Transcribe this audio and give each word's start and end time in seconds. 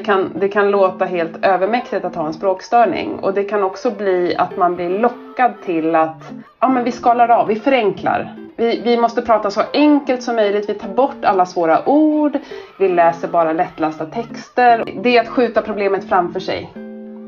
det 0.00 0.04
kan, 0.04 0.32
det 0.34 0.48
kan 0.48 0.70
låta 0.70 1.04
helt 1.04 1.44
övermäktigt 1.44 2.04
att 2.04 2.14
ha 2.14 2.26
en 2.26 2.32
språkstörning. 2.32 3.18
Och 3.18 3.34
det 3.34 3.44
kan 3.44 3.62
också 3.62 3.90
bli 3.90 4.36
att 4.36 4.56
man 4.56 4.76
blir 4.76 4.88
lockad 4.88 5.52
till 5.64 5.94
att 5.94 6.32
ja, 6.60 6.68
men 6.68 6.84
vi 6.84 6.92
skalar 6.92 7.28
av, 7.28 7.46
vi 7.46 7.56
förenklar. 7.56 8.34
Vi, 8.56 8.80
vi 8.84 8.96
måste 8.96 9.22
prata 9.22 9.50
så 9.50 9.62
enkelt 9.72 10.22
som 10.22 10.36
möjligt, 10.36 10.68
vi 10.68 10.74
tar 10.74 10.88
bort 10.88 11.24
alla 11.24 11.46
svåra 11.46 11.88
ord, 11.88 12.38
vi 12.78 12.88
läser 12.88 13.28
bara 13.28 13.52
lättlästa 13.52 14.06
texter. 14.06 14.84
Det 15.02 15.16
är 15.16 15.20
att 15.20 15.28
skjuta 15.28 15.62
problemet 15.62 16.08
framför 16.08 16.40
sig. 16.40 16.70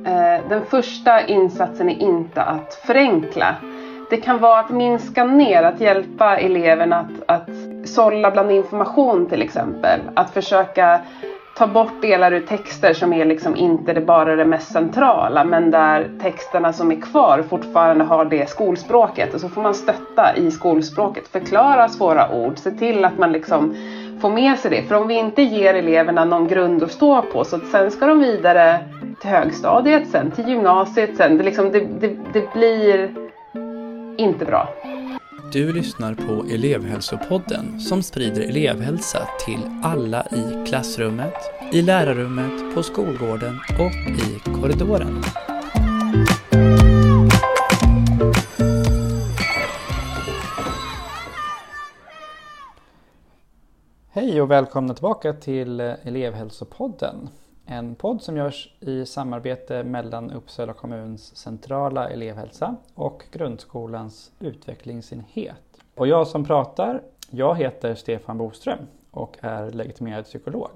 Eh, 0.07 0.49
den 0.49 0.65
första 0.69 1.27
insatsen 1.27 1.91
är 1.91 2.01
inte 2.03 2.43
att 2.43 2.75
förenkla. 2.75 3.55
Det 4.11 4.17
kan 4.17 4.39
vara 4.39 4.61
att 4.61 4.71
minska 4.71 5.25
ner, 5.25 5.63
att 5.63 5.81
hjälpa 5.81 6.37
eleven 6.37 6.93
att, 6.93 7.11
att 7.27 7.49
sålla 7.85 8.31
bland 8.31 8.51
information 8.51 9.27
till 9.27 9.43
exempel. 9.43 10.01
Att 10.15 10.31
försöka 10.31 11.01
ta 11.63 11.67
bort 11.69 12.03
delar 12.03 12.33
ur 12.33 12.41
texter 12.41 12.93
som 12.93 13.13
är 13.13 13.25
liksom 13.25 13.57
inte 13.57 13.93
det 13.93 14.01
bara 14.01 14.37
det 14.37 14.45
mest 14.45 14.73
centrala 14.73 15.45
men 15.45 15.71
där 15.71 16.11
texterna 16.23 16.73
som 16.73 16.93
är 16.93 17.01
kvar 17.01 17.45
fortfarande 17.51 18.05
har 18.05 18.25
det 18.25 18.49
skolspråket 18.49 19.35
och 19.35 19.41
så 19.41 19.49
får 19.49 19.63
man 19.63 19.75
stötta 19.75 20.37
i 20.37 20.51
skolspråket, 20.51 21.29
förklara 21.29 21.89
svåra 21.89 22.35
ord, 22.35 22.59
se 22.59 22.71
till 22.71 23.05
att 23.05 23.19
man 23.19 23.33
liksom 23.33 23.77
får 24.21 24.31
med 24.31 24.59
sig 24.59 24.71
det. 24.71 24.83
För 24.83 24.95
om 24.95 25.09
vi 25.09 25.15
inte 25.15 25.43
ger 25.43 25.75
eleverna 25.75 26.25
någon 26.25 26.49
grund 26.49 26.83
att 26.83 26.93
stå 26.93 27.23
på 27.23 27.45
så 27.45 27.57
att 27.57 27.67
sen 27.67 27.91
ska 27.91 28.07
de 28.07 28.21
vidare 28.21 28.79
till 29.21 29.31
högstadiet, 29.31 30.09
sen 30.09 30.31
till 30.31 30.49
gymnasiet, 30.49 31.17
sen 31.17 31.39
det, 31.39 31.45
liksom, 31.45 31.73
det, 31.73 31.81
det, 32.01 32.17
det 32.33 32.53
blir 32.55 33.11
inte 34.17 34.45
bra. 34.45 34.69
Du 35.53 35.73
lyssnar 35.73 36.15
på 36.15 36.45
elevhälsopodden 36.55 37.81
som 37.81 38.03
sprider 38.03 38.41
elevhälsa 38.41 39.29
till 39.47 39.61
alla 39.83 40.27
i 40.27 40.67
klassrummet, 40.67 41.35
i 41.73 41.83
lärarrummet, 41.83 42.75
på 42.75 42.83
skolgården 42.83 43.61
och 43.79 43.93
i 44.11 44.51
korridoren. 44.61 45.23
Hej 54.11 54.43
och 54.43 54.51
välkomna 54.51 54.95
tillbaka 54.95 55.33
till 55.33 55.81
elevhälsopodden. 55.81 57.29
En 57.73 57.95
podd 57.95 58.23
som 58.23 58.37
görs 58.37 58.75
i 58.81 59.07
samarbete 59.07 59.85
mellan 59.85 60.31
Uppsala 60.31 60.73
kommuns 60.73 61.37
centrala 61.37 62.09
elevhälsa 62.09 62.77
och 62.95 63.25
grundskolans 63.33 64.33
utvecklingsenhet. 64.41 65.79
Och 65.95 66.07
jag 66.07 66.27
som 66.27 66.45
pratar, 66.45 67.03
jag 67.31 67.57
heter 67.57 67.95
Stefan 67.95 68.39
Boström 68.39 68.79
och 69.11 69.37
är 69.41 69.71
legitimerad 69.71 70.25
psykolog. 70.25 70.71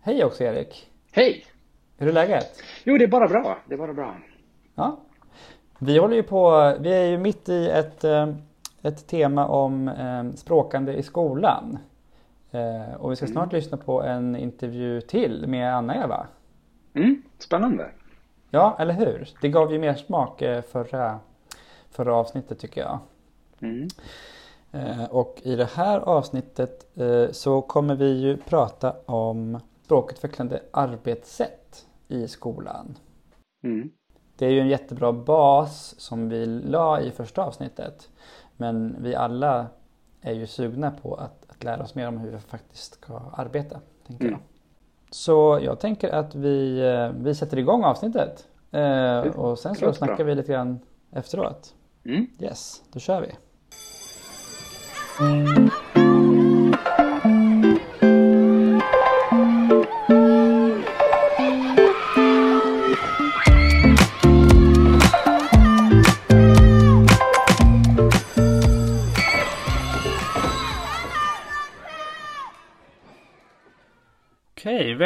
Hej 0.00 0.24
också 0.24 0.44
Erik! 0.44 0.90
Hej! 1.12 1.44
Hur 1.96 2.08
är 2.08 2.12
läget? 2.12 2.62
Jo, 2.84 2.98
det 2.98 3.04
är 3.04 3.08
bara 3.08 3.28
bra. 3.28 3.58
Det 3.66 3.74
är 3.74 3.78
bara 3.78 3.94
bra. 3.94 4.16
Ja. 4.74 4.96
Vi 5.78 5.98
håller 5.98 6.16
ju 6.16 6.22
på, 6.22 6.74
vi 6.80 6.92
är 6.92 7.04
ju 7.04 7.18
mitt 7.18 7.48
i 7.48 7.68
ett, 7.68 8.04
eh, 8.04 8.28
ett 8.82 9.06
tema 9.06 9.46
om 9.46 9.88
eh, 9.88 10.24
språkande 10.34 10.92
i 10.92 11.02
skolan. 11.02 11.78
Eh, 12.50 12.94
och 12.94 13.12
vi 13.12 13.16
ska 13.16 13.26
snart 13.26 13.52
mm. 13.52 13.56
lyssna 13.56 13.76
på 13.76 14.02
en 14.02 14.36
intervju 14.36 15.00
till 15.00 15.46
med 15.46 15.74
Anna-Eva. 15.74 16.26
Mm, 17.02 17.22
spännande. 17.38 17.90
Ja, 18.50 18.76
eller 18.78 18.94
hur? 18.94 19.28
Det 19.40 19.48
gav 19.48 19.72
ju 19.72 19.78
mer 19.78 19.94
smak 19.94 20.42
eh, 20.42 20.62
förra, 20.62 21.20
förra 21.90 22.14
avsnittet 22.14 22.58
tycker 22.58 22.80
jag. 22.80 22.98
Mm. 23.60 23.88
Eh, 24.72 25.04
och 25.04 25.40
i 25.42 25.56
det 25.56 25.70
här 25.74 26.00
avsnittet 26.00 26.84
så 27.30 27.62
kommer 27.62 27.94
vi 27.94 28.20
ju 28.20 28.36
prata 28.36 28.94
om 29.06 29.60
språkutvecklande 29.84 30.62
arbetssätt 30.70 31.86
i 32.08 32.28
skolan. 32.28 32.98
Mm. 33.64 33.90
Det 34.36 34.46
är 34.46 34.50
ju 34.50 34.60
en 34.60 34.68
jättebra 34.68 35.12
bas 35.12 35.94
som 35.98 36.28
vi 36.28 36.46
la 36.46 37.00
i 37.00 37.10
första 37.10 37.42
avsnittet. 37.42 38.08
Men 38.56 38.96
vi 39.02 39.14
alla 39.14 39.66
är 40.20 40.32
ju 40.32 40.46
sugna 40.46 40.90
på 40.90 41.14
att 41.14 41.48
att 41.58 41.64
lära 41.64 41.82
oss 41.82 41.94
mer 41.94 42.08
om 42.08 42.18
hur 42.18 42.30
vi 42.30 42.38
faktiskt 42.38 42.94
ska 42.94 43.20
arbeta. 43.32 43.80
Tänker 44.06 44.24
mm. 44.24 44.32
jag. 44.32 44.57
Så 45.10 45.58
jag 45.62 45.80
tänker 45.80 46.08
att 46.08 46.34
vi, 46.34 46.80
eh, 46.80 47.22
vi 47.22 47.34
sätter 47.34 47.58
igång 47.58 47.84
avsnittet. 47.84 48.46
Eh, 48.70 49.18
och 49.20 49.58
sen 49.58 49.74
så 49.74 49.92
snackar 49.92 50.24
vi 50.24 50.34
lite 50.34 50.52
grann 50.52 50.80
efteråt. 51.12 51.74
Mm. 52.04 52.26
Yes, 52.40 52.82
då 52.92 53.00
kör 53.00 53.20
vi. 53.20 53.28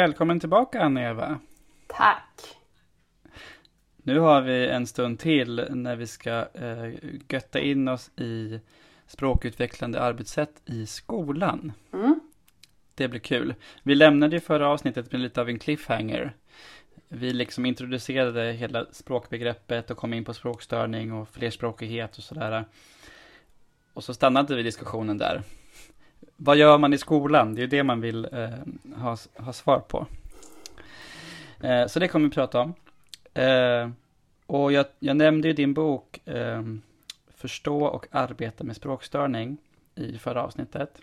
Välkommen 0.03 0.39
tillbaka 0.39 0.81
Anna-Eva. 0.81 1.39
Tack. 1.87 2.57
Nu 3.97 4.19
har 4.19 4.41
vi 4.41 4.67
en 4.67 4.87
stund 4.87 5.19
till 5.19 5.67
när 5.69 5.95
vi 5.95 6.07
ska 6.07 6.47
eh, 6.53 6.93
götta 7.29 7.59
in 7.59 7.87
oss 7.87 8.11
i 8.17 8.59
språkutvecklande 9.07 10.01
arbetssätt 10.01 10.61
i 10.65 10.85
skolan. 10.85 11.71
Mm. 11.93 12.19
Det 12.95 13.07
blir 13.07 13.19
kul. 13.19 13.55
Vi 13.83 13.95
lämnade 13.95 14.35
ju 14.35 14.39
förra 14.39 14.67
avsnittet 14.67 15.11
med 15.11 15.21
lite 15.21 15.41
av 15.41 15.49
en 15.49 15.59
cliffhanger. 15.59 16.33
Vi 17.07 17.33
liksom 17.33 17.65
introducerade 17.65 18.51
hela 18.51 18.85
språkbegreppet 18.91 19.91
och 19.91 19.97
kom 19.97 20.13
in 20.13 20.25
på 20.25 20.33
språkstörning 20.33 21.13
och 21.13 21.29
flerspråkighet 21.29 22.17
och 22.17 22.23
sådär. 22.23 22.65
Och 23.93 24.03
så 24.03 24.13
stannade 24.13 24.55
vi 24.55 24.63
diskussionen 24.63 25.17
där 25.17 25.43
vad 26.35 26.57
gör 26.57 26.77
man 26.77 26.93
i 26.93 26.97
skolan? 26.97 27.55
Det 27.55 27.59
är 27.59 27.63
ju 27.63 27.67
det 27.67 27.83
man 27.83 28.01
vill 28.01 28.27
eh, 28.31 28.49
ha, 28.95 29.17
ha 29.35 29.53
svar 29.53 29.79
på. 29.79 30.07
Eh, 31.59 31.87
så 31.87 31.99
det 31.99 32.07
kommer 32.07 32.27
vi 32.27 32.33
prata 32.33 32.59
om. 32.59 32.73
Eh, 33.33 33.89
och 34.45 34.71
jag, 34.71 34.85
jag, 34.99 35.17
nämnde 35.17 35.47
ju 35.47 35.53
din 35.53 35.73
bok 35.73 36.27
eh, 36.27 36.61
Förstå 37.35 37.85
och 37.85 38.05
arbeta 38.11 38.63
med 38.63 38.75
språkstörning 38.75 39.57
i 39.95 40.17
förra 40.17 40.43
avsnittet. 40.43 41.01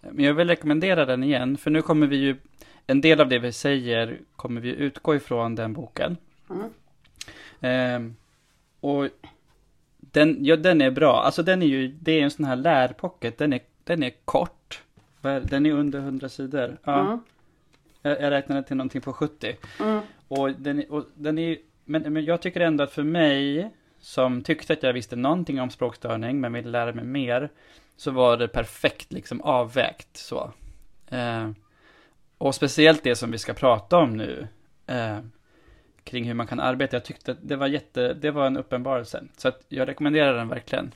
Men 0.00 0.24
jag 0.24 0.34
vill 0.34 0.48
rekommendera 0.48 1.04
den 1.04 1.24
igen, 1.24 1.56
för 1.56 1.70
nu 1.70 1.82
kommer 1.82 2.06
vi 2.06 2.16
ju, 2.16 2.36
en 2.86 3.00
del 3.00 3.20
av 3.20 3.28
det 3.28 3.38
vi 3.38 3.52
säger 3.52 4.18
kommer 4.36 4.60
vi 4.60 4.70
utgå 4.70 5.14
ifrån 5.14 5.54
den 5.54 5.72
boken. 5.72 6.16
Mm. 6.50 6.70
Eh, 7.60 8.12
och 8.80 9.08
den, 9.98 10.44
ja, 10.44 10.56
den 10.56 10.80
är 10.80 10.90
bra, 10.90 11.22
alltså 11.22 11.42
den 11.42 11.62
är 11.62 11.66
ju, 11.66 11.88
det 11.88 12.12
är 12.12 12.22
en 12.22 12.30
sån 12.30 12.44
här 12.44 12.56
lärpocket, 12.56 13.38
den 13.38 13.52
är, 13.52 13.60
den 13.86 14.02
är 14.02 14.12
kort 14.24 14.82
den 15.42 15.66
är 15.66 15.72
under 15.72 15.98
100 15.98 16.28
sidor. 16.28 16.78
Ja. 16.84 17.00
Mm. 17.00 17.20
Jag, 18.02 18.20
jag 18.20 18.30
räknade 18.30 18.62
till 18.62 18.76
någonting 18.76 19.00
på 19.00 19.12
70. 19.12 19.56
Mm. 19.80 20.00
Och 20.28 20.52
den, 20.52 20.84
och 20.88 21.04
den 21.14 21.38
är 21.38 21.58
men, 21.84 22.12
men 22.12 22.24
jag 22.24 22.42
tycker 22.42 22.60
ändå 22.60 22.84
att 22.84 22.92
för 22.92 23.02
mig, 23.02 23.70
som 23.98 24.42
tyckte 24.42 24.72
att 24.72 24.82
jag 24.82 24.92
visste 24.92 25.16
någonting 25.16 25.60
om 25.60 25.70
språkstörning, 25.70 26.40
men 26.40 26.52
ville 26.52 26.70
lära 26.70 26.92
mig 26.92 27.04
mer, 27.04 27.50
så 27.96 28.10
var 28.10 28.36
det 28.36 28.48
perfekt 28.48 29.12
liksom 29.12 29.40
avvägt 29.40 30.16
så. 30.16 30.52
Eh, 31.08 31.50
och 32.38 32.54
speciellt 32.54 33.02
det 33.02 33.16
som 33.16 33.30
vi 33.30 33.38
ska 33.38 33.54
prata 33.54 33.96
om 33.96 34.16
nu, 34.16 34.48
eh, 34.86 35.18
kring 36.04 36.24
hur 36.24 36.34
man 36.34 36.46
kan 36.46 36.60
arbeta. 36.60 36.96
Jag 36.96 37.04
tyckte 37.04 37.32
att 37.32 37.38
det 37.42 37.56
var 37.56 37.66
jätte, 37.66 38.14
det 38.14 38.30
var 38.30 38.46
en 38.46 38.56
uppenbarelse. 38.56 39.24
Så 39.36 39.48
att 39.48 39.64
jag 39.68 39.88
rekommenderar 39.88 40.34
den 40.34 40.48
verkligen. 40.48 40.92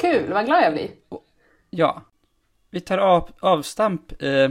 Kul, 0.00 0.32
vad 0.32 0.46
glad 0.46 0.62
jag 0.62 0.72
blir. 0.72 0.90
Ja, 1.70 2.02
vi 2.76 2.80
tar 2.80 2.98
av, 2.98 3.30
avstamp 3.40 4.22
eh, 4.22 4.50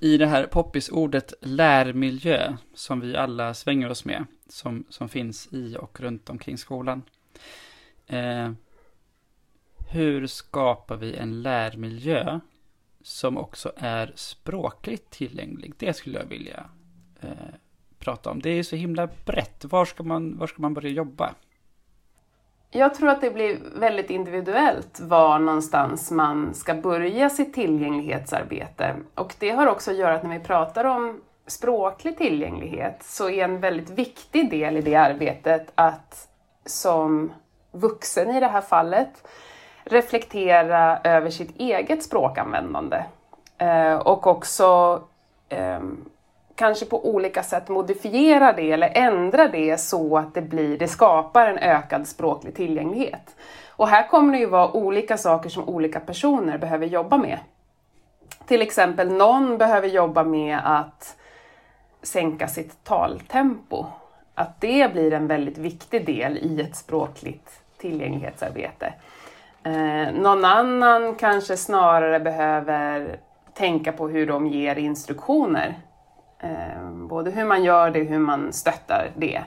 i 0.00 0.16
det 0.16 0.26
här 0.26 0.46
poppisordet 0.46 1.34
lärmiljö 1.40 2.56
som 2.74 3.00
vi 3.00 3.16
alla 3.16 3.54
svänger 3.54 3.90
oss 3.90 4.04
med, 4.04 4.24
som, 4.48 4.84
som 4.88 5.08
finns 5.08 5.48
i 5.52 5.76
och 5.76 6.00
runt 6.00 6.30
omkring 6.30 6.58
skolan. 6.58 7.02
Eh, 8.06 8.52
hur 9.90 10.26
skapar 10.26 10.96
vi 10.96 11.14
en 11.14 11.42
lärmiljö 11.42 12.40
som 13.02 13.38
också 13.38 13.72
är 13.76 14.12
språkligt 14.14 15.10
tillgänglig? 15.10 15.74
Det 15.78 15.92
skulle 15.92 16.18
jag 16.18 16.26
vilja 16.26 16.64
eh, 17.20 17.54
prata 17.98 18.30
om. 18.30 18.42
Det 18.42 18.50
är 18.50 18.62
så 18.62 18.76
himla 18.76 19.08
brett. 19.24 19.64
Var 19.64 19.84
ska 19.84 20.02
man, 20.02 20.38
var 20.38 20.46
ska 20.46 20.62
man 20.62 20.74
börja 20.74 20.90
jobba? 20.90 21.34
Jag 22.70 22.94
tror 22.94 23.08
att 23.08 23.20
det 23.20 23.30
blir 23.30 23.58
väldigt 23.74 24.10
individuellt 24.10 25.00
var 25.00 25.38
någonstans 25.38 26.10
man 26.10 26.54
ska 26.54 26.74
börja 26.74 27.30
sitt 27.30 27.54
tillgänglighetsarbete. 27.54 28.96
Och 29.14 29.34
det 29.38 29.50
har 29.50 29.66
också 29.66 29.90
att 29.90 29.96
göra 29.96 30.14
att 30.14 30.22
när 30.22 30.38
vi 30.38 30.44
pratar 30.44 30.84
om 30.84 31.20
språklig 31.46 32.18
tillgänglighet 32.18 33.02
så 33.02 33.30
är 33.30 33.44
en 33.44 33.60
väldigt 33.60 33.90
viktig 33.90 34.50
del 34.50 34.76
i 34.76 34.80
det 34.80 34.94
arbetet 34.94 35.72
att 35.74 36.28
som 36.66 37.32
vuxen 37.72 38.30
i 38.30 38.40
det 38.40 38.46
här 38.46 38.60
fallet 38.60 39.28
reflektera 39.84 40.98
över 41.04 41.30
sitt 41.30 41.56
eget 41.56 42.02
språkanvändande. 42.02 43.04
Eh, 43.58 43.94
och 43.94 44.26
också 44.26 45.00
ehm, 45.48 46.04
kanske 46.58 46.86
på 46.86 47.08
olika 47.14 47.42
sätt 47.42 47.68
modifiera 47.68 48.52
det 48.52 48.72
eller 48.72 48.92
ändra 48.94 49.48
det 49.48 49.80
så 49.80 50.18
att 50.18 50.34
det, 50.34 50.42
blir, 50.42 50.78
det 50.78 50.88
skapar 50.88 51.46
en 51.46 51.58
ökad 51.58 52.06
språklig 52.06 52.54
tillgänglighet. 52.54 53.36
Och 53.68 53.88
här 53.88 54.08
kommer 54.08 54.32
det 54.32 54.38
ju 54.38 54.46
vara 54.46 54.72
olika 54.72 55.16
saker 55.16 55.48
som 55.48 55.68
olika 55.68 56.00
personer 56.00 56.58
behöver 56.58 56.86
jobba 56.86 57.16
med. 57.16 57.38
Till 58.46 58.62
exempel 58.62 59.12
någon 59.12 59.58
behöver 59.58 59.88
jobba 59.88 60.24
med 60.24 60.58
att 60.64 61.16
sänka 62.02 62.48
sitt 62.48 62.84
taltempo. 62.84 63.86
Att 64.34 64.60
det 64.60 64.92
blir 64.92 65.12
en 65.12 65.26
väldigt 65.26 65.58
viktig 65.58 66.06
del 66.06 66.38
i 66.38 66.60
ett 66.60 66.76
språkligt 66.76 67.60
tillgänglighetsarbete. 67.78 68.92
Eh, 69.62 70.12
någon 70.14 70.44
annan 70.44 71.14
kanske 71.14 71.56
snarare 71.56 72.20
behöver 72.20 73.18
tänka 73.54 73.92
på 73.92 74.08
hur 74.08 74.26
de 74.26 74.46
ger 74.46 74.76
instruktioner. 74.76 75.74
Ehm, 76.40 77.08
både 77.08 77.30
hur 77.30 77.44
man 77.44 77.64
gör 77.64 77.90
det 77.90 78.00
och 78.00 78.06
hur 78.06 78.18
man 78.18 78.52
stöttar 78.52 79.10
det. 79.16 79.42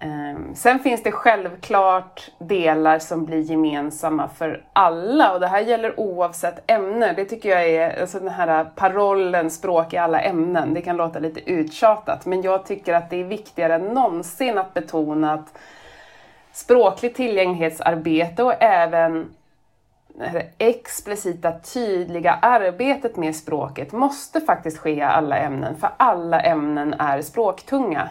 Ehm, 0.00 0.54
sen 0.54 0.78
finns 0.78 1.02
det 1.02 1.12
självklart 1.12 2.30
delar 2.38 2.98
som 2.98 3.24
blir 3.24 3.40
gemensamma 3.40 4.28
för 4.28 4.64
alla 4.72 5.32
och 5.32 5.40
det 5.40 5.46
här 5.46 5.60
gäller 5.60 6.00
oavsett 6.00 6.70
ämne. 6.70 7.12
Det 7.12 7.24
tycker 7.24 7.48
jag 7.48 7.68
är, 7.68 8.00
alltså 8.00 8.18
den 8.18 8.28
här 8.28 8.64
parollen 8.64 9.50
språk 9.50 9.92
i 9.92 9.96
alla 9.96 10.20
ämnen, 10.20 10.74
det 10.74 10.82
kan 10.82 10.96
låta 10.96 11.18
lite 11.18 11.50
uttjatat 11.50 12.26
men 12.26 12.42
jag 12.42 12.66
tycker 12.66 12.94
att 12.94 13.10
det 13.10 13.20
är 13.20 13.24
viktigare 13.24 13.74
än 13.74 13.82
någonsin 13.82 14.58
att 14.58 14.74
betona 14.74 15.32
att 15.32 15.58
språkligt 16.52 17.16
tillgänglighetsarbete 17.16 18.42
och 18.42 18.62
även 18.62 19.34
det 20.14 20.50
explicita, 20.58 21.52
tydliga 21.60 22.32
arbetet 22.32 23.16
med 23.16 23.36
språket 23.36 23.92
måste 23.92 24.40
faktiskt 24.40 24.78
ske 24.78 24.90
i 24.90 25.02
alla 25.02 25.38
ämnen, 25.38 25.76
för 25.76 25.90
alla 25.96 26.40
ämnen 26.40 26.94
är 26.94 27.22
språktunga 27.22 28.08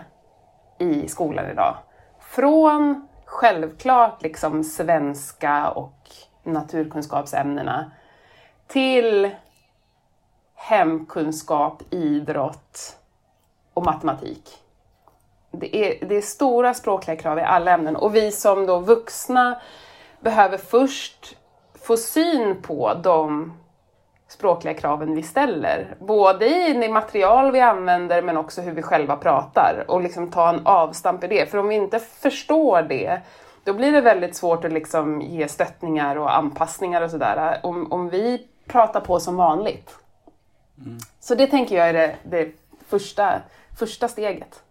i 0.78 1.08
skolan 1.08 1.46
idag. 1.52 1.76
Från 2.20 3.08
självklart 3.26 4.22
liksom 4.22 4.64
svenska 4.64 5.70
och 5.70 6.10
naturkunskapsämnena 6.44 7.92
till 8.68 9.30
hemkunskap, 10.56 11.84
idrott 11.90 12.98
och 13.74 13.86
matematik. 13.86 14.50
Det 15.52 15.76
är, 15.76 16.06
det 16.06 16.16
är 16.16 16.22
stora 16.22 16.74
språkliga 16.74 17.18
krav 17.18 17.40
i 17.40 17.42
alla 17.42 17.72
ämnen 17.72 17.96
och 17.96 18.16
vi 18.16 18.32
som 18.32 18.66
då 18.66 18.80
vuxna 18.80 19.62
behöver 20.20 20.58
först 20.58 21.38
få 21.82 21.98
syn 21.98 22.62
på 22.62 22.94
de 22.94 23.54
språkliga 24.28 24.74
kraven 24.74 25.16
vi 25.16 25.24
ställer. 25.24 25.96
Både 26.00 26.46
i 26.46 26.74
det 26.74 26.90
material 26.90 27.52
vi 27.52 27.60
använder 27.60 28.22
men 28.22 28.38
också 28.38 28.62
hur 28.62 28.72
vi 28.72 28.82
själva 28.82 29.16
pratar 29.16 29.86
och 29.88 30.02
liksom 30.02 30.32
ta 30.32 30.50
en 30.50 30.68
avstamp 30.68 31.24
i 31.24 31.28
det. 31.28 31.52
För 31.52 31.58
om 31.58 31.68
vi 31.68 31.76
inte 31.76 32.00
förstår 32.00 32.82
det 32.82 33.22
då 33.64 33.74
blir 33.74 33.92
det 33.92 34.02
väldigt 34.02 34.36
svårt 34.36 34.66
att 34.66 34.72
liksom 34.72 35.22
ge 35.22 35.48
stöttningar 35.48 36.16
och 36.16 36.38
anpassningar 36.38 37.02
och 37.02 37.12
sådär 37.12 37.60
om, 37.64 37.92
om 37.92 38.10
vi 38.10 38.48
pratar 38.66 39.02
på 39.02 39.20
som 39.20 39.36
vanligt. 39.36 39.98
Mm. 40.78 40.98
Så 41.20 41.36
det 41.36 41.48
tänker 41.48 41.76
jag 41.76 41.90
är 41.90 41.94
det, 41.94 42.16
det 42.24 42.52
första, 42.88 43.42
första 43.80 44.08
steget. 44.08 44.64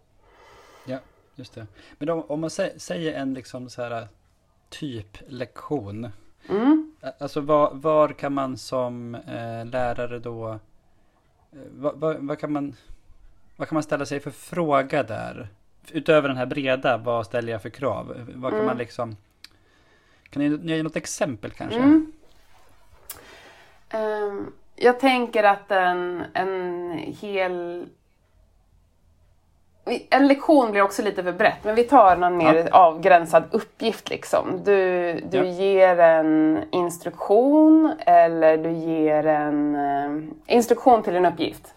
Ja, 0.84 0.98
just 1.34 1.54
det. 1.54 1.66
Men 1.98 2.08
om, 2.08 2.24
om 2.28 2.40
man 2.40 2.50
säger 2.50 3.12
en 3.12 3.34
liksom 3.34 3.70
så 3.70 3.82
här 3.82 4.08
typ 4.68 5.18
lektion 5.28 6.12
Mm. 6.50 6.93
Alltså 7.19 7.41
var, 7.41 7.75
var, 7.75 8.08
kan 8.08 8.32
man 8.32 8.56
som 8.56 9.14
eh, 9.14 9.67
lärare 9.67 10.19
då, 10.19 10.58
vad, 11.70 11.97
vad, 11.97 12.17
vad, 12.17 12.38
kan 12.38 12.52
man, 12.52 12.76
vad 13.56 13.69
kan 13.69 13.76
man 13.76 13.82
ställa 13.82 14.06
sig 14.06 14.20
för 14.20 14.31
fråga 14.31 15.02
där? 15.02 15.49
Utöver 15.93 16.29
den 16.29 16.37
här 16.37 16.47
breda, 16.47 16.97
vad 16.97 17.26
ställer 17.26 17.52
jag 17.52 17.62
för 17.62 17.70
krav? 17.70 18.06
Vad 18.35 18.52
kan 18.52 18.61
mm. 18.61 18.67
man 18.67 18.79
liksom, 18.79 19.17
kan 20.31 20.43
ni 20.43 20.73
ge 20.73 20.82
något 20.82 20.97
exempel 20.97 21.50
kanske? 21.50 21.79
Mm. 21.79 22.12
Um, 23.94 24.52
jag 24.76 25.00
tänker 25.00 25.44
att 25.44 25.70
en, 25.70 26.25
en 26.35 26.99
hel 26.99 27.87
en 30.10 30.28
lektion 30.28 30.70
blir 30.70 30.82
också 30.82 31.02
lite 31.02 31.22
för 31.22 31.32
brett, 31.32 31.64
men 31.64 31.75
vi 31.75 31.84
tar 31.84 32.16
någon 32.16 32.37
mer 32.37 32.69
ja. 32.70 32.78
avgränsad 32.78 33.44
uppgift. 33.50 34.10
Liksom. 34.10 34.60
Du, 34.64 35.12
du 35.31 35.38
ja. 35.38 35.44
ger 35.44 35.98
en 35.98 36.64
instruktion 36.70 37.92
eller 37.98 38.56
du 38.56 38.70
ger 38.70 39.26
en 39.26 39.75
uh, 39.75 40.25
instruktion 40.46 41.02
till 41.02 41.16
en 41.16 41.26
uppgift. 41.26 41.75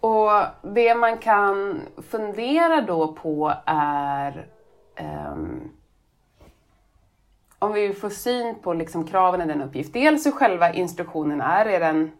Och 0.00 0.30
det 0.62 0.94
man 0.94 1.18
kan 1.18 1.80
fundera 2.10 2.80
då 2.80 3.12
på 3.12 3.52
är 3.66 4.46
um, 5.32 5.70
om 7.58 7.72
vi 7.72 7.92
får 7.92 8.10
syn 8.10 8.54
på 8.62 8.72
liksom 8.74 9.06
kraven 9.06 9.40
i 9.40 9.46
den 9.46 9.62
uppgift. 9.62 9.92
Dels 9.92 10.26
hur 10.26 10.30
själva 10.30 10.72
instruktionen 10.72 11.40
är. 11.40 11.66
Är 11.66 11.80
den 11.80 12.10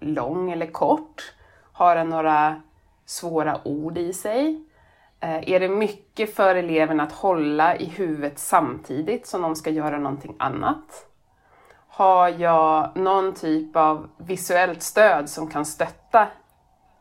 lång 0.00 0.50
eller 0.50 0.66
kort? 0.66 1.32
Har 1.72 1.96
den 1.96 2.08
några 2.08 2.62
svåra 3.10 3.60
ord 3.64 3.98
i 3.98 4.12
sig? 4.12 4.64
Eh, 5.20 5.50
är 5.52 5.60
det 5.60 5.68
mycket 5.68 6.34
för 6.34 6.54
eleven 6.54 7.00
att 7.00 7.12
hålla 7.12 7.76
i 7.76 7.84
huvudet 7.84 8.38
samtidigt 8.38 9.26
som 9.26 9.42
de 9.42 9.56
ska 9.56 9.70
göra 9.70 9.98
någonting 9.98 10.36
annat? 10.38 11.06
Har 11.88 12.28
jag 12.28 12.96
någon 12.96 13.34
typ 13.34 13.76
av 13.76 14.08
visuellt 14.16 14.82
stöd 14.82 15.28
som 15.28 15.46
kan 15.46 15.64
stötta 15.64 16.28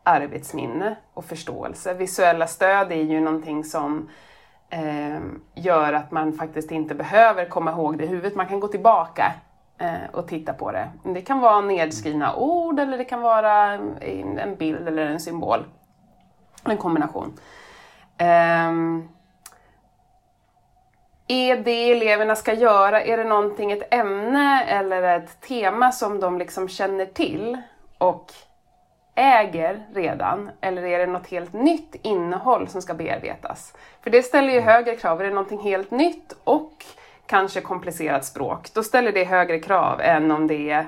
arbetsminne 0.04 0.96
och 1.14 1.26
förståelse? 1.26 1.94
Visuella 1.94 2.48
stöd 2.48 2.92
är 2.92 3.04
ju 3.04 3.20
någonting 3.20 3.64
som 3.64 4.10
eh, 4.70 5.20
gör 5.56 5.94
att 5.94 6.12
man 6.12 6.34
faktiskt 6.34 6.72
inte 6.72 6.96
behöver 6.96 7.46
komma 7.46 7.72
ihåg 7.72 7.98
det 7.98 8.04
i 8.04 8.08
huvudet. 8.08 8.36
Man 8.36 8.48
kan 8.48 8.60
gå 8.60 8.68
tillbaka 8.68 9.34
eh, 9.78 10.10
och 10.14 10.28
titta 10.28 10.54
på 10.54 10.72
det. 10.72 10.90
Det 11.04 11.22
kan 11.22 11.40
vara 11.40 11.62
nedskrivna 11.62 12.36
ord 12.36 12.80
eller 12.80 12.98
det 12.98 13.06
kan 13.06 13.22
vara 13.22 13.72
en 14.02 14.56
bild 14.56 14.88
eller 14.88 15.06
en 15.06 15.20
symbol. 15.20 15.66
En 16.64 16.78
kombination. 16.78 17.34
Um, 18.20 19.10
är 21.28 21.56
det 21.56 21.92
eleverna 21.92 22.36
ska 22.36 22.54
göra, 22.54 23.04
är 23.04 23.18
det 23.18 23.24
någonting, 23.24 23.72
ett 23.72 23.94
ämne 23.94 24.64
eller 24.64 25.04
ett 25.04 25.42
tema 25.42 25.92
som 25.92 26.20
de 26.20 26.38
liksom 26.38 26.68
känner 26.68 27.06
till 27.06 27.58
och 27.98 28.34
äger 29.16 29.86
redan? 29.94 30.50
Eller 30.62 30.84
är 30.84 31.00
det 31.00 31.08
något 31.08 31.28
helt 31.28 31.54
nytt 31.54 31.96
innehåll 32.02 32.68
som 32.68 32.82
ska 32.82 32.94
bearbetas? 32.94 33.74
För 34.02 34.10
det 34.10 34.24
ställer 34.24 34.54
ju 34.54 34.60
högre 34.60 34.96
krav. 34.96 35.22
Är 35.22 35.26
det 35.26 35.34
någonting 35.34 35.60
helt 35.60 35.92
nytt 35.92 36.34
och 36.44 36.86
kanske 37.30 37.62
komplicerat 37.62 38.26
språk, 38.26 38.74
då 38.74 38.84
ställer 38.84 39.12
det 39.12 39.24
högre 39.24 39.60
krav 39.60 40.02
än 40.02 40.32
om 40.32 40.48
det 40.48 40.70
är 40.70 40.86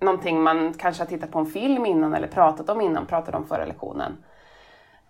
någonting 0.00 0.42
man 0.42 0.74
kanske 0.74 1.02
har 1.02 1.08
tittat 1.08 1.30
på 1.30 1.38
en 1.38 1.46
film 1.46 1.86
innan 1.86 2.14
eller 2.14 2.28
pratat 2.28 2.70
om 2.70 2.80
innan, 2.80 3.06
pratat 3.06 3.34
om 3.34 3.46
förra 3.46 3.64
lektionen. 3.64 4.16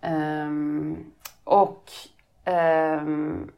Um, 0.01 1.11
och 1.43 1.83
um, 2.45 3.51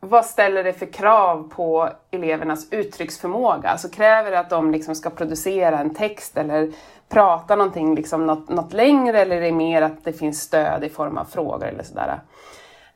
vad 0.00 0.26
ställer 0.26 0.64
det 0.64 0.72
för 0.72 0.86
krav 0.86 1.50
på 1.54 1.88
elevernas 2.10 2.72
uttrycksförmåga? 2.72 3.68
Alltså 3.68 3.88
kräver 3.88 4.30
det 4.30 4.38
att 4.38 4.50
de 4.50 4.70
liksom 4.70 4.94
ska 4.94 5.10
producera 5.10 5.78
en 5.78 5.94
text 5.94 6.36
eller 6.36 6.72
prata 7.08 7.56
någonting 7.56 7.94
liksom 7.94 8.26
något, 8.26 8.48
något 8.48 8.72
längre 8.72 9.20
eller 9.20 9.36
är 9.36 9.40
det 9.40 9.52
mer 9.52 9.82
att 9.82 10.04
det 10.04 10.12
finns 10.12 10.40
stöd 10.40 10.84
i 10.84 10.88
form 10.88 11.18
av 11.18 11.24
frågor 11.24 11.66
eller 11.66 11.82
sådär? 11.82 12.20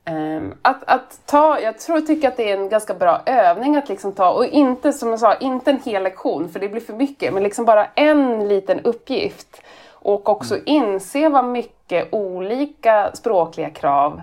Ehm, 0.05 0.55
att, 0.63 0.85
att 0.87 1.21
ta, 1.27 1.61
jag 1.61 1.79
tror 1.79 2.01
tycker 2.01 2.29
att 2.29 2.37
det 2.37 2.51
är 2.51 2.57
en 2.57 2.69
ganska 2.69 2.95
bra 2.95 3.23
övning 3.27 3.77
att 3.77 3.89
liksom 3.89 4.13
ta, 4.13 4.31
och 4.31 4.47
inte 4.47 4.93
som 4.93 5.11
jag 5.11 5.21
sa, 5.21 5.35
inte 5.35 5.71
en 5.71 5.81
hel 5.85 6.03
lektion 6.03 6.49
för 6.49 6.61
det 6.61 6.69
blir 6.69 6.81
för 6.81 6.93
mycket, 6.93 7.35
men 7.35 7.43
liksom 7.43 7.65
bara 7.65 7.87
en 7.95 8.49
liten 8.49 8.81
uppgift 8.81 9.63
och 9.91 10.29
också 10.29 10.59
inse 10.65 11.29
vad 11.29 11.45
mycket 11.45 11.76
olika 12.11 13.11
språkliga 13.15 13.71
krav 13.71 14.23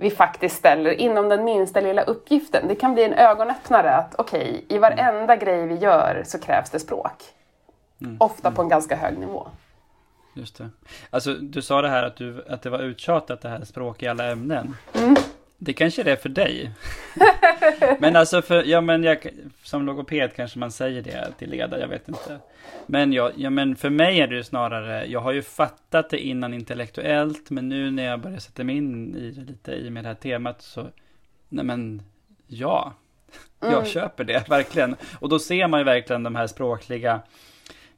vi 0.00 0.10
faktiskt 0.10 0.56
ställer 0.56 0.90
inom 0.90 1.28
den 1.28 1.44
minsta 1.44 1.80
lilla 1.80 2.02
uppgiften. 2.02 2.68
Det 2.68 2.74
kan 2.74 2.94
bli 2.94 3.04
en 3.04 3.14
ögonöppnare 3.14 3.94
att 3.94 4.14
okej, 4.18 4.50
okay, 4.50 4.76
i 4.76 4.78
varenda 4.78 5.34
mm. 5.34 5.38
grej 5.38 5.66
vi 5.66 5.74
gör 5.74 6.22
så 6.26 6.38
krävs 6.38 6.70
det 6.70 6.78
språk. 6.78 7.24
Mm. 8.00 8.16
Ofta 8.20 8.50
på 8.50 8.62
en 8.62 8.68
ganska 8.68 8.96
hög 8.96 9.18
nivå. 9.18 9.48
Just 10.34 10.58
det. 10.58 10.68
Alltså 11.10 11.34
du 11.34 11.62
sa 11.62 11.82
det 11.82 11.88
här 11.88 12.02
att, 12.02 12.16
du, 12.16 12.44
att 12.48 12.62
det 12.62 12.70
var 12.70 12.78
uttjatat 12.78 13.40
det 13.40 13.48
här 13.48 13.64
språk 13.64 14.02
i 14.02 14.08
alla 14.08 14.30
ämnen. 14.30 14.76
Mm. 14.94 15.16
Det 15.60 15.72
kanske 15.72 16.02
det 16.02 16.12
är 16.12 16.16
för 16.16 16.28
dig. 16.28 16.70
men 17.98 18.16
alltså, 18.16 18.42
för, 18.42 18.64
ja, 18.64 18.80
men 18.80 19.04
jag, 19.04 19.26
som 19.62 19.86
logoped 19.86 20.34
kanske 20.34 20.58
man 20.58 20.70
säger 20.70 21.02
det 21.02 21.32
till 21.38 21.50
ledare, 21.50 21.80
jag 21.80 21.88
vet 21.88 22.08
inte. 22.08 22.38
Men, 22.86 23.12
ja, 23.12 23.30
ja, 23.36 23.50
men 23.50 23.76
för 23.76 23.90
mig 23.90 24.20
är 24.20 24.26
det 24.26 24.34
ju 24.34 24.44
snarare, 24.44 25.06
jag 25.06 25.20
har 25.20 25.32
ju 25.32 25.42
fattat 25.42 26.10
det 26.10 26.18
innan 26.18 26.54
intellektuellt, 26.54 27.50
men 27.50 27.68
nu 27.68 27.90
när 27.90 28.04
jag 28.04 28.20
börjar 28.20 28.38
sätta 28.38 28.64
mig 28.64 28.76
in 28.76 29.16
i 29.16 29.30
det 29.30 29.40
lite 29.40 29.72
i 29.72 29.90
med 29.90 30.04
det 30.04 30.08
här 30.08 30.14
temat 30.14 30.62
så, 30.62 30.86
nej 31.48 31.64
men, 31.64 32.02
ja, 32.46 32.94
jag 33.60 33.72
mm. 33.72 33.84
köper 33.84 34.24
det 34.24 34.48
verkligen. 34.48 34.96
Och 35.20 35.28
då 35.28 35.38
ser 35.38 35.68
man 35.68 35.80
ju 35.80 35.84
verkligen 35.84 36.22
de 36.22 36.34
här 36.34 36.46
språkliga 36.46 37.20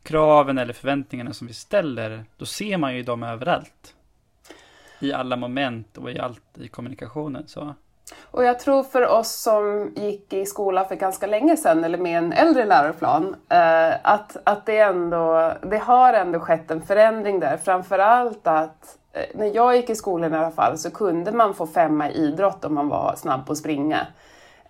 kraven 0.03 0.59
eller 0.59 0.73
förväntningarna 0.73 1.33
som 1.33 1.47
vi 1.47 1.55
ställer, 1.55 2.25
då 2.37 2.47
ser 2.47 2.77
man 2.77 2.97
ju 2.97 3.03
dem 3.03 3.23
överallt. 3.23 3.95
I 5.01 5.13
alla 5.13 5.37
moment 5.37 5.99
och 5.99 6.11
i 6.11 6.19
allt 6.19 6.59
i 6.59 6.69
kommunikationen. 6.69 7.49
Så. 7.49 7.75
Och 8.31 8.45
jag 8.45 8.59
tror 8.59 8.83
för 8.83 9.09
oss 9.09 9.43
som 9.43 9.93
gick 9.97 10.33
i 10.33 10.47
skola 10.47 10.85
för 10.85 10.95
ganska 10.95 11.27
länge 11.27 11.57
sedan, 11.57 11.85
eller 11.85 11.99
med 11.99 12.19
en 12.19 12.33
äldre 12.33 12.65
läroplan, 12.65 13.37
eh, 13.49 13.95
att, 14.03 14.37
att 14.45 14.67
det, 14.67 14.79
ändå, 14.79 15.53
det 15.63 15.79
har 15.79 16.13
ändå 16.13 16.41
skett 16.41 16.71
en 16.71 16.83
förändring 16.83 17.41
där. 17.41 17.57
Framförallt 17.57 18.47
att 18.47 18.99
eh, 19.13 19.23
när 19.35 19.55
jag 19.55 19.77
gick 19.77 19.91
i 19.91 19.95
skolan 19.95 20.35
i 20.35 20.37
alla 20.37 20.51
fall 20.51 20.79
så 20.79 20.91
kunde 20.91 21.33
man 21.33 21.55
få 21.55 21.67
femma 21.67 22.11
i 22.11 22.15
idrott 22.15 22.65
om 22.65 22.75
man 22.75 22.89
var 22.89 23.15
snabb 23.17 23.47
på 23.47 23.53
att 23.53 23.59
springa. 23.59 24.07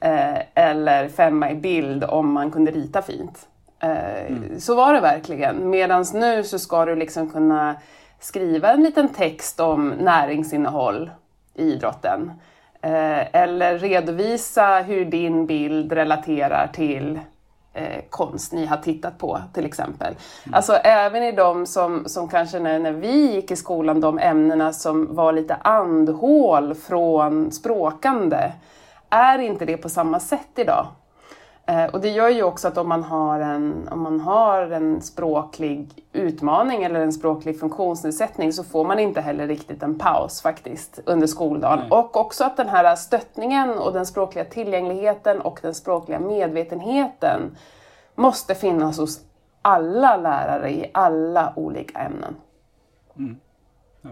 Eh, 0.00 0.38
eller 0.54 1.08
femma 1.08 1.50
i 1.50 1.54
bild 1.54 2.04
om 2.04 2.32
man 2.32 2.50
kunde 2.50 2.70
rita 2.70 3.02
fint. 3.02 3.46
Mm. 3.82 4.60
Så 4.60 4.74
var 4.74 4.94
det 4.94 5.00
verkligen. 5.00 5.70
Medan 5.70 6.04
nu 6.14 6.44
så 6.44 6.58
ska 6.58 6.84
du 6.84 6.96
liksom 6.96 7.30
kunna 7.30 7.76
skriva 8.20 8.72
en 8.72 8.82
liten 8.82 9.08
text 9.08 9.60
om 9.60 9.88
näringsinnehåll 9.88 11.10
i 11.54 11.62
idrotten. 11.62 12.32
Eh, 12.82 13.34
eller 13.34 13.78
redovisa 13.78 14.80
hur 14.80 15.04
din 15.04 15.46
bild 15.46 15.92
relaterar 15.92 16.70
till 16.72 17.20
eh, 17.74 18.04
konst 18.10 18.52
ni 18.52 18.66
har 18.66 18.76
tittat 18.76 19.18
på 19.18 19.40
till 19.54 19.64
exempel. 19.64 20.14
Mm. 20.44 20.54
Alltså 20.54 20.72
även 20.72 21.22
i 21.22 21.32
de 21.32 21.66
som, 21.66 22.04
som 22.08 22.28
kanske 22.28 22.58
när, 22.58 22.78
när 22.78 22.92
vi 22.92 23.34
gick 23.34 23.50
i 23.50 23.56
skolan, 23.56 24.00
de 24.00 24.18
ämnena 24.18 24.72
som 24.72 25.14
var 25.14 25.32
lite 25.32 25.54
andhål 25.54 26.74
från 26.74 27.52
språkande, 27.52 28.52
är 29.10 29.38
inte 29.38 29.64
det 29.64 29.76
på 29.76 29.88
samma 29.88 30.20
sätt 30.20 30.50
idag. 30.56 30.86
Eh, 31.70 31.84
och 31.84 32.00
det 32.00 32.08
gör 32.08 32.28
ju 32.28 32.42
också 32.42 32.68
att 32.68 32.78
om 32.78 32.88
man, 32.88 33.02
har 33.02 33.40
en, 33.40 33.88
om 33.88 34.00
man 34.00 34.20
har 34.20 34.70
en 34.70 35.02
språklig 35.02 35.88
utmaning 36.12 36.82
eller 36.82 37.00
en 37.00 37.12
språklig 37.12 37.60
funktionsnedsättning 37.60 38.52
så 38.52 38.64
får 38.64 38.84
man 38.84 38.98
inte 38.98 39.20
heller 39.20 39.46
riktigt 39.46 39.82
en 39.82 39.98
paus 39.98 40.42
faktiskt 40.42 41.00
under 41.06 41.26
skoldagen. 41.26 41.78
Nej. 41.78 41.90
Och 41.90 42.16
också 42.16 42.44
att 42.44 42.56
den 42.56 42.68
här 42.68 42.96
stöttningen 42.96 43.70
och 43.70 43.92
den 43.92 44.06
språkliga 44.06 44.44
tillgängligheten 44.44 45.40
och 45.40 45.58
den 45.62 45.74
språkliga 45.74 46.20
medvetenheten 46.20 47.56
måste 48.14 48.54
finnas 48.54 48.98
hos 48.98 49.20
alla 49.62 50.16
lärare 50.16 50.70
i 50.70 50.90
alla 50.94 51.52
olika 51.56 51.98
ämnen. 51.98 52.36
Mm. 53.18 53.36
Ja. 54.02 54.10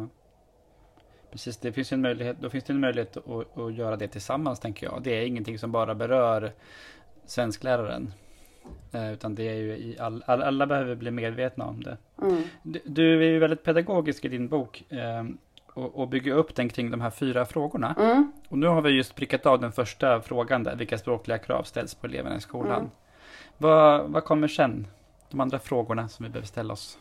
Precis, 1.30 1.56
det 1.56 1.72
finns 1.72 1.92
en 1.92 2.00
möjlighet, 2.00 2.36
då 2.40 2.50
finns 2.50 2.64
det 2.64 2.72
en 2.72 2.80
möjlighet 2.80 3.16
att, 3.16 3.58
att 3.58 3.74
göra 3.74 3.96
det 3.96 4.08
tillsammans 4.08 4.60
tänker 4.60 4.86
jag. 4.86 5.02
Det 5.02 5.10
är 5.10 5.26
ingenting 5.26 5.58
som 5.58 5.72
bara 5.72 5.94
berör 5.94 6.52
svenskläraren. 7.30 8.12
Eh, 8.92 9.12
utan 9.12 9.34
det 9.34 9.48
är 9.48 9.54
ju 9.54 9.76
i 9.76 9.96
all, 10.00 10.24
all, 10.26 10.42
alla 10.42 10.66
behöver 10.66 10.94
bli 10.94 11.10
medvetna 11.10 11.64
om 11.64 11.82
det. 11.82 11.96
Mm. 12.22 12.42
Du, 12.62 12.80
du, 12.84 13.24
är 13.24 13.30
ju 13.30 13.38
väldigt 13.38 13.62
pedagogisk 13.62 14.24
i 14.24 14.28
din 14.28 14.48
bok 14.48 14.84
eh, 14.92 15.24
och, 15.74 15.98
och 15.98 16.08
bygger 16.08 16.32
upp 16.32 16.54
den 16.54 16.68
kring 16.68 16.90
de 16.90 17.00
här 17.00 17.10
fyra 17.10 17.46
frågorna. 17.46 17.94
Mm. 17.98 18.32
Och 18.48 18.58
nu 18.58 18.66
har 18.66 18.82
vi 18.82 18.90
just 18.90 19.14
prickat 19.14 19.46
av 19.46 19.60
den 19.60 19.72
första 19.72 20.20
frågan 20.20 20.64
där, 20.64 20.76
vilka 20.76 20.98
språkliga 20.98 21.38
krav 21.38 21.62
ställs 21.62 21.94
på 21.94 22.06
eleverna 22.06 22.36
i 22.36 22.40
skolan. 22.40 22.78
Mm. 22.78 22.90
Vad, 23.58 24.10
vad 24.10 24.24
kommer 24.24 24.48
sen? 24.48 24.86
De 25.30 25.40
andra 25.40 25.58
frågorna 25.58 26.08
som 26.08 26.24
vi 26.24 26.30
behöver 26.30 26.46
ställa 26.46 26.72
oss? 26.72 26.98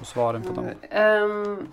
Och 0.00 0.06
svaren 0.06 0.42
på 0.42 0.52
dem. 0.52 0.70
Um, 1.24 1.72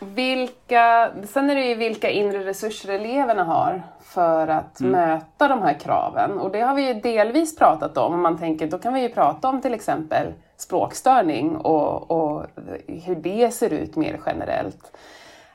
vilka, 0.00 1.10
sen 1.24 1.50
är 1.50 1.54
det 1.54 1.66
ju 1.66 1.74
vilka 1.74 2.10
inre 2.10 2.44
resurser 2.44 2.92
eleverna 2.92 3.44
har 3.44 3.82
för 4.00 4.48
att 4.48 4.80
mm. 4.80 4.92
möta 4.92 5.48
de 5.48 5.62
här 5.62 5.74
kraven. 5.74 6.38
Och 6.38 6.50
det 6.50 6.60
har 6.60 6.74
vi 6.74 6.86
ju 6.86 6.94
delvis 6.94 7.56
pratat 7.56 7.96
om. 7.96 8.14
Om 8.14 8.20
man 8.20 8.38
tänker, 8.38 8.66
då 8.66 8.78
kan 8.78 8.94
vi 8.94 9.00
ju 9.00 9.08
prata 9.08 9.48
om 9.48 9.60
till 9.60 9.74
exempel 9.74 10.32
språkstörning 10.56 11.56
och, 11.56 12.10
och 12.10 12.46
hur 12.86 13.16
det 13.16 13.50
ser 13.50 13.72
ut 13.72 13.96
mer 13.96 14.20
generellt. 14.26 14.96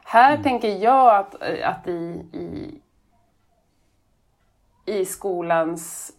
Här 0.03 0.31
mm. 0.31 0.43
tänker 0.43 0.69
jag 0.69 1.15
att, 1.15 1.35
att 1.63 1.87
i, 1.87 2.25
i, 2.33 2.81
i 4.85 5.05
skolans 5.05 6.11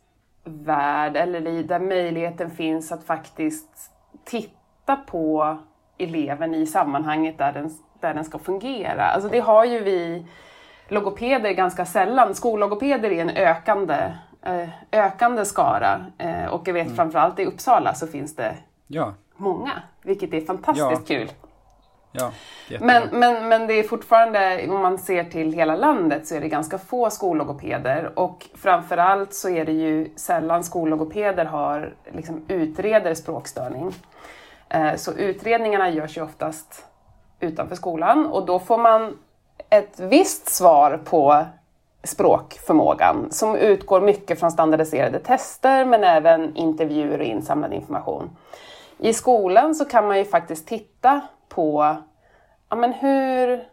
värld, 0.45 1.17
eller 1.17 1.47
i, 1.47 1.63
där 1.63 1.81
möjligheten 1.81 2.51
finns 2.51 2.93
att 2.93 3.05
faktiskt 3.05 3.91
titta 4.25 4.97
på 4.97 5.59
eleven 5.99 6.55
i 6.55 6.67
sammanhanget 6.67 7.39
där 7.39 7.53
den 7.53 7.71
där 8.01 8.15
den 8.15 8.25
ska 8.25 8.39
fungera. 8.39 9.05
Alltså 9.05 9.29
det 9.29 9.41
har 9.41 9.65
ju 9.65 9.81
vi 9.83 10.27
logopeder 10.89 11.53
ganska 11.53 11.87
sällan. 11.87 12.35
Skollogopeder 12.35 13.13
är 13.13 13.23
en 13.23 13.31
ökande, 13.31 14.13
eh, 14.43 14.69
ökande 14.93 15.45
skara 15.45 16.07
eh, 16.19 16.47
och 16.47 16.69
jag 16.69 16.75
vet 16.75 16.87
mm. 16.87 16.97
framförallt 16.97 17.39
i 17.39 17.45
Uppsala 17.45 17.95
så 17.95 18.07
finns 18.07 18.37
det 18.37 18.55
ja. 18.87 19.15
många, 19.37 19.73
vilket 20.03 20.35
är 20.35 20.41
fantastiskt 20.41 21.11
ja. 21.11 21.17
kul. 21.19 21.31
Ja, 22.19 22.31
men, 22.81 23.09
men, 23.13 23.49
men 23.49 23.67
det 23.67 23.75
är 23.75 23.83
fortfarande, 23.83 24.69
om 24.69 24.83
man 24.83 24.99
ser 24.99 25.25
till 25.25 25.53
hela 25.53 25.77
landet, 25.77 26.27
så 26.27 26.35
är 26.35 26.41
det 26.41 26.49
ganska 26.49 26.79
få 26.79 27.11
skollogopeder 27.11 28.19
och 28.19 28.47
framförallt 28.55 29.35
så 29.35 29.49
är 29.49 29.65
det 29.65 29.73
ju 29.73 30.11
sällan 30.17 30.65
skollogopeder 30.65 31.45
har, 31.45 31.95
liksom, 32.13 32.45
utreder 32.49 33.15
språkstörning. 33.15 33.95
Eh, 34.69 34.95
så 34.95 35.13
utredningarna 35.13 35.91
görs 35.91 36.17
ju 36.19 36.23
oftast 36.23 36.87
utanför 37.41 37.77
skolan 37.77 38.27
och 38.27 38.47
då 38.47 38.59
får 38.59 38.79
man 38.79 39.19
ett 39.71 40.01
visst 40.01 40.49
svar 40.49 41.01
på 41.05 41.45
språkförmågan 42.05 43.27
som 43.31 43.57
utgår 43.57 44.01
mycket 44.01 44.41
från 44.41 44.51
standardiserade 44.51 45.19
tester 45.19 45.85
men 45.85 46.05
även 46.05 46.57
intervjuer 46.57 47.19
och 47.19 47.25
insamlad 47.25 47.73
information. 47.73 48.31
I 48.99 49.13
skolan 49.13 49.75
så 49.75 49.85
kan 49.85 50.07
man 50.07 50.19
ju 50.19 50.25
faktiskt 50.25 50.67
titta 50.67 51.21
på 51.49 51.97
ja, 52.69 52.77
men 52.77 52.93
hur 52.93 53.65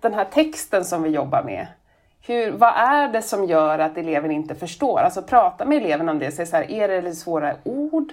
den 0.00 0.14
här 0.14 0.24
texten 0.24 0.84
som 0.84 1.02
vi 1.02 1.10
jobbar 1.10 1.42
med, 1.42 1.66
hur, 2.22 2.52
vad 2.52 2.72
är 2.76 3.08
det 3.08 3.22
som 3.22 3.44
gör 3.44 3.78
att 3.78 3.98
eleven 3.98 4.30
inte 4.30 4.54
förstår? 4.54 4.98
Alltså 4.98 5.22
prata 5.22 5.64
med 5.64 5.78
eleven 5.78 6.08
om 6.08 6.18
det, 6.18 6.30
säg 6.30 6.46
så 6.46 6.56
här, 6.56 6.70
är 6.70 6.88
det 6.88 7.02
lite 7.02 7.16
svåra 7.16 7.54
ord? 7.64 8.12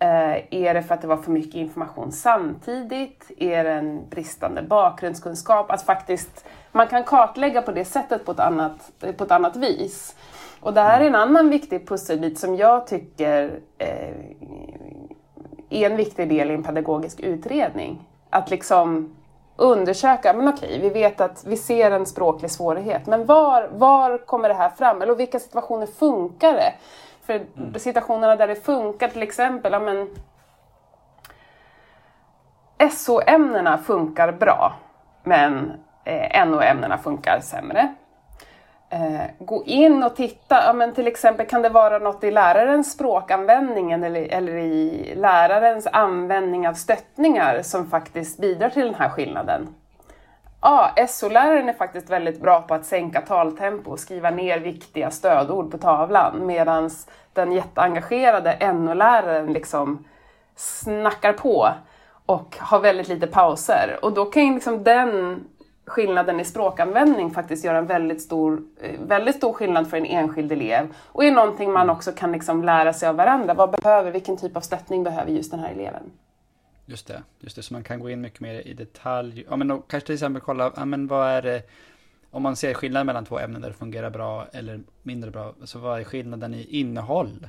Eh, 0.00 0.44
är 0.50 0.74
det 0.74 0.82
för 0.82 0.94
att 0.94 1.00
det 1.00 1.06
var 1.08 1.16
för 1.16 1.30
mycket 1.30 1.54
information 1.54 2.12
samtidigt? 2.12 3.30
Är 3.38 3.64
det 3.64 3.70
en 3.70 4.08
bristande 4.08 4.62
bakgrundskunskap? 4.62 5.70
Att 5.70 5.82
faktiskt 5.82 6.44
man 6.72 6.86
kan 6.86 7.04
kartlägga 7.04 7.62
på 7.62 7.72
det 7.72 7.84
sättet 7.84 8.24
på 8.24 8.32
ett 8.32 8.40
annat, 8.40 8.92
på 9.16 9.24
ett 9.24 9.30
annat 9.30 9.56
vis. 9.56 10.16
Och 10.60 10.74
det 10.74 10.80
här 10.80 11.00
är 11.00 11.06
en 11.06 11.14
annan 11.14 11.50
viktig 11.50 11.88
pusselbit 11.88 12.38
som 12.38 12.56
jag 12.56 12.86
tycker 12.86 13.60
eh, 13.78 14.14
är 15.70 15.90
en 15.90 15.96
viktig 15.96 16.28
del 16.28 16.50
i 16.50 16.54
en 16.54 16.62
pedagogisk 16.62 17.20
utredning. 17.20 18.08
Att 18.30 18.50
liksom 18.50 19.16
undersöka, 19.56 20.32
men 20.32 20.48
okej, 20.48 20.78
vi 20.82 20.88
vet 20.88 21.20
att 21.20 21.44
vi 21.46 21.56
ser 21.56 21.90
en 21.90 22.06
språklig 22.06 22.50
svårighet, 22.50 23.06
men 23.06 23.26
var, 23.26 23.68
var 23.72 24.18
kommer 24.18 24.48
det 24.48 24.54
här 24.54 24.70
fram? 24.70 25.02
Eller 25.02 25.14
vilka 25.14 25.38
situationer 25.38 25.86
funkar 25.86 26.52
det? 26.52 26.72
För 27.28 27.40
mm. 27.56 27.74
situationerna 27.74 28.36
där 28.36 28.48
det 28.48 28.54
funkar 28.56 29.08
till 29.08 29.22
exempel, 29.22 29.72
ja 29.72 29.80
men 29.80 30.08
SO-ämnena 32.90 33.78
funkar 33.78 34.32
bra, 34.32 34.74
men 35.22 35.72
eh, 36.04 36.46
NO-ämnena 36.46 36.98
funkar 36.98 37.40
sämre. 37.40 37.94
Eh, 38.90 39.20
gå 39.38 39.64
in 39.64 40.02
och 40.02 40.16
titta, 40.16 40.64
ja, 40.66 40.72
men 40.72 40.94
till 40.94 41.06
exempel 41.06 41.46
kan 41.46 41.62
det 41.62 41.68
vara 41.68 41.98
något 41.98 42.24
i 42.24 42.30
lärarens 42.30 42.92
språkanvändning 42.92 43.92
eller, 43.92 44.14
eller 44.14 44.56
i 44.56 45.12
lärarens 45.16 45.86
användning 45.86 46.68
av 46.68 46.74
stöttningar 46.74 47.62
som 47.62 47.86
faktiskt 47.90 48.38
bidrar 48.38 48.68
till 48.68 48.86
den 48.86 48.94
här 48.94 49.08
skillnaden 49.08 49.74
ja, 50.60 50.94
SO-läraren 51.08 51.68
är 51.68 51.72
faktiskt 51.72 52.10
väldigt 52.10 52.40
bra 52.40 52.62
på 52.62 52.74
att 52.74 52.86
sänka 52.86 53.20
taltempo 53.20 53.90
och 53.90 54.00
skriva 54.00 54.30
ner 54.30 54.58
viktiga 54.58 55.10
stödord 55.10 55.70
på 55.70 55.78
tavlan 55.78 56.46
medan 56.46 56.90
den 57.32 57.52
jätteengagerade 57.52 58.72
NO-läraren 58.72 59.52
liksom 59.52 60.04
snackar 60.56 61.32
på 61.32 61.68
och 62.26 62.56
har 62.60 62.80
väldigt 62.80 63.08
lite 63.08 63.26
pauser. 63.26 63.98
Och 64.02 64.12
då 64.12 64.24
kan 64.24 64.46
ju 64.46 64.54
liksom 64.54 64.84
den 64.84 65.40
skillnaden 65.88 66.40
i 66.40 66.44
språkanvändning 66.44 67.30
faktiskt 67.30 67.64
göra 67.64 67.78
en 67.78 67.86
väldigt 67.86 68.22
stor, 68.22 68.62
eh, 68.80 69.00
väldigt 69.00 69.36
stor 69.36 69.52
skillnad 69.52 69.90
för 69.90 69.96
en 69.96 70.06
enskild 70.06 70.52
elev. 70.52 70.94
Och 71.06 71.24
är 71.24 71.32
någonting 71.32 71.72
man 71.72 71.90
också 71.90 72.12
kan 72.12 72.32
liksom 72.32 72.64
lära 72.64 72.92
sig 72.92 73.08
av 73.08 73.16
varandra. 73.16 73.54
Vad 73.54 73.70
behöver, 73.70 74.10
vilken 74.10 74.36
typ 74.36 74.56
av 74.56 74.60
stöttning 74.60 75.04
behöver 75.04 75.30
just 75.30 75.50
den 75.50 75.60
här 75.60 75.70
eleven? 75.70 76.02
Just 76.90 77.06
det, 77.06 77.22
just 77.40 77.56
det, 77.56 77.62
så 77.62 77.74
man 77.74 77.84
kan 77.84 78.00
gå 78.00 78.10
in 78.10 78.20
mycket 78.20 78.40
mer 78.40 78.60
i 78.60 78.74
detalj. 78.74 79.44
Ja, 79.48 79.56
men 79.56 79.68
då, 79.68 79.78
kanske 79.78 80.06
till 80.06 80.14
exempel 80.14 80.42
kolla, 80.42 80.72
ja, 80.76 80.84
men 80.84 81.06
vad 81.06 81.28
är 81.28 81.42
det, 81.42 81.62
om 82.30 82.42
man 82.42 82.56
ser 82.56 82.74
skillnad 82.74 83.06
mellan 83.06 83.24
två 83.24 83.38
ämnen 83.38 83.62
där 83.62 83.68
det 83.68 83.74
fungerar 83.74 84.10
bra 84.10 84.46
eller 84.52 84.80
mindre 85.02 85.30
bra, 85.30 85.54
så 85.64 85.78
vad 85.78 86.00
är 86.00 86.04
skillnaden 86.04 86.54
i 86.54 86.62
innehåll? 86.62 87.48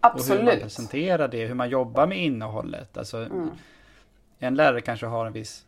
Absolut. 0.00 0.40
Och 0.40 0.46
hur 0.46 0.52
man 0.52 0.60
presenterar 0.60 1.28
det, 1.28 1.46
hur 1.46 1.54
man 1.54 1.68
jobbar 1.68 2.06
med 2.06 2.18
innehållet. 2.18 2.96
Alltså, 2.96 3.16
mm. 3.16 3.50
En 4.38 4.54
lärare 4.54 4.80
kanske 4.80 5.06
har 5.06 5.26
en 5.26 5.32
viss 5.32 5.66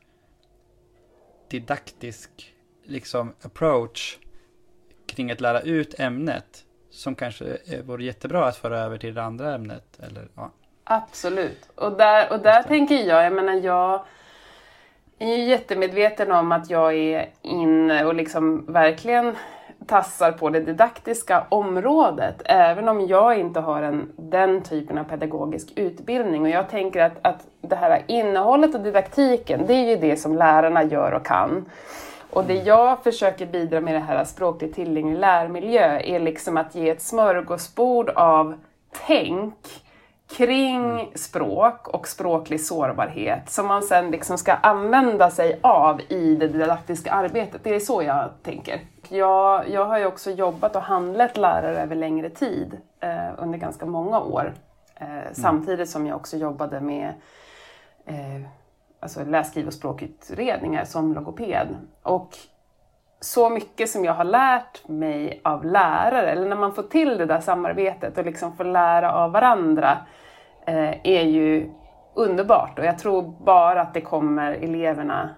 didaktisk 1.49 2.55
liksom 2.85 3.35
approach 3.43 4.19
kring 5.07 5.31
att 5.31 5.41
lära 5.41 5.61
ut 5.61 6.00
ämnet 6.00 6.65
som 6.91 7.15
kanske 7.15 7.59
vore 7.83 8.05
jättebra 8.05 8.47
att 8.47 8.57
föra 8.57 8.79
över 8.79 8.99
till 8.99 9.15
det 9.15 9.23
andra 9.23 9.55
ämnet. 9.55 10.00
Eller, 10.00 10.29
ja. 10.35 10.53
Absolut. 10.92 11.68
Och 11.75 11.92
där, 11.92 12.32
och 12.32 12.38
där 12.38 12.62
tänker 12.62 12.94
jag, 12.94 13.25
jag 13.25 13.32
menar 13.32 13.52
jag 13.52 14.00
är 15.18 15.37
ju 15.37 15.44
jättemedveten 15.44 16.32
om 16.32 16.52
att 16.52 16.70
jag 16.70 16.94
är 16.94 17.28
inne 17.42 18.04
och 18.04 18.14
liksom 18.14 18.73
verkligen 18.73 19.37
tassar 19.87 20.32
på 20.32 20.50
det 20.50 20.61
didaktiska 20.61 21.44
området, 21.49 22.42
även 22.44 22.88
om 22.88 23.06
jag 23.06 23.38
inte 23.38 23.61
har 23.61 23.82
en, 23.82 24.12
den 24.16 24.62
typen 24.62 24.99
av 24.99 25.04
pedagogisk 25.04 25.73
utbildning. 25.76 26.42
Och 26.42 26.49
jag 26.49 26.68
tänker 26.68 27.00
att, 27.00 27.18
att 27.23 27.47
det 27.61 27.76
här 27.76 28.02
innehållet 28.06 28.75
och 28.75 28.80
didaktiken, 28.80 29.66
det 29.66 29.75
är 29.75 29.88
ju 29.88 29.97
det 29.97 30.16
som 30.16 30.37
lärarna 30.37 30.85
gör 30.85 31.12
och 31.12 31.26
kan. 31.26 31.64
Och 32.30 32.44
det 32.44 32.54
jag 32.54 33.02
försöker 33.02 33.47
bidra 33.47 33.80
med 33.80 33.94
det 33.94 34.00
här 34.00 34.25
språkligt 34.25 34.75
tillgänglig 34.75 35.18
lärmiljö 35.18 36.00
är 36.00 36.20
liksom 36.20 36.56
att 36.56 36.75
ge 36.75 36.90
ett 36.90 37.02
smörgåsbord 37.02 38.09
av 38.09 38.54
tänk 39.06 39.54
kring 40.37 41.13
språk 41.15 41.89
och 41.89 42.09
språklig 42.09 42.61
sårbarhet 42.61 43.51
som 43.51 43.67
man 43.67 43.83
sen 43.83 44.11
liksom 44.11 44.39
ska 44.39 44.53
använda 44.53 45.31
sig 45.31 45.61
av 45.63 46.01
i 46.09 46.37
det 46.37 46.49
didaktiska 46.49 47.13
arbetet. 47.13 47.65
Det 47.65 47.75
är 47.75 47.81
så 47.81 48.03
jag 48.03 48.31
tänker. 48.43 48.81
Jag, 49.09 49.69
jag 49.69 49.85
har 49.85 49.99
ju 49.99 50.07
också 50.07 50.31
jobbat 50.31 50.77
och 50.77 50.83
handlett 50.83 51.37
lärare 51.37 51.83
över 51.83 51.97
längre 51.97 52.31
tid, 52.31 52.77
eh, 53.01 53.29
under 53.39 53.59
ganska 53.59 53.87
många 53.87 54.21
år. 54.21 54.55
Eh, 54.97 55.11
mm. 55.11 55.25
Samtidigt 55.35 55.91
som 55.91 56.07
jag 56.07 56.17
också 56.17 56.37
jobbade 56.37 56.81
med 56.81 57.15
eh, 58.07 58.47
alltså 59.01 59.25
läs, 59.25 59.49
skriv 59.49 59.67
och 59.67 59.73
språkutredningar 59.73 60.85
som 60.85 61.15
logoped. 61.15 61.69
Och 62.03 62.37
så 63.21 63.51
mycket 63.51 63.91
som 63.91 64.05
jag 64.05 64.15
har 64.15 64.25
lärt 64.25 64.89
mig 64.89 65.41
av 65.45 65.65
lärare, 65.65 66.31
eller 66.31 66.49
när 66.49 66.57
man 66.57 66.75
får 66.75 66.83
till 66.83 67.19
det 67.19 67.27
där 67.27 67.41
samarbetet 67.41 68.19
och 68.19 68.25
liksom 68.25 68.57
får 68.57 68.65
lära 68.65 69.13
av 69.13 69.33
varandra, 69.33 69.99
Eh, 70.67 70.95
är 71.02 71.23
ju 71.23 71.71
underbart. 72.14 72.79
Och 72.79 72.85
jag 72.85 72.99
tror 72.99 73.35
bara 73.45 73.81
att 73.81 73.95
det 73.95 74.00
kommer 74.00 74.52
eleverna 74.52 75.31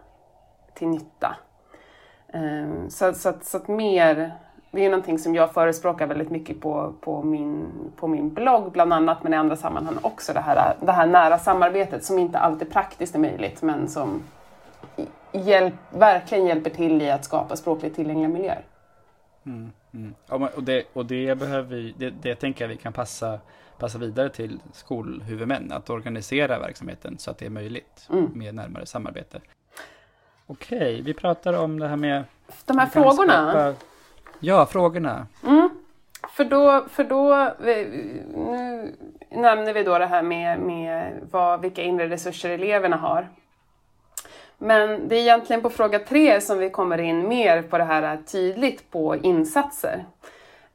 till 0.75 0.89
nytta. 0.89 1.37
Ehm, 2.33 2.91
så, 2.91 3.13
så, 3.13 3.33
så 3.43 3.57
att 3.57 3.69
mer 3.69 4.33
det 4.73 4.81
är 4.81 4.83
ju 4.83 4.91
någonting 4.91 5.19
som 5.19 5.35
jag 5.35 5.53
förespråkar 5.53 6.07
väldigt 6.07 6.31
mycket 6.31 6.61
på, 6.61 6.95
på, 7.01 7.23
min, 7.23 7.69
på 7.97 8.09
min 8.09 8.35
blogg 8.35 8.73
bland 8.73 8.93
annat, 8.93 9.23
men 9.23 9.35
i 9.35 9.37
andra 9.37 9.57
sammanhang 9.57 9.99
också. 10.03 10.33
Det 10.33 10.41
här, 10.41 10.75
det 10.81 10.93
här 10.93 11.07
nära 11.07 11.39
samarbetet 11.39 12.05
som 12.05 12.19
inte 12.19 12.39
alltid 12.39 12.73
praktiskt 12.73 13.15
är 13.15 13.19
möjligt, 13.19 13.63
men 13.63 13.89
som 13.89 14.23
hjälp, 15.33 15.75
verkligen 15.91 16.47
hjälper 16.47 16.71
till 16.71 17.03
i 17.03 17.11
att 17.11 17.25
skapa 17.25 17.57
språkligt 17.57 17.95
tillgängliga 17.95 18.29
miljöer. 18.29 18.65
Mm, 19.47 19.73
mm. 19.95 20.15
och, 20.57 20.63
det, 20.63 20.85
och 20.93 21.07
det 21.07 21.39
behöver 21.39 21.69
vi, 21.69 21.95
det, 21.99 22.11
det 22.11 22.35
tänker 22.35 22.65
jag 22.65 22.69
vi 22.69 22.77
kan 22.77 22.93
passa, 22.93 23.39
passa 23.83 23.99
vidare 23.99 24.29
till 24.29 24.61
skolhuvudmän, 24.73 25.73
att 25.73 25.91
organisera 25.91 26.59
verksamheten 26.59 27.19
så 27.19 27.31
att 27.31 27.39
det 27.39 27.47
är 27.47 27.51
möjligt 27.51 28.09
mm. 28.11 28.31
med 28.35 28.55
närmare 28.55 28.87
samarbete. 28.87 29.41
Okej, 30.47 31.03
vi 31.03 31.15
pratar 31.15 31.53
om 31.53 31.79
det 31.79 31.89
här 31.89 31.97
med... 31.97 32.25
De 32.67 32.79
här 32.79 32.87
frågorna? 32.87 33.51
Skapa, 33.51 33.75
Ja, 34.41 34.67
frågorna. 34.67 35.27
Mm. 35.47 35.71
För 36.31 36.45
då, 36.45 36.85
för 36.91 37.05
då 37.05 37.55
nu 38.35 38.95
nämner 39.31 39.73
vi 39.73 39.83
då 39.83 39.99
det 39.99 40.07
här 40.07 40.23
med, 40.23 40.61
med 40.61 41.13
vad, 41.31 41.61
vilka 41.61 41.83
inre 41.83 42.09
resurser 42.09 42.51
eleverna 42.51 42.97
har. 42.97 43.29
Men 44.59 45.09
det 45.09 45.17
är 45.17 45.21
egentligen 45.21 45.63
på 45.63 45.71
fråga 45.71 45.99
tre 45.99 46.41
som 46.41 46.59
vi 46.59 46.71
kommer 46.71 46.99
in 46.99 47.29
mer 47.29 47.63
på 47.63 47.79
det 47.79 47.85
här 47.85 48.17
tydligt 48.27 48.91
på 48.91 49.17
insatser. 49.17 50.05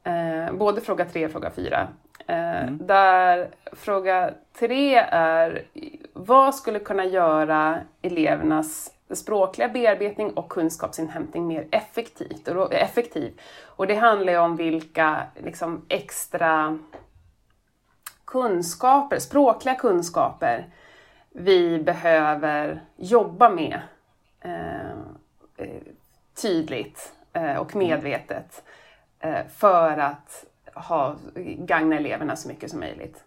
Eh, 0.03 0.53
både 0.53 0.81
fråga 0.81 1.05
tre 1.05 1.25
och 1.25 1.31
fråga 1.31 1.49
fyra. 1.49 1.87
Eh, 2.27 2.63
mm. 2.63 2.87
Där 2.87 3.49
fråga 3.71 4.33
tre 4.59 4.95
är 5.11 5.65
vad 6.13 6.55
skulle 6.55 6.79
kunna 6.79 7.05
göra 7.05 7.79
elevernas 8.01 8.93
språkliga 9.09 9.69
bearbetning 9.69 10.31
och 10.33 10.49
kunskapsinhämtning 10.49 11.47
mer 11.47 11.67
effektivt 11.71 12.47
och, 12.47 12.73
effektiv. 12.73 13.39
Och 13.63 13.87
det 13.87 13.95
handlar 13.95 14.33
ju 14.33 14.39
om 14.39 14.55
vilka 14.55 15.23
liksom, 15.43 15.85
extra 15.89 16.79
kunskaper, 18.25 19.19
språkliga 19.19 19.75
kunskaper 19.75 20.65
vi 21.29 21.79
behöver 21.79 22.81
jobba 22.95 23.49
med 23.49 23.79
eh, 24.41 24.91
eh 25.57 25.81
tydligt 26.41 27.13
eh, 27.33 27.55
och 27.55 27.75
medvetet 27.75 28.63
eh, 29.19 29.47
för 29.57 29.97
att 29.97 30.45
ha, 30.79 31.15
gagna 31.57 31.95
eleverna 31.95 32.35
så 32.35 32.47
mycket 32.47 32.71
som 32.71 32.79
möjligt. 32.79 33.23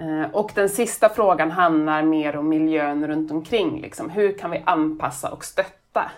Eh, 0.00 0.30
och 0.32 0.52
den 0.54 0.68
sista 0.68 1.08
frågan 1.08 1.50
handlar 1.50 2.02
mer 2.02 2.36
om 2.36 2.48
miljön 2.48 3.06
runt 3.06 3.30
omkring. 3.30 3.80
Liksom. 3.80 4.10
Hur 4.10 4.38
kan 4.38 4.50
vi 4.50 4.62
anpassa 4.66 5.30
och 5.30 5.44
stötta? 5.44 6.10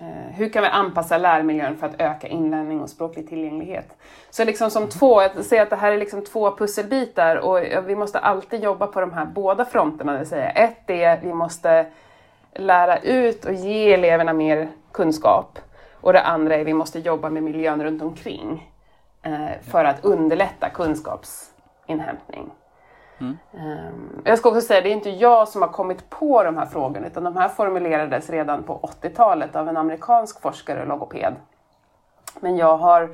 Eh, 0.00 0.34
hur 0.34 0.48
kan 0.48 0.62
vi 0.62 0.68
anpassa 0.68 1.18
lärmiljön 1.18 1.76
för 1.76 1.86
att 1.86 2.00
öka 2.00 2.26
inlärning 2.26 2.80
och 2.80 2.90
språklig 2.90 3.28
tillgänglighet? 3.28 3.88
Så 4.30 4.44
liksom 4.44 4.70
som 4.70 4.88
två, 4.88 5.22
jag 5.22 5.44
säger 5.44 5.62
att 5.62 5.70
det 5.70 5.76
här 5.76 5.92
är 5.92 5.98
liksom 5.98 6.24
två 6.24 6.56
pusselbitar 6.56 7.36
och 7.36 7.88
vi 7.88 7.96
måste 7.96 8.18
alltid 8.18 8.62
jobba 8.62 8.86
på 8.86 9.00
de 9.00 9.12
här 9.12 9.24
båda 9.24 9.64
fronterna. 9.64 10.12
Det 10.12 10.18
vill 10.18 10.28
säga, 10.28 10.50
ett 10.50 10.90
är 10.90 11.12
att 11.12 11.22
vi 11.22 11.34
måste 11.34 11.86
lära 12.54 12.98
ut 12.98 13.44
och 13.44 13.52
ge 13.52 13.92
eleverna 13.92 14.32
mer 14.32 14.68
kunskap. 14.92 15.58
Och 16.00 16.12
det 16.12 16.22
andra 16.22 16.54
är 16.54 16.60
att 16.60 16.66
vi 16.66 16.74
måste 16.74 16.98
jobba 16.98 17.30
med 17.30 17.42
miljön 17.42 17.84
runt 17.84 18.02
omkring 18.02 18.70
för 19.62 19.84
att 19.84 20.04
underlätta 20.04 20.68
kunskapsinhämtning. 20.68 22.50
Mm. 23.20 24.22
Jag 24.24 24.38
ska 24.38 24.48
också 24.48 24.60
säga, 24.60 24.80
det 24.80 24.88
är 24.88 24.92
inte 24.92 25.10
jag 25.10 25.48
som 25.48 25.62
har 25.62 25.68
kommit 25.68 26.10
på 26.10 26.42
de 26.42 26.56
här 26.56 26.66
frågorna 26.66 27.06
utan 27.06 27.24
de 27.24 27.36
här 27.36 27.48
formulerades 27.48 28.30
redan 28.30 28.62
på 28.62 28.90
80-talet 29.02 29.56
av 29.56 29.68
en 29.68 29.76
amerikansk 29.76 30.40
forskare 30.40 30.80
och 30.80 30.88
logoped. 30.88 31.34
Men 32.40 32.56
jag 32.56 32.76
har, 32.76 33.08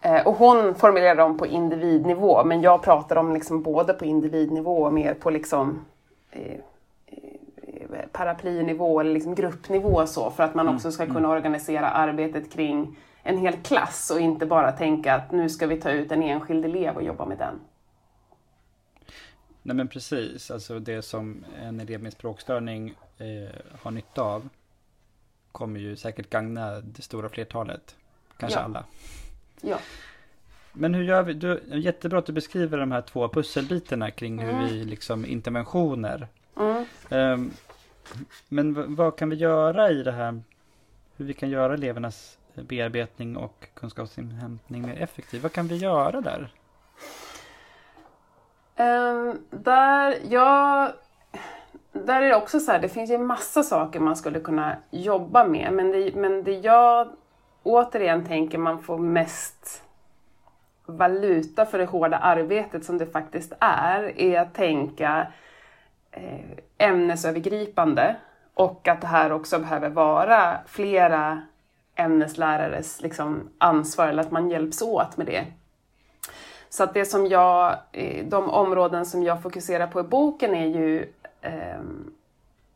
eh, 0.00 0.26
och 0.26 0.34
hon 0.34 0.74
formulerade 0.74 1.22
dem 1.22 1.38
på 1.38 1.46
individnivå 1.46 2.44
men 2.44 2.62
jag 2.62 2.82
pratar 2.82 3.16
om 3.16 3.34
liksom 3.34 3.62
både 3.62 3.92
på 3.92 4.04
individnivå 4.04 4.82
och 4.82 4.92
mer 4.92 5.14
på 5.14 5.30
liksom 5.30 5.84
eh, 6.30 6.56
eh, 7.06 8.06
paraplynivå 8.12 9.00
eller 9.00 9.12
liksom 9.12 9.34
gruppnivå 9.34 10.06
så 10.06 10.30
för 10.30 10.42
att 10.42 10.54
man 10.54 10.68
också 10.68 10.90
ska 10.90 11.02
mm. 11.02 11.14
kunna 11.14 11.28
organisera 11.28 11.90
arbetet 11.90 12.52
kring 12.52 12.96
en 13.26 13.38
hel 13.38 13.56
klass 13.56 14.10
och 14.10 14.20
inte 14.20 14.46
bara 14.46 14.72
tänka 14.72 15.14
att 15.14 15.32
nu 15.32 15.48
ska 15.48 15.66
vi 15.66 15.80
ta 15.80 15.90
ut 15.90 16.12
en 16.12 16.22
enskild 16.22 16.64
elev 16.64 16.96
och 16.96 17.02
jobba 17.02 17.26
med 17.26 17.38
den. 17.38 17.60
Nej 19.62 19.76
men 19.76 19.88
precis, 19.88 20.50
alltså 20.50 20.78
det 20.78 21.02
som 21.02 21.44
en 21.62 21.80
elev 21.80 22.02
med 22.02 22.12
språkstörning 22.12 22.94
eh, 23.18 23.50
har 23.80 23.90
nytta 23.90 24.22
av 24.22 24.48
kommer 25.52 25.80
ju 25.80 25.96
säkert 25.96 26.30
gagna 26.30 26.80
det 26.80 27.02
stora 27.02 27.28
flertalet. 27.28 27.96
Kanske 28.36 28.58
ja. 28.58 28.64
alla. 28.64 28.84
Ja. 29.60 29.78
Men 30.72 30.94
hur 30.94 31.02
gör 31.02 31.22
vi? 31.22 31.32
Du, 31.32 31.62
jättebra 31.66 32.18
att 32.18 32.26
du 32.26 32.32
beskriver 32.32 32.78
de 32.78 32.92
här 32.92 33.02
två 33.02 33.28
pusselbitarna 33.28 34.10
kring 34.10 34.40
mm. 34.40 34.56
hur 34.56 34.66
vi 34.66 34.84
liksom 34.84 35.26
interventioner. 35.26 36.28
Mm. 36.56 36.86
Um, 37.10 37.52
men 38.48 38.94
vad 38.94 39.16
kan 39.18 39.30
vi 39.30 39.36
göra 39.36 39.90
i 39.90 40.02
det 40.02 40.12
här? 40.12 40.42
Hur 41.16 41.24
vi 41.24 41.34
kan 41.34 41.50
göra 41.50 41.74
elevernas 41.74 42.38
bearbetning 42.62 43.36
och 43.36 43.68
kunskapsinhämtning 43.74 44.82
mer 44.82 45.02
effektiv. 45.02 45.42
Vad 45.42 45.52
kan 45.52 45.68
vi 45.68 45.76
göra 45.76 46.20
där? 46.20 46.52
Um, 48.78 49.38
där, 49.50 50.18
ja, 50.28 50.92
där 51.92 52.22
är 52.22 52.28
det 52.28 52.36
också 52.36 52.60
så 52.60 52.72
här, 52.72 52.78
det 52.78 52.88
finns 52.88 53.10
ju 53.10 53.18
massa 53.18 53.62
saker 53.62 54.00
man 54.00 54.16
skulle 54.16 54.40
kunna 54.40 54.76
jobba 54.90 55.44
med 55.44 55.72
men 55.72 55.92
det, 55.92 56.14
men 56.14 56.44
det 56.44 56.52
jag 56.52 57.08
återigen 57.62 58.26
tänker 58.26 58.58
man 58.58 58.82
får 58.82 58.98
mest 58.98 59.82
valuta 60.86 61.66
för 61.66 61.78
det 61.78 61.84
hårda 61.84 62.16
arbetet 62.16 62.84
som 62.84 62.98
det 62.98 63.06
faktiskt 63.06 63.52
är, 63.60 64.20
är 64.20 64.40
att 64.40 64.54
tänka 64.54 65.26
eh, 66.10 66.50
ämnesövergripande 66.78 68.16
och 68.54 68.88
att 68.88 69.00
det 69.00 69.06
här 69.06 69.32
också 69.32 69.58
behöver 69.58 69.88
vara 69.88 70.58
flera 70.66 71.42
ämneslärares 71.96 73.02
liksom, 73.02 73.48
ansvar 73.58 74.08
eller 74.08 74.22
att 74.22 74.30
man 74.30 74.50
hjälps 74.50 74.82
åt 74.82 75.16
med 75.16 75.26
det. 75.26 75.44
Så 76.68 76.84
att 76.84 76.94
det 76.94 77.04
som 77.04 77.26
jag, 77.26 77.76
eh, 77.92 78.26
de 78.26 78.50
områden 78.50 79.06
som 79.06 79.22
jag 79.22 79.42
fokuserar 79.42 79.86
på 79.86 80.00
i 80.00 80.02
boken 80.02 80.54
är 80.54 80.66
ju 80.66 81.12
eh, 81.40 81.80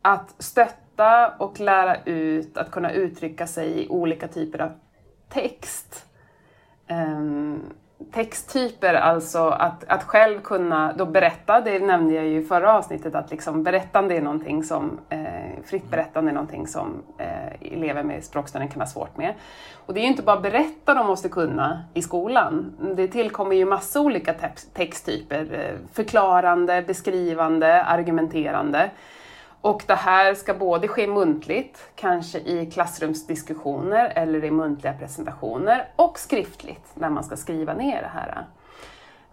att 0.01 0.35
stötta 0.37 1.33
och 1.39 1.59
lära 1.59 2.03
ut 2.03 2.57
att 2.57 2.71
kunna 2.71 2.91
uttrycka 2.91 3.47
sig 3.47 3.83
i 3.83 3.89
olika 3.89 4.27
typer 4.27 4.61
av 4.61 4.71
text. 5.29 6.05
Eh, 6.87 7.21
texttyper, 8.11 8.93
alltså 8.93 9.39
att, 9.39 9.83
att 9.87 10.03
själv 10.03 10.41
kunna 10.41 10.93
då 10.93 11.05
berätta, 11.05 11.61
det 11.61 11.79
nämnde 11.79 12.13
jag 12.13 12.25
ju 12.25 12.41
i 12.41 12.43
förra 12.43 12.77
avsnittet, 12.77 13.15
att 13.15 13.31
liksom 13.31 13.63
berättande 13.63 14.15
är 14.17 14.21
någonting 14.21 14.63
som, 14.63 14.99
eh, 15.09 15.63
fritt 15.65 15.89
berättande 15.89 16.31
är 16.31 16.33
någonting 16.33 16.67
som 16.67 17.03
eh, 17.17 17.73
elever 17.73 18.03
med 18.03 18.23
språkstörning 18.23 18.69
kan 18.69 18.81
ha 18.81 18.87
svårt 18.87 19.17
med. 19.17 19.33
Och 19.85 19.93
det 19.93 19.99
är 19.99 20.01
ju 20.01 20.07
inte 20.07 20.23
bara 20.23 20.39
berätta 20.39 20.93
de 20.93 21.07
måste 21.07 21.29
kunna 21.29 21.83
i 21.93 22.01
skolan. 22.01 22.73
Det 22.95 23.07
tillkommer 23.07 23.55
ju 23.55 23.65
massa 23.65 24.01
olika 24.01 24.33
texttyper, 24.73 25.47
eh, 25.51 25.93
förklarande, 25.93 26.83
beskrivande, 26.87 27.83
argumenterande. 27.83 28.89
Och 29.61 29.83
det 29.87 29.95
här 29.95 30.33
ska 30.33 30.53
både 30.53 30.87
ske 30.87 31.07
muntligt, 31.07 31.89
kanske 31.95 32.39
i 32.39 32.71
klassrumsdiskussioner 32.71 34.11
eller 34.15 34.43
i 34.43 34.51
muntliga 34.51 34.93
presentationer, 34.93 35.87
och 35.95 36.19
skriftligt 36.19 36.91
när 36.93 37.09
man 37.09 37.23
ska 37.23 37.35
skriva 37.35 37.73
ner 37.73 38.01
det 38.01 38.11
här. 38.13 38.45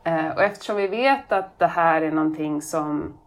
Eh, 0.05 0.35
och 0.37 0.43
eftersom 0.43 0.77
vi 0.77 0.87
vet 0.87 1.33
att 1.33 1.59
det 1.59 1.67
här 1.67 2.03
är 2.03 2.11
någonting 2.11 2.63
som 2.63 3.19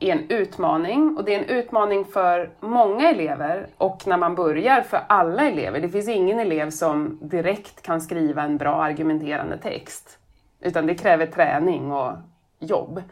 är 0.00 0.12
en 0.12 0.30
utmaning 0.30 1.16
och 1.16 1.24
det 1.24 1.34
är 1.34 1.38
en 1.38 1.58
utmaning 1.58 2.04
för 2.04 2.50
många 2.60 3.10
elever 3.10 3.66
och 3.78 4.06
när 4.06 4.16
man 4.16 4.34
börjar 4.34 4.82
för 4.82 5.00
alla 5.06 5.42
elever. 5.42 5.80
Det 5.80 5.88
finns 5.88 6.08
ingen 6.08 6.38
elev 6.38 6.70
som 6.70 7.18
direkt 7.22 7.82
kan 7.82 8.00
skriva 8.00 8.42
en 8.42 8.56
bra 8.56 8.82
argumenterande 8.82 9.58
text 9.58 10.18
utan 10.60 10.86
det 10.86 10.94
kräver 10.94 11.26
träning 11.26 11.92
och 11.92 12.12
jobb. 12.58 13.02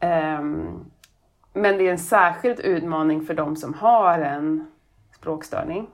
Um, 0.00 0.90
men 1.54 1.78
det 1.78 1.86
är 1.86 1.90
en 1.90 1.98
särskild 1.98 2.60
utmaning 2.60 3.26
för 3.26 3.34
de 3.34 3.56
som 3.56 3.74
har 3.74 4.18
en 4.18 4.66
språkstörning. 5.14 5.86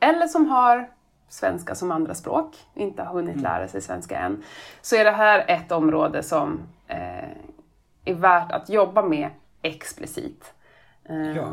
Eller 0.00 0.26
som 0.26 0.46
har 0.46 0.90
svenska 1.28 1.74
som 1.74 1.90
andra 1.90 2.14
språk, 2.14 2.56
inte 2.74 3.02
har 3.02 3.14
hunnit 3.14 3.32
mm. 3.32 3.42
lära 3.42 3.68
sig 3.68 3.80
svenska 3.80 4.18
än. 4.18 4.42
Så 4.82 4.96
är 4.96 5.04
det 5.04 5.10
här 5.10 5.44
ett 5.48 5.72
område 5.72 6.22
som 6.22 6.60
eh, 6.86 7.30
är 8.04 8.14
värt 8.14 8.52
att 8.52 8.68
jobba 8.68 9.02
med 9.02 9.30
explicit. 9.62 10.54
Eh, 11.04 11.36
ja. 11.36 11.48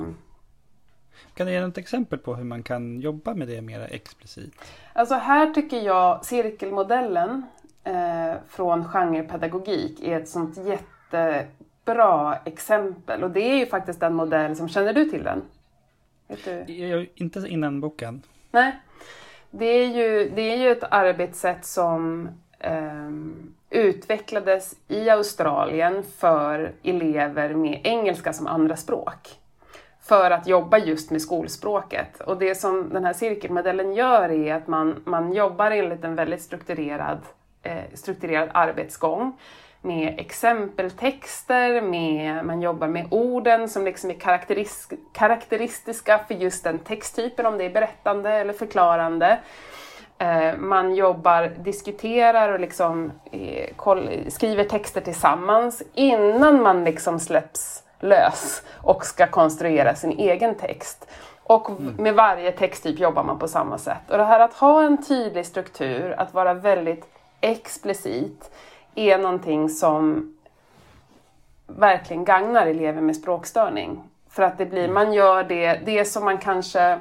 Kan 1.33 1.47
du 1.47 1.53
ge 1.53 1.61
något 1.61 1.77
exempel 1.77 2.19
på 2.19 2.35
hur 2.35 2.43
man 2.43 2.63
kan 2.63 3.01
jobba 3.01 3.33
med 3.33 3.47
det 3.47 3.61
mer 3.61 3.79
explicit? 3.91 4.53
Alltså 4.93 5.15
här 5.15 5.53
tycker 5.53 5.81
jag 5.81 6.25
cirkelmodellen 6.25 7.45
eh, 7.83 8.33
från 8.47 8.85
genrepedagogik 8.85 9.99
är 10.03 10.19
ett 10.19 10.29
sånt 10.29 10.57
jätte 10.57 11.47
bra 11.87 12.37
exempel 12.45 13.23
och 13.23 13.31
det 13.31 13.41
är 13.41 13.55
ju 13.55 13.65
faktiskt 13.65 13.99
den 13.99 14.13
modell 14.13 14.55
som, 14.55 14.69
känner 14.69 14.93
du 14.93 15.05
till 15.05 15.23
den? 15.23 15.41
Du? 16.43 16.73
Jag, 16.73 17.07
inte 17.15 17.39
innan 17.39 17.81
boken. 17.81 18.21
Nej. 18.51 18.75
Det 19.51 19.65
är 19.65 19.87
ju, 19.87 20.31
det 20.35 20.41
är 20.41 20.57
ju 20.57 20.71
ett 20.71 20.83
arbetssätt 20.91 21.65
som 21.65 22.29
eh, 22.59 23.11
utvecklades 23.69 24.75
i 24.87 25.09
Australien 25.09 26.03
för 26.17 26.71
elever 26.83 27.53
med 27.53 27.81
engelska 27.83 28.33
som 28.33 28.47
andra 28.47 28.75
språk. 28.75 29.39
För 30.01 30.31
att 30.31 30.47
jobba 30.47 30.77
just 30.77 31.11
med 31.11 31.21
skolspråket. 31.21 32.21
Och 32.21 32.37
det 32.37 32.55
som 32.55 32.89
den 32.89 33.05
här 33.05 33.13
cirkelmodellen 33.13 33.93
gör 33.93 34.29
är 34.29 34.53
att 34.53 34.67
man, 34.67 35.01
man 35.05 35.33
jobbar 35.33 35.71
enligt 35.71 36.03
en 36.03 36.15
väldigt 36.15 36.41
strukturerad, 36.41 37.19
eh, 37.63 37.83
strukturerad 37.93 38.49
arbetsgång 38.53 39.37
med 39.81 40.19
exempeltexter, 40.19 41.81
med, 41.81 42.45
man 42.45 42.61
jobbar 42.61 42.87
med 42.87 43.07
orden 43.11 43.69
som 43.69 43.85
liksom 43.85 44.09
är 44.09 44.13
karaktäris 44.13 44.89
karaktäristiska 45.13 46.19
för 46.27 46.33
just 46.33 46.63
den 46.63 46.79
texttypen, 46.79 47.45
om 47.45 47.57
det 47.57 47.65
är 47.65 47.69
berättande 47.69 48.31
eller 48.31 48.53
förklarande. 48.53 49.39
Eh, 50.17 50.57
man 50.57 50.95
jobbar, 50.95 51.51
diskuterar 51.59 52.49
och 52.49 52.59
liksom, 52.59 53.11
eh, 53.31 53.69
skriver 54.27 54.63
texter 54.63 55.01
tillsammans 55.01 55.83
innan 55.93 56.61
man 56.61 56.83
liksom 56.83 57.19
släpps 57.19 57.83
lös 57.99 58.63
och 58.73 59.05
ska 59.05 59.27
konstruera 59.27 59.95
sin 59.95 60.11
egen 60.11 60.55
text. 60.55 61.07
Och 61.43 61.69
mm. 61.69 61.95
med 61.95 62.13
varje 62.13 62.51
texttyp 62.51 62.99
jobbar 62.99 63.23
man 63.23 63.39
på 63.39 63.47
samma 63.47 63.77
sätt. 63.77 64.11
Och 64.11 64.17
det 64.17 64.23
här 64.23 64.39
att 64.39 64.53
ha 64.53 64.83
en 64.83 65.03
tydlig 65.03 65.45
struktur, 65.45 66.15
att 66.17 66.33
vara 66.33 66.53
väldigt 66.53 67.05
explicit, 67.41 68.51
är 68.97 69.17
någonting 69.17 69.69
som 69.69 70.33
verkligen 71.67 72.25
gagnar 72.25 72.67
elever 72.67 73.01
med 73.01 73.15
språkstörning. 73.15 74.03
För 74.29 74.43
att 74.43 74.57
det 74.57 74.65
blir, 74.65 74.83
mm. 74.83 74.93
man 74.93 75.13
gör 75.13 75.43
det, 75.43 75.79
det 75.85 76.05
som 76.05 76.25
man 76.25 76.37
kanske, 76.37 76.99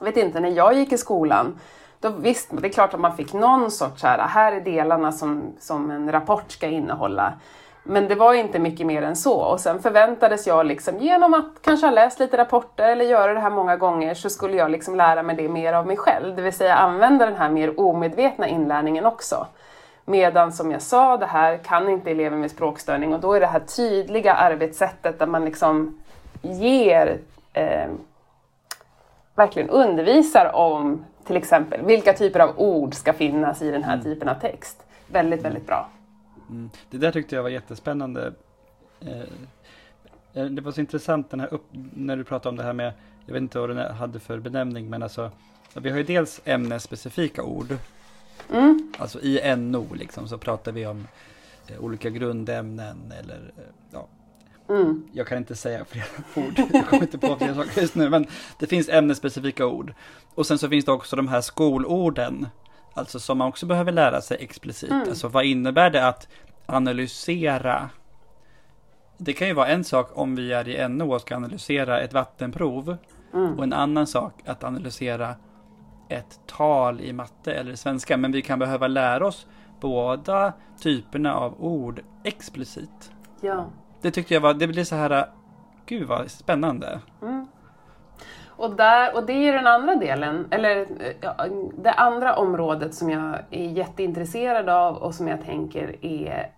vet 0.00 0.16
inte, 0.16 0.40
när 0.40 0.50
jag 0.50 0.74
gick 0.74 0.92
i 0.92 0.98
skolan, 0.98 1.58
då 2.00 2.08
visst, 2.08 2.48
det 2.50 2.68
är 2.68 2.72
klart 2.72 2.94
att 2.94 3.00
man 3.00 3.16
fick 3.16 3.32
någon 3.32 3.70
sorts 3.70 4.02
här, 4.02 4.18
här 4.18 4.52
är 4.52 4.60
delarna 4.60 5.12
som, 5.12 5.42
som 5.60 5.90
en 5.90 6.12
rapport 6.12 6.50
ska 6.50 6.66
innehålla. 6.66 7.32
Men 7.82 8.08
det 8.08 8.14
var 8.14 8.34
inte 8.34 8.58
mycket 8.58 8.86
mer 8.86 9.02
än 9.02 9.16
så. 9.16 9.40
Och 9.40 9.60
sen 9.60 9.82
förväntades 9.82 10.46
jag 10.46 10.66
liksom, 10.66 10.98
genom 10.98 11.34
att 11.34 11.62
kanske 11.62 11.86
ha 11.86 11.90
läst 11.90 12.18
lite 12.18 12.36
rapporter 12.36 12.88
eller 12.88 13.04
göra 13.04 13.34
det 13.34 13.40
här 13.40 13.50
många 13.50 13.76
gånger 13.76 14.14
så 14.14 14.30
skulle 14.30 14.56
jag 14.56 14.70
liksom 14.70 14.94
lära 14.94 15.22
mig 15.22 15.36
det 15.36 15.48
mer 15.48 15.72
av 15.72 15.86
mig 15.86 15.96
själv. 15.96 16.36
Det 16.36 16.42
vill 16.42 16.52
säga 16.52 16.74
använda 16.74 17.26
den 17.26 17.36
här 17.36 17.50
mer 17.50 17.80
omedvetna 17.80 18.48
inlärningen 18.48 19.06
också. 19.06 19.46
Medan 20.08 20.52
som 20.52 20.70
jag 20.70 20.82
sa, 20.82 21.16
det 21.16 21.26
här 21.26 21.56
kan 21.56 21.88
inte 21.88 22.10
elever 22.10 22.36
med 22.36 22.50
språkstörning 22.50 23.14
och 23.14 23.20
då 23.20 23.32
är 23.32 23.40
det 23.40 23.46
här 23.46 23.60
tydliga 23.60 24.34
arbetssättet 24.34 25.18
där 25.18 25.26
man 25.26 25.44
liksom 25.44 25.98
ger, 26.42 27.18
eh, 27.52 27.88
verkligen 29.34 29.70
undervisar 29.70 30.54
om 30.54 31.04
till 31.24 31.36
exempel 31.36 31.84
vilka 31.84 32.12
typer 32.12 32.40
av 32.40 32.58
ord 32.58 32.94
ska 32.94 33.12
finnas 33.12 33.62
i 33.62 33.70
den 33.70 33.84
här 33.84 33.92
mm. 33.92 34.04
typen 34.04 34.28
av 34.28 34.34
text. 34.34 34.86
Väldigt, 35.06 35.42
väldigt 35.42 35.66
bra. 35.66 35.88
Mm. 36.50 36.70
Det 36.90 36.98
där 36.98 37.12
tyckte 37.12 37.34
jag 37.34 37.42
var 37.42 37.50
jättespännande. 37.50 38.32
Eh, 39.00 39.20
eh 40.34 40.44
det 40.44 40.62
var 40.62 40.72
så 40.72 40.80
intressant 40.80 41.30
den 41.30 41.40
här 41.40 41.54
upp, 41.54 41.66
när 41.94 42.16
du 42.16 42.24
pratade 42.24 42.48
om 42.48 42.56
det 42.56 42.62
här 42.62 42.72
med, 42.72 42.92
jag 43.26 43.32
vet 43.32 43.42
inte 43.42 43.58
vad 43.58 43.68
den 43.68 43.96
hade 43.96 44.20
för 44.20 44.38
benämning, 44.38 44.90
men 44.90 45.02
alltså 45.02 45.30
vi 45.74 45.90
har 45.90 45.96
ju 45.96 46.04
dels 46.04 46.40
ämnesspecifika 46.44 47.42
ord 47.42 47.76
Mm. 48.52 48.92
Alltså 48.98 49.20
i 49.20 49.56
NO 49.56 49.94
liksom 49.94 50.28
så 50.28 50.38
pratar 50.38 50.72
vi 50.72 50.86
om 50.86 51.06
eh, 51.66 51.80
olika 51.80 52.10
grundämnen 52.10 53.12
eller 53.20 53.52
eh, 53.56 53.62
ja. 53.92 54.08
Mm. 54.68 55.08
Jag 55.12 55.26
kan 55.26 55.38
inte 55.38 55.56
säga 55.56 55.84
fler 55.84 56.04
ord, 56.34 56.52
jag 56.72 56.88
kommer 56.88 57.02
inte 57.02 57.18
på 57.18 57.36
fler 57.36 57.54
saker 57.54 57.80
just 57.80 57.94
nu, 57.94 58.10
men 58.10 58.26
det 58.58 58.66
finns 58.66 58.88
ämnesspecifika 58.88 59.66
ord. 59.66 59.94
Och 60.34 60.46
sen 60.46 60.58
så 60.58 60.68
finns 60.68 60.84
det 60.84 60.92
också 60.92 61.16
de 61.16 61.28
här 61.28 61.40
skolorden, 61.40 62.48
alltså 62.94 63.20
som 63.20 63.38
man 63.38 63.48
också 63.48 63.66
behöver 63.66 63.92
lära 63.92 64.20
sig 64.20 64.36
explicit. 64.40 64.90
Mm. 64.90 65.08
Alltså 65.08 65.28
vad 65.28 65.44
innebär 65.44 65.90
det 65.90 66.08
att 66.08 66.28
analysera? 66.66 67.90
Det 69.18 69.32
kan 69.32 69.48
ju 69.48 69.54
vara 69.54 69.68
en 69.68 69.84
sak 69.84 70.10
om 70.14 70.36
vi 70.36 70.52
är 70.52 70.68
i 70.68 70.88
NO 70.88 71.14
och 71.14 71.20
ska 71.20 71.36
analysera 71.36 72.00
ett 72.00 72.12
vattenprov. 72.12 72.96
Mm. 73.34 73.58
Och 73.58 73.64
en 73.64 73.72
annan 73.72 74.06
sak 74.06 74.34
att 74.44 74.64
analysera 74.64 75.34
ett 76.08 76.40
tal 76.46 77.00
i 77.00 77.12
matte 77.12 77.52
eller 77.54 77.74
svenska, 77.74 78.16
men 78.16 78.32
vi 78.32 78.42
kan 78.42 78.58
behöva 78.58 78.86
lära 78.86 79.26
oss 79.26 79.46
båda 79.80 80.52
typerna 80.80 81.34
av 81.34 81.64
ord 81.64 82.00
explicit. 82.24 83.12
Ja. 83.40 83.66
Det 84.00 84.10
tyckte 84.10 84.34
jag 84.34 84.40
var, 84.40 84.54
det 84.54 84.66
blir 84.66 84.84
så 84.84 84.96
här, 84.96 85.26
gud 85.86 86.08
vad 86.08 86.30
spännande. 86.30 87.00
Mm. 87.22 87.46
Och, 88.46 88.76
där, 88.76 89.16
och 89.16 89.26
det 89.26 89.32
är 89.32 89.52
den 89.52 89.66
andra 89.66 89.94
delen, 89.94 90.48
eller 90.50 90.86
det 91.82 91.92
andra 91.92 92.36
området 92.36 92.94
som 92.94 93.10
jag 93.10 93.38
är 93.50 93.68
jätteintresserad 93.68 94.68
av 94.68 94.96
och 94.96 95.14
som 95.14 95.28
jag 95.28 95.44
tänker 95.44 96.04
är 96.04 96.50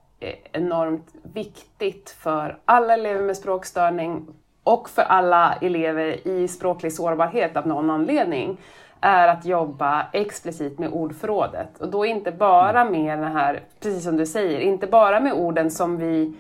enormt 0.53 1.15
viktigt 1.23 2.11
för 2.11 2.59
alla 2.65 2.95
elever 2.95 3.23
med 3.23 3.37
språkstörning 3.37 4.27
och 4.65 4.89
för 4.91 5.03
alla 5.03 5.55
elever 5.61 6.29
i 6.29 6.49
språklig 6.49 6.93
sårbarhet 6.93 7.57
av 7.57 7.67
någon 7.67 7.91
anledning 7.91 8.59
är 9.01 9.29
att 9.29 9.45
jobba 9.45 10.07
explicit 10.13 10.79
med 10.79 10.93
ordförrådet. 10.93 11.79
Och 11.81 11.89
då 11.89 12.07
inte 12.07 12.33
bara 12.33 12.81
mm. 12.81 12.93
med 12.93 13.19
den 13.19 13.33
här, 13.33 13.61
precis 13.81 14.05
som 14.05 14.17
du 14.17 14.27
säger, 14.27 14.61
inte 14.61 14.87
bara 14.87 15.21
med 15.21 15.33
orden 15.33 15.71
som 15.71 15.97
vi 15.97 16.35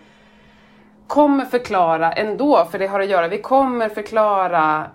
kommer 1.06 1.44
förklara 1.44 2.12
ändå, 2.12 2.64
för 2.70 2.78
det 2.78 2.86
har 2.86 3.00
att 3.00 3.08
göra, 3.08 3.28
vi 3.28 3.42
kommer 3.42 3.88
förklara 3.88 4.86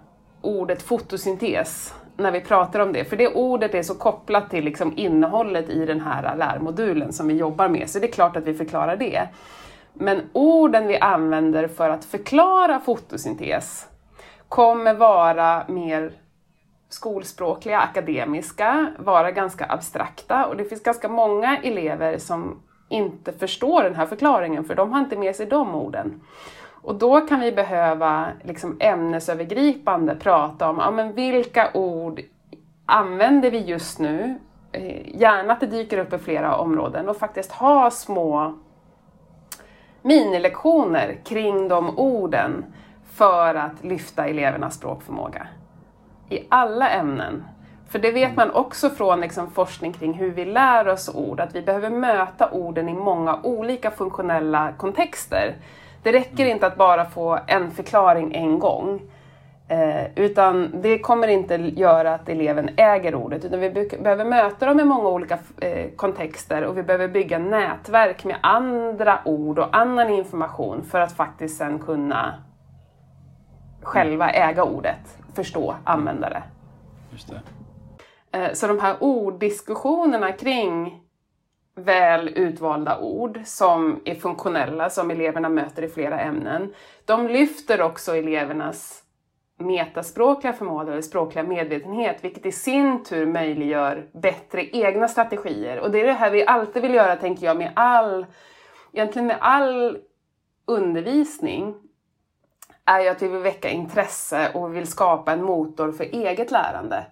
ordet 0.41 0.82
fotosyntes 0.82 1.93
när 2.17 2.32
vi 2.32 2.41
pratar 2.41 2.80
om 2.80 2.93
det, 2.93 3.06
för 3.06 3.17
det 3.17 3.28
ordet 3.28 3.73
är 3.73 3.84
så 3.84 3.95
kopplat 3.95 4.49
till 4.49 4.65
liksom 4.65 4.93
innehållet 4.95 5.69
i 5.69 5.86
den 5.86 6.01
här 6.01 6.36
lärmodulen 6.36 7.13
som 7.13 7.28
vi 7.28 7.34
jobbar 7.34 7.67
med, 7.67 7.89
så 7.89 7.99
det 7.99 8.08
är 8.08 8.12
klart 8.12 8.38
att 8.38 8.47
vi 8.47 8.54
förklarar 8.54 8.95
det. 8.95 9.28
Men 9.93 10.21
orden 10.34 10.88
vi 10.88 10.97
använder 10.97 11.67
för 11.67 11.89
att 11.89 12.06
förklara 12.06 12.80
fotosyntes 12.80 13.88
kommer 14.49 14.93
vara 14.93 15.63
mer 15.67 16.12
skolspråkliga, 16.95 17.79
akademiska, 17.79 18.93
vara 18.97 19.31
ganska 19.31 19.65
abstrakta 19.69 20.45
och 20.45 20.58
det 20.58 20.65
finns 20.65 20.84
ganska 20.84 21.10
många 21.10 21.58
elever 21.58 22.17
som 22.17 22.62
inte 22.89 23.31
förstår 23.31 23.84
den 23.84 23.95
här 23.95 24.05
förklaringen 24.05 24.63
för 24.63 24.75
de 24.75 24.91
har 24.91 24.99
inte 24.99 25.17
med 25.17 25.36
sig 25.36 25.45
de 25.45 25.75
orden. 25.75 26.21
Och 26.81 26.95
då 26.95 27.21
kan 27.21 27.39
vi 27.39 27.51
behöva 27.51 28.27
liksom 28.43 28.77
ämnesövergripande 28.79 30.15
prata 30.15 30.69
om 30.69 30.77
ja, 30.79 30.91
men 30.91 31.13
vilka 31.13 31.69
ord 31.73 32.21
använder 32.86 33.51
vi 33.51 33.60
just 33.60 33.99
nu 33.99 34.39
eh, 34.71 35.19
gärna 35.19 35.53
att 35.53 35.60
det 35.60 35.65
dyker 35.65 35.97
upp 35.97 36.13
i 36.13 36.17
flera 36.17 36.58
områden 36.58 37.10
och 37.10 37.17
faktiskt 37.17 37.51
ha 37.51 37.91
små 37.91 38.53
minilektioner 40.01 41.17
kring 41.23 41.67
de 41.67 41.99
orden 41.99 42.65
för 43.12 43.55
att 43.55 43.84
lyfta 43.84 44.25
elevernas 44.25 44.75
språkförmåga. 44.75 45.47
I 46.29 46.39
alla 46.49 46.89
ämnen. 46.89 47.43
För 47.89 47.99
det 47.99 48.11
vet 48.11 48.35
man 48.35 48.51
också 48.51 48.89
från 48.89 49.21
liksom 49.21 49.51
forskning 49.51 49.93
kring 49.93 50.13
hur 50.13 50.31
vi 50.31 50.45
lär 50.45 50.88
oss 50.88 51.15
ord, 51.15 51.39
att 51.39 51.55
vi 51.55 51.61
behöver 51.61 51.89
möta 51.89 52.49
orden 52.51 52.89
i 52.89 52.93
många 52.93 53.39
olika 53.43 53.91
funktionella 53.91 54.73
kontexter. 54.77 55.55
Det 56.03 56.11
räcker 56.11 56.45
inte 56.45 56.67
att 56.67 56.77
bara 56.77 57.05
få 57.05 57.39
en 57.47 57.71
förklaring 57.71 58.35
en 58.35 58.59
gång. 58.59 59.01
Eh, 59.67 60.05
utan 60.15 60.81
det 60.81 60.99
kommer 60.99 61.27
inte 61.27 61.55
göra 61.55 62.13
att 62.13 62.29
eleven 62.29 62.69
äger 62.77 63.15
ordet, 63.15 63.45
utan 63.45 63.59
vi 63.59 63.69
behöver 63.99 64.25
möta 64.25 64.65
dem 64.65 64.79
i 64.79 64.83
många 64.83 65.09
olika 65.09 65.38
eh, 65.61 65.89
kontexter 65.95 66.63
och 66.63 66.77
vi 66.77 66.83
behöver 66.83 67.07
bygga 67.07 67.39
nätverk 67.39 68.23
med 68.23 68.38
andra 68.41 69.19
ord 69.25 69.59
och 69.59 69.77
annan 69.77 70.09
information 70.09 70.83
för 70.83 70.99
att 70.99 71.11
faktiskt 71.11 71.57
sen 71.57 71.79
kunna 71.79 72.33
själva 73.86 74.30
äga 74.30 74.63
ordet, 74.63 75.17
förstå, 75.36 75.76
använda 75.84 76.30
det. 76.30 76.43
Just 77.12 77.30
det. 77.30 77.41
Eh, 78.39 78.54
så 78.54 78.67
de 78.67 78.80
här 78.80 78.95
orddiskussionerna 79.00 80.32
kring 80.32 81.02
väl 81.76 82.30
utvalda 82.36 83.00
ord 83.00 83.39
som 83.45 84.02
är 84.06 84.15
funktionella, 84.15 84.89
som 84.89 85.12
eleverna 85.12 85.50
möter 85.50 85.84
i 85.84 85.88
flera 85.88 86.19
ämnen, 86.19 86.74
de 87.06 87.28
lyfter 87.28 87.82
också 87.82 88.15
elevernas 88.15 89.02
metaspråkliga 89.60 90.54
förmåga 90.54 90.91
eller 90.91 91.02
språkliga 91.02 91.43
medvetenhet, 91.43 92.24
vilket 92.24 92.45
i 92.45 92.52
sin 92.52 93.04
tur 93.04 93.26
möjliggör 93.26 94.10
bättre 94.13 94.65
egna 94.65 95.08
strategier. 95.08 95.80
Och 95.80 95.91
det 95.91 96.02
är 96.02 96.06
det 96.06 96.13
här 96.13 96.32
vi 96.32 96.45
alltid 96.45 96.82
vill 96.82 96.93
göra, 96.93 97.15
tänker 97.15 97.45
jag, 97.45 97.58
med 97.58 97.71
all, 97.76 98.26
egentligen 98.93 99.28
med 99.28 99.38
all 99.39 99.98
undervisning, 100.65 101.76
är 102.86 103.00
ju 103.00 103.08
att 103.08 103.21
vi 103.21 103.28
vill 103.28 103.41
väcka 103.41 103.69
intresse 103.69 104.52
och 104.54 104.71
vi 104.71 104.76
vill 104.76 104.88
skapa 104.88 105.32
en 105.32 105.43
motor 105.43 105.91
för 105.91 106.04
eget 106.04 106.52
lärande. 106.52 107.06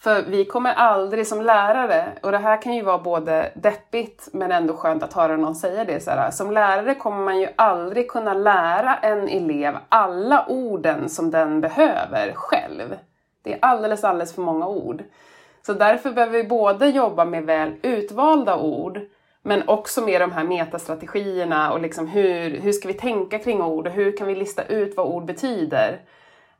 För 0.00 0.22
vi 0.22 0.44
kommer 0.44 0.72
aldrig 0.72 1.26
som 1.26 1.42
lärare, 1.42 2.08
och 2.22 2.32
det 2.32 2.38
här 2.38 2.62
kan 2.62 2.74
ju 2.74 2.82
vara 2.82 2.98
både 2.98 3.52
deppigt 3.54 4.28
men 4.32 4.52
ändå 4.52 4.74
skönt 4.74 5.02
att 5.02 5.12
höra 5.12 5.36
någon 5.36 5.54
säga 5.54 5.84
det 5.84 6.00
så 6.00 6.10
här, 6.10 6.30
Som 6.30 6.52
lärare 6.52 6.94
kommer 6.94 7.24
man 7.24 7.40
ju 7.40 7.48
aldrig 7.56 8.10
kunna 8.10 8.34
lära 8.34 8.96
en 8.96 9.28
elev 9.28 9.76
alla 9.88 10.46
orden 10.48 11.08
som 11.08 11.30
den 11.30 11.60
behöver 11.60 12.32
själv. 12.34 12.96
Det 13.42 13.52
är 13.52 13.58
alldeles, 13.62 14.04
alldeles 14.04 14.34
för 14.34 14.42
många 14.42 14.68
ord. 14.68 15.02
Så 15.66 15.72
därför 15.72 16.10
behöver 16.10 16.32
vi 16.32 16.44
både 16.44 16.88
jobba 16.88 17.24
med 17.24 17.44
väl 17.44 17.74
utvalda 17.82 18.56
ord 18.56 19.00
men 19.48 19.68
också 19.68 20.04
med 20.04 20.20
de 20.20 20.32
här 20.32 20.44
metastrategierna 20.44 21.72
och 21.72 21.80
liksom 21.80 22.06
hur, 22.06 22.60
hur 22.60 22.72
ska 22.72 22.88
vi 22.88 22.94
tänka 22.94 23.38
kring 23.38 23.62
ord 23.62 23.86
och 23.86 23.92
hur 23.92 24.16
kan 24.16 24.26
vi 24.26 24.34
lista 24.34 24.64
ut 24.64 24.96
vad 24.96 25.06
ord 25.06 25.24
betyder? 25.24 26.00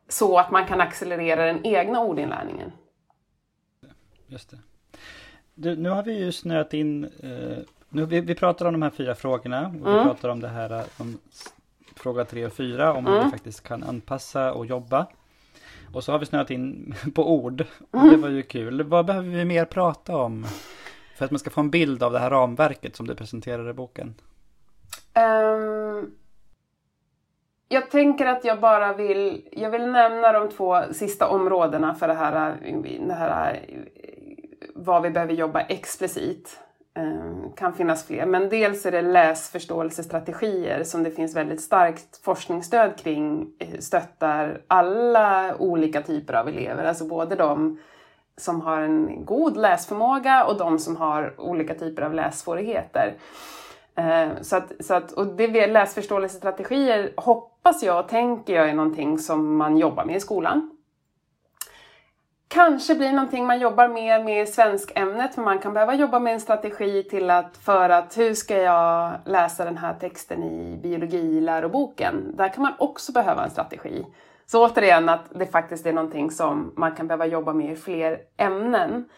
Så 0.09 0.39
att 0.39 0.51
man 0.51 0.67
kan 0.67 0.81
accelerera 0.81 1.45
den 1.45 1.67
egna 1.67 2.01
ordinlärningen. 2.01 2.73
Just 4.27 4.51
det. 4.51 4.59
Du, 5.55 5.77
nu 5.77 5.89
har 5.89 6.03
vi 6.03 6.19
ju 6.19 6.33
snöat 6.33 6.75
in, 6.75 7.05
eh, 7.05 7.59
nu, 7.89 8.05
vi, 8.07 8.21
vi 8.21 8.35
pratar 8.35 8.67
om 8.67 8.73
de 8.73 8.83
här 8.83 8.91
fyra 8.91 9.15
frågorna. 9.15 9.67
Och 9.83 9.91
mm. 9.91 9.99
Vi 9.99 10.05
pratar 10.05 10.29
om 10.29 10.41
det 10.41 10.49
här 10.49 10.79
eh, 10.79 10.85
om 10.99 11.19
fråga 11.97 12.25
tre 12.25 12.47
och 12.47 12.53
fyra, 12.53 12.93
om 12.93 13.07
mm. 13.07 13.13
hur 13.13 13.25
vi 13.25 13.31
faktiskt 13.31 13.63
kan 13.63 13.83
anpassa 13.83 14.53
och 14.53 14.67
jobba. 14.67 15.07
Och 15.93 16.05
så 16.05 16.13
har 16.13 16.19
vi 16.19 16.27
snöat 16.27 16.51
in 16.51 16.95
på 17.15 17.35
ord. 17.35 17.65
Och 17.91 18.01
mm. 18.01 18.11
Det 18.11 18.17
var 18.17 18.29
ju 18.29 18.43
kul. 18.43 18.83
Vad 18.83 19.07
behöver 19.07 19.29
vi 19.29 19.45
mer 19.45 19.65
prata 19.65 20.17
om? 20.17 20.47
För 21.19 21.25
att 21.25 21.31
man 21.31 21.39
ska 21.39 21.51
få 21.51 21.61
en 21.61 21.71
bild 21.71 22.03
av 22.03 22.13
det 22.13 22.19
här 22.19 22.31
ramverket 22.31 22.97
som 22.97 23.07
du 23.07 23.15
presenterar 23.15 23.71
i 23.71 23.73
boken. 23.73 24.15
Um, 25.15 26.15
jag 27.69 27.91
tänker 27.91 28.27
att 28.27 28.45
jag 28.45 28.61
bara 28.61 28.93
vill, 28.93 29.49
jag 29.53 29.71
vill 29.71 29.87
nämna 29.87 30.33
de 30.33 30.49
två 30.49 30.83
sista 30.93 31.29
områdena 31.29 31.95
för 31.95 32.09
det 32.09 32.15
här, 32.15 32.57
det 33.07 33.15
här 33.15 33.67
vad 34.75 35.03
vi 35.03 35.11
behöver 35.11 35.35
jobba 35.35 35.61
explicit. 35.61 36.59
Um, 36.99 37.53
kan 37.57 37.75
finnas 37.75 38.07
fler, 38.07 38.27
men 38.27 38.49
dels 38.49 38.87
är 38.87 38.93
det 38.93 39.03
läsförståelsestrategier 39.03 40.85
som 40.85 41.03
det 41.03 41.11
finns 41.11 41.37
väldigt 41.37 41.61
starkt 41.61 42.25
forskningsstöd 42.25 42.97
kring, 42.97 43.53
eh, 43.59 43.79
stöttar 43.79 44.61
alla 44.67 45.57
olika 45.57 46.03
typer 46.03 46.35
av 46.35 46.49
elever, 46.49 46.85
alltså 46.85 47.05
både 47.05 47.37
de 47.37 47.79
som 48.39 48.61
har 48.61 48.81
en 48.81 49.25
god 49.25 49.57
läsförmåga 49.57 50.45
och 50.45 50.59
de 50.59 50.79
som 50.79 50.97
har 50.97 51.41
olika 51.41 51.75
typer 51.75 52.03
av 52.03 52.15
lässvårigheter. 52.15 53.15
Eh, 53.95 54.29
så 54.41 54.57
att, 54.57 54.73
så 54.81 54.95
att, 54.95 55.13
och 55.13 55.27
det 55.27 55.67
läsförståelsestrategier 55.67 57.13
hoppas 57.17 57.83
jag 57.83 58.05
och 58.05 58.09
tänker 58.09 58.55
jag 58.55 58.69
är 58.69 58.75
någonting 58.75 59.19
som 59.19 59.57
man 59.57 59.79
jobbar 59.79 60.05
med 60.05 60.17
i 60.17 60.21
skolan. 60.21 60.71
Kanske 62.49 62.95
blir 62.95 63.13
någonting 63.13 63.47
man 63.47 63.61
jobbar 63.61 63.89
mer 63.89 64.25
med 64.25 64.43
i 64.43 64.47
svenskämnet, 64.47 65.35
för 65.35 65.43
man 65.43 65.59
kan 65.59 65.75
behöva 65.75 65.95
jobba 65.95 66.19
med 66.19 66.35
en 66.35 66.41
strategi 66.41 67.03
till 67.03 67.31
att 67.31 67.57
för 67.57 67.91
att 67.91 68.19
hur 68.19 68.35
ska 68.35 68.57
jag 68.57 69.13
läsa 69.25 69.65
den 69.65 69.79
här 69.79 69.95
texten 69.95 70.43
i 70.43 70.79
biologiläroboken? 70.83 72.37
Där 72.37 72.49
kan 72.49 72.63
man 72.63 72.73
också 72.79 73.13
behöva 73.13 73.45
en 73.45 73.51
strategi. 73.51 74.07
Så 74.51 74.67
återigen 74.67 75.09
att 75.09 75.25
det 75.31 75.47
faktiskt 75.47 75.87
är 75.87 75.93
någonting 75.93 76.31
som 76.31 76.73
man 76.77 76.95
kan 76.95 77.07
behöva 77.07 77.27
jobba 77.27 77.53
med 77.53 77.73
i 77.73 77.77
fler 77.77 78.19
ämnen. 78.37 79.09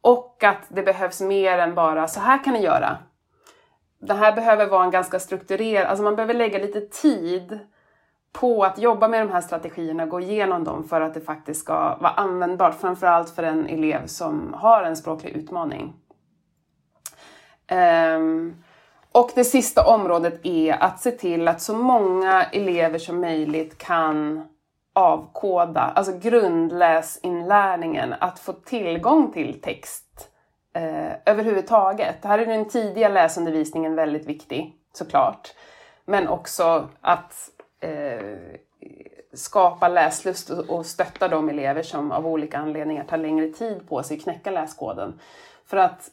Och 0.00 0.44
att 0.44 0.66
det 0.68 0.82
behövs 0.82 1.20
mer 1.20 1.58
än 1.58 1.74
bara 1.74 2.08
så 2.08 2.20
här 2.20 2.44
kan 2.44 2.52
ni 2.52 2.62
göra. 2.62 2.98
Det 3.98 4.14
här 4.14 4.32
behöver 4.32 4.66
vara 4.66 4.84
en 4.84 4.90
ganska 4.90 5.18
strukturerad, 5.18 5.86
alltså 5.86 6.02
man 6.02 6.16
behöver 6.16 6.34
lägga 6.34 6.58
lite 6.58 6.80
tid 6.80 7.58
på 8.32 8.64
att 8.64 8.78
jobba 8.78 9.08
med 9.08 9.20
de 9.20 9.32
här 9.32 9.40
strategierna, 9.40 10.06
gå 10.06 10.20
igenom 10.20 10.64
dem 10.64 10.84
för 10.84 11.00
att 11.00 11.14
det 11.14 11.20
faktiskt 11.20 11.60
ska 11.60 11.74
vara 11.74 12.12
användbart, 12.12 12.80
framförallt 12.80 13.30
för 13.30 13.42
en 13.42 13.66
elev 13.66 14.06
som 14.06 14.54
har 14.54 14.82
en 14.82 14.96
språklig 14.96 15.30
utmaning. 15.30 15.94
Um, 18.16 18.62
och 19.12 19.30
det 19.34 19.44
sista 19.44 19.86
området 19.86 20.40
är 20.42 20.82
att 20.82 21.00
se 21.00 21.10
till 21.10 21.48
att 21.48 21.60
så 21.60 21.76
många 21.76 22.44
elever 22.44 22.98
som 22.98 23.20
möjligt 23.20 23.78
kan 23.78 24.48
avkoda, 24.96 25.80
alltså 25.80 26.18
grundläsinlärningen, 26.18 28.14
att 28.20 28.38
få 28.38 28.52
tillgång 28.52 29.32
till 29.32 29.60
text 29.60 30.30
eh, 30.74 31.12
överhuvudtaget. 31.26 32.24
Här 32.24 32.38
är 32.38 32.46
den 32.46 32.68
tidiga 32.68 33.08
läsundervisningen 33.08 33.94
väldigt 33.94 34.26
viktig, 34.26 34.76
såklart. 34.92 35.54
Men 36.04 36.28
också 36.28 36.88
att 37.00 37.50
eh, 37.80 38.36
skapa 39.32 39.88
läslust 39.88 40.50
och 40.50 40.86
stötta 40.86 41.28
de 41.28 41.48
elever 41.48 41.82
som 41.82 42.12
av 42.12 42.26
olika 42.26 42.58
anledningar 42.58 43.04
tar 43.04 43.18
längre 43.18 43.48
tid 43.48 43.88
på 43.88 44.02
sig 44.02 44.16
att 44.16 44.22
knäcka 44.22 44.50
läskoden. 44.50 45.20
För 45.66 45.76
att 45.76 46.10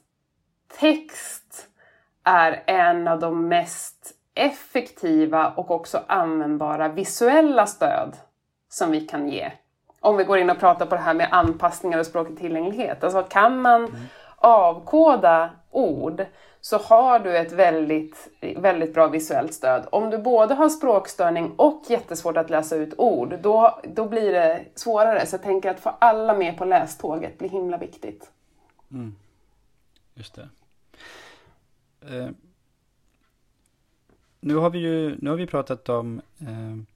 text 0.80 1.68
är 2.24 2.64
en 2.68 3.08
av 3.08 3.20
de 3.20 3.48
mest 3.48 4.12
effektiva 4.36 5.50
och 5.50 5.72
också 5.72 6.02
användbara 6.08 6.88
visuella 6.88 7.66
stöd 7.66 8.18
som 8.74 8.92
vi 8.92 9.02
kan 9.02 9.30
ge. 9.30 9.52
Om 10.00 10.18
vi 10.18 10.24
går 10.24 10.38
in 10.38 10.50
och 10.50 10.60
pratar 10.60 10.86
på 10.86 10.96
det 10.96 11.02
här 11.02 11.14
med 11.14 11.28
anpassningar 11.32 12.00
och 12.00 12.06
språklig 12.06 12.38
tillgänglighet. 12.38 13.04
Alltså 13.04 13.24
kan 13.24 13.62
man 13.62 13.86
mm. 13.86 14.02
avkoda 14.36 15.50
ord 15.72 16.26
så 16.62 16.78
har 16.78 17.20
du 17.20 17.38
ett 17.38 17.52
väldigt, 17.52 18.30
väldigt 18.58 18.94
bra 18.94 19.08
visuellt 19.08 19.54
stöd. 19.54 19.88
Om 19.92 20.10
du 20.10 20.18
både 20.18 20.54
har 20.54 20.70
språkstörning 20.70 21.52
och 21.56 21.84
jättesvårt 21.88 22.38
att 22.38 22.50
läsa 22.50 22.76
ut 22.76 22.94
ord, 22.98 23.36
då, 23.42 23.80
då 23.84 24.06
blir 24.08 24.32
det 24.32 24.66
svårare. 24.76 25.26
Så 25.26 25.34
jag 25.34 25.44
tänker 25.44 25.72
att 25.72 25.80
få 25.80 25.90
alla 26.00 26.34
med 26.34 26.58
på 26.58 26.66
läståget 26.66 27.38
blir 27.38 27.50
himla 27.50 27.78
viktigt. 27.78 28.32
Mm. 28.92 29.16
Just 30.14 30.36
det. 30.36 30.50
Eh, 32.02 32.30
nu 34.40 34.56
har 34.56 34.70
vi 34.70 34.80
ju 34.80 35.18
nu 35.22 35.30
har 35.30 35.38
vi 35.38 35.48
pratat 35.48 35.90
om 35.90 36.22
eh, 36.40 36.93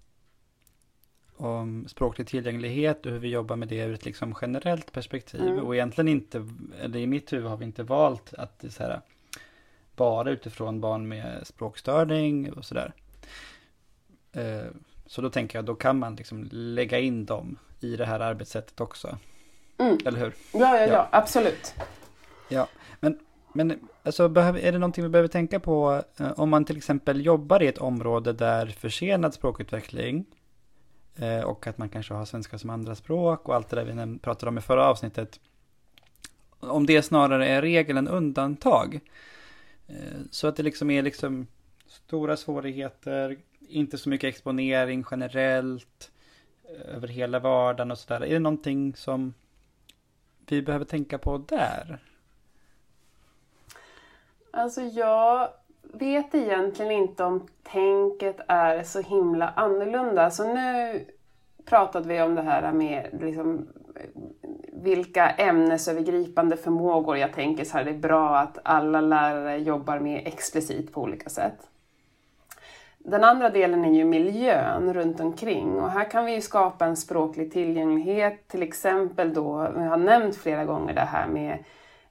om 1.38 1.88
språklig 1.88 2.28
tillgänglighet 2.28 3.06
och 3.06 3.12
hur 3.12 3.20
vi 3.20 3.30
jobbar 3.30 3.56
med 3.56 3.68
det 3.68 3.78
ur 3.80 3.94
ett 3.94 4.06
liksom 4.06 4.36
generellt 4.42 4.92
perspektiv. 4.92 5.42
Mm. 5.42 5.60
Och 5.60 5.76
egentligen 5.76 6.08
inte, 6.08 6.48
eller 6.82 7.00
i 7.00 7.08
mitt 7.08 7.34
huvud 7.34 7.50
har 7.50 7.58
vi 7.58 7.66
inte 7.66 7.84
valt 7.84 8.34
att 8.34 8.66
så 8.70 8.84
här, 8.84 9.02
bara 9.96 10.30
utifrån 10.30 10.82
barn 10.82 11.08
med 11.08 11.48
språkstörning 11.48 12.54
och 12.54 12.66
sådär. 12.66 12.94
Eh, 14.32 14.72
så 15.06 15.22
då 15.22 15.30
tänker 15.30 15.58
jag, 15.58 15.66
då 15.66 15.76
kan 15.76 16.00
man 16.00 16.16
liksom 16.16 16.48
lägga 16.52 17.00
in 17.00 17.26
dem 17.26 17.60
i 17.80 17.96
det 17.96 18.06
här 18.06 18.20
arbetssättet 18.20 18.82
också. 18.82 19.18
Mm. 19.78 19.98
Eller 20.06 20.20
hur? 20.20 20.34
Ja, 20.54 20.60
ja, 20.60 20.80
ja, 20.80 20.88
ja, 20.88 21.10
absolut. 21.12 21.74
Ja, 22.50 22.68
men, 23.00 23.20
men 23.54 23.80
alltså, 24.04 24.24
är 24.24 24.72
det 24.72 24.80
någonting 24.80 25.04
vi 25.04 25.10
behöver 25.10 25.28
tänka 25.28 25.60
på 25.60 26.04
eh, 26.20 26.32
om 26.40 26.50
man 26.50 26.66
till 26.66 26.78
exempel 26.78 27.26
jobbar 27.26 27.64
i 27.64 27.68
ett 27.68 27.78
område 27.78 28.34
där 28.34 28.66
försenad 28.66 29.34
språkutveckling 29.34 30.26
Eh, 31.20 31.42
och 31.42 31.68
att 31.68 31.78
man 31.78 31.90
kanske 31.90 32.14
har 32.14 32.26
svenska 32.26 32.58
som 32.58 32.70
andraspråk 32.70 33.50
och 33.50 33.56
allt 33.56 33.70
det 33.70 33.76
där 33.76 34.06
vi 34.06 34.20
pratade 34.20 34.50
om 34.50 34.58
i 34.58 34.62
förra 34.62 34.86
avsnittet. 34.86 35.40
om 36.60 36.86
det 36.86 37.02
snarare 37.02 37.48
är 37.48 37.62
regel 37.62 37.98
än 37.98 38.08
undantag. 38.08 39.00
Eh, 39.88 40.22
så 40.32 40.48
att 40.48 40.56
det 40.56 40.64
liksom 40.64 40.90
är 40.90 41.02
liksom 41.02 41.48
stora 41.88 42.38
svårigheter, 42.38 43.38
inte 43.60 43.98
så 43.98 44.10
mycket 44.10 44.28
exponering 44.28 45.06
generellt 45.12 46.12
eh, 46.64 46.96
över 46.96 47.08
hela 47.08 47.40
vardagen 47.40 47.92
och 47.92 47.98
sådär. 47.98 48.26
Är 48.26 48.34
det 48.34 48.40
någonting 48.40 48.96
som 48.96 49.34
vi 50.48 50.62
behöver 50.62 50.86
tänka 50.86 51.18
på 51.18 51.38
där? 51.38 52.00
Alltså 54.52 54.82
jag 54.82 55.50
vet 55.94 56.36
egentligen 56.36 56.92
inte 56.92 57.24
om 57.24 57.48
tänket 57.64 58.40
är 58.48 58.84
så 58.84 59.02
himla 59.02 59.50
annorlunda. 59.50 60.32
Så 60.32 60.54
nu 60.54 61.06
pratade 61.66 62.08
vi 62.08 62.22
om 62.22 62.36
det 62.36 62.42
här 62.42 62.72
med 62.72 63.10
liksom, 63.22 63.68
vilka 64.74 65.30
ämnesövergripande 65.30 66.58
förmågor 66.58 67.18
jag 67.18 67.34
tänker 67.34 67.66
så 67.66 67.78
här, 67.78 67.86
det 67.86 67.92
är 67.92 67.98
bra 67.98 68.38
att 68.38 68.58
alla 68.64 69.02
lärare 69.02 69.58
jobbar 69.58 70.00
mer 70.00 70.28
explicit 70.28 70.94
på 70.94 71.02
olika 71.02 71.30
sätt. 71.30 71.70
Den 72.98 73.24
andra 73.24 73.50
delen 73.50 73.86
är 73.86 73.94
ju 73.94 74.06
miljön 74.06 74.94
runt 74.94 75.20
omkring 75.20 75.82
och 75.82 75.92
här 75.92 76.12
kan 76.12 76.26
vi 76.26 76.34
ju 76.34 76.42
skapa 76.42 76.86
en 76.86 76.98
språklig 76.98 77.52
tillgänglighet, 77.52 78.48
till 78.48 78.64
exempel 78.64 79.34
då, 79.34 79.72
vi 79.78 79.84
har 79.84 79.98
nämnt 79.98 80.36
flera 80.36 80.66
gånger 80.66 80.94
det 80.94 81.02
här 81.02 81.28
med 81.28 81.64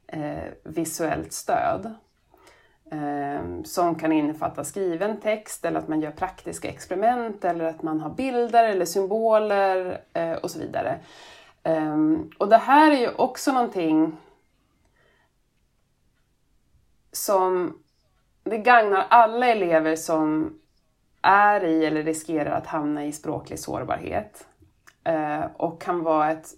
eh, 0.07 0.53
visuellt 0.63 1.33
stöd. 1.33 1.95
Eh, 2.91 3.63
som 3.65 3.95
kan 3.95 4.13
innefatta 4.13 4.65
skriven 4.65 5.21
text 5.21 5.65
eller 5.65 5.79
att 5.79 5.89
man 5.89 6.01
gör 6.01 6.11
praktiska 6.11 6.69
experiment 6.69 7.45
eller 7.45 7.65
att 7.65 7.83
man 7.83 8.01
har 8.01 8.11
bilder 8.11 8.65
eller 8.65 8.85
symboler 8.85 10.01
eh, 10.13 10.33
och 10.33 10.51
så 10.51 10.59
vidare. 10.59 10.99
Eh, 11.63 11.97
och 12.39 12.49
det 12.49 12.57
här 12.57 12.93
är 12.93 12.97
ju 12.97 13.09
också 13.15 13.53
någonting 13.53 14.17
som 17.13 17.79
det 18.45 18.59
gagnar 18.59 19.07
alla 19.11 19.47
elever 19.47 19.97
som 19.97 20.59
är 21.23 21.65
i 21.65 21.85
eller 21.85 22.03
riskerar 22.03 22.51
att 22.51 22.67
hamna 22.67 23.05
i 23.05 23.13
språklig 23.13 23.59
sårbarhet. 23.59 24.47
Eh, 25.05 25.45
och 25.57 25.83
kan 25.83 26.03
vara 26.03 26.31
ett 26.31 26.49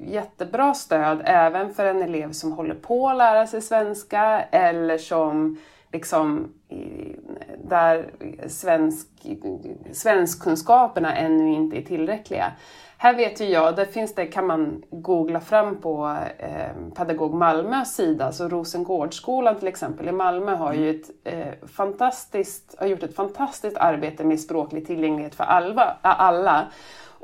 jättebra 0.00 0.74
stöd 0.74 1.22
även 1.24 1.74
för 1.74 1.84
en 1.84 2.02
elev 2.02 2.32
som 2.32 2.52
håller 2.52 2.74
på 2.74 3.08
att 3.08 3.16
lära 3.16 3.46
sig 3.46 3.62
svenska 3.62 4.42
eller 4.50 4.98
som 4.98 5.58
liksom 5.92 6.52
där 7.64 8.10
svensk, 8.46 9.08
svenskkunskaperna 9.92 11.16
ännu 11.16 11.52
inte 11.52 11.78
är 11.78 11.82
tillräckliga. 11.82 12.52
Här 12.98 13.14
vet 13.14 13.40
ju 13.40 13.44
jag, 13.44 13.76
där 13.76 13.84
finns 13.84 14.14
det, 14.14 14.26
kan 14.26 14.46
man 14.46 14.82
googla 14.90 15.40
fram 15.40 15.80
på 15.80 16.16
eh, 16.38 16.92
Pedagog 16.96 17.34
Malmös 17.34 17.94
sida, 17.94 18.32
så 18.32 18.48
Rosengårdsskolan 18.48 19.58
till 19.58 19.68
exempel 19.68 20.08
i 20.08 20.12
Malmö 20.12 20.54
har 20.54 20.72
ju 20.72 20.90
ett 20.90 21.10
eh, 21.24 21.68
fantastiskt, 21.76 22.74
har 22.78 22.86
gjort 22.86 23.02
ett 23.02 23.16
fantastiskt 23.16 23.76
arbete 23.76 24.24
med 24.24 24.40
språklig 24.40 24.86
tillgänglighet 24.86 25.34
för 25.34 25.44
alla, 25.44 25.96
alla 26.02 26.66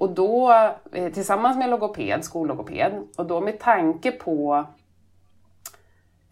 och 0.01 0.11
då 0.11 0.53
eh, 0.93 1.13
tillsammans 1.13 1.57
med 1.57 1.71
logoped, 1.71 2.25
skollogoped, 2.25 2.93
och 3.17 3.27
då 3.27 3.41
med 3.41 3.59
tanke 3.59 4.11
på 4.11 4.67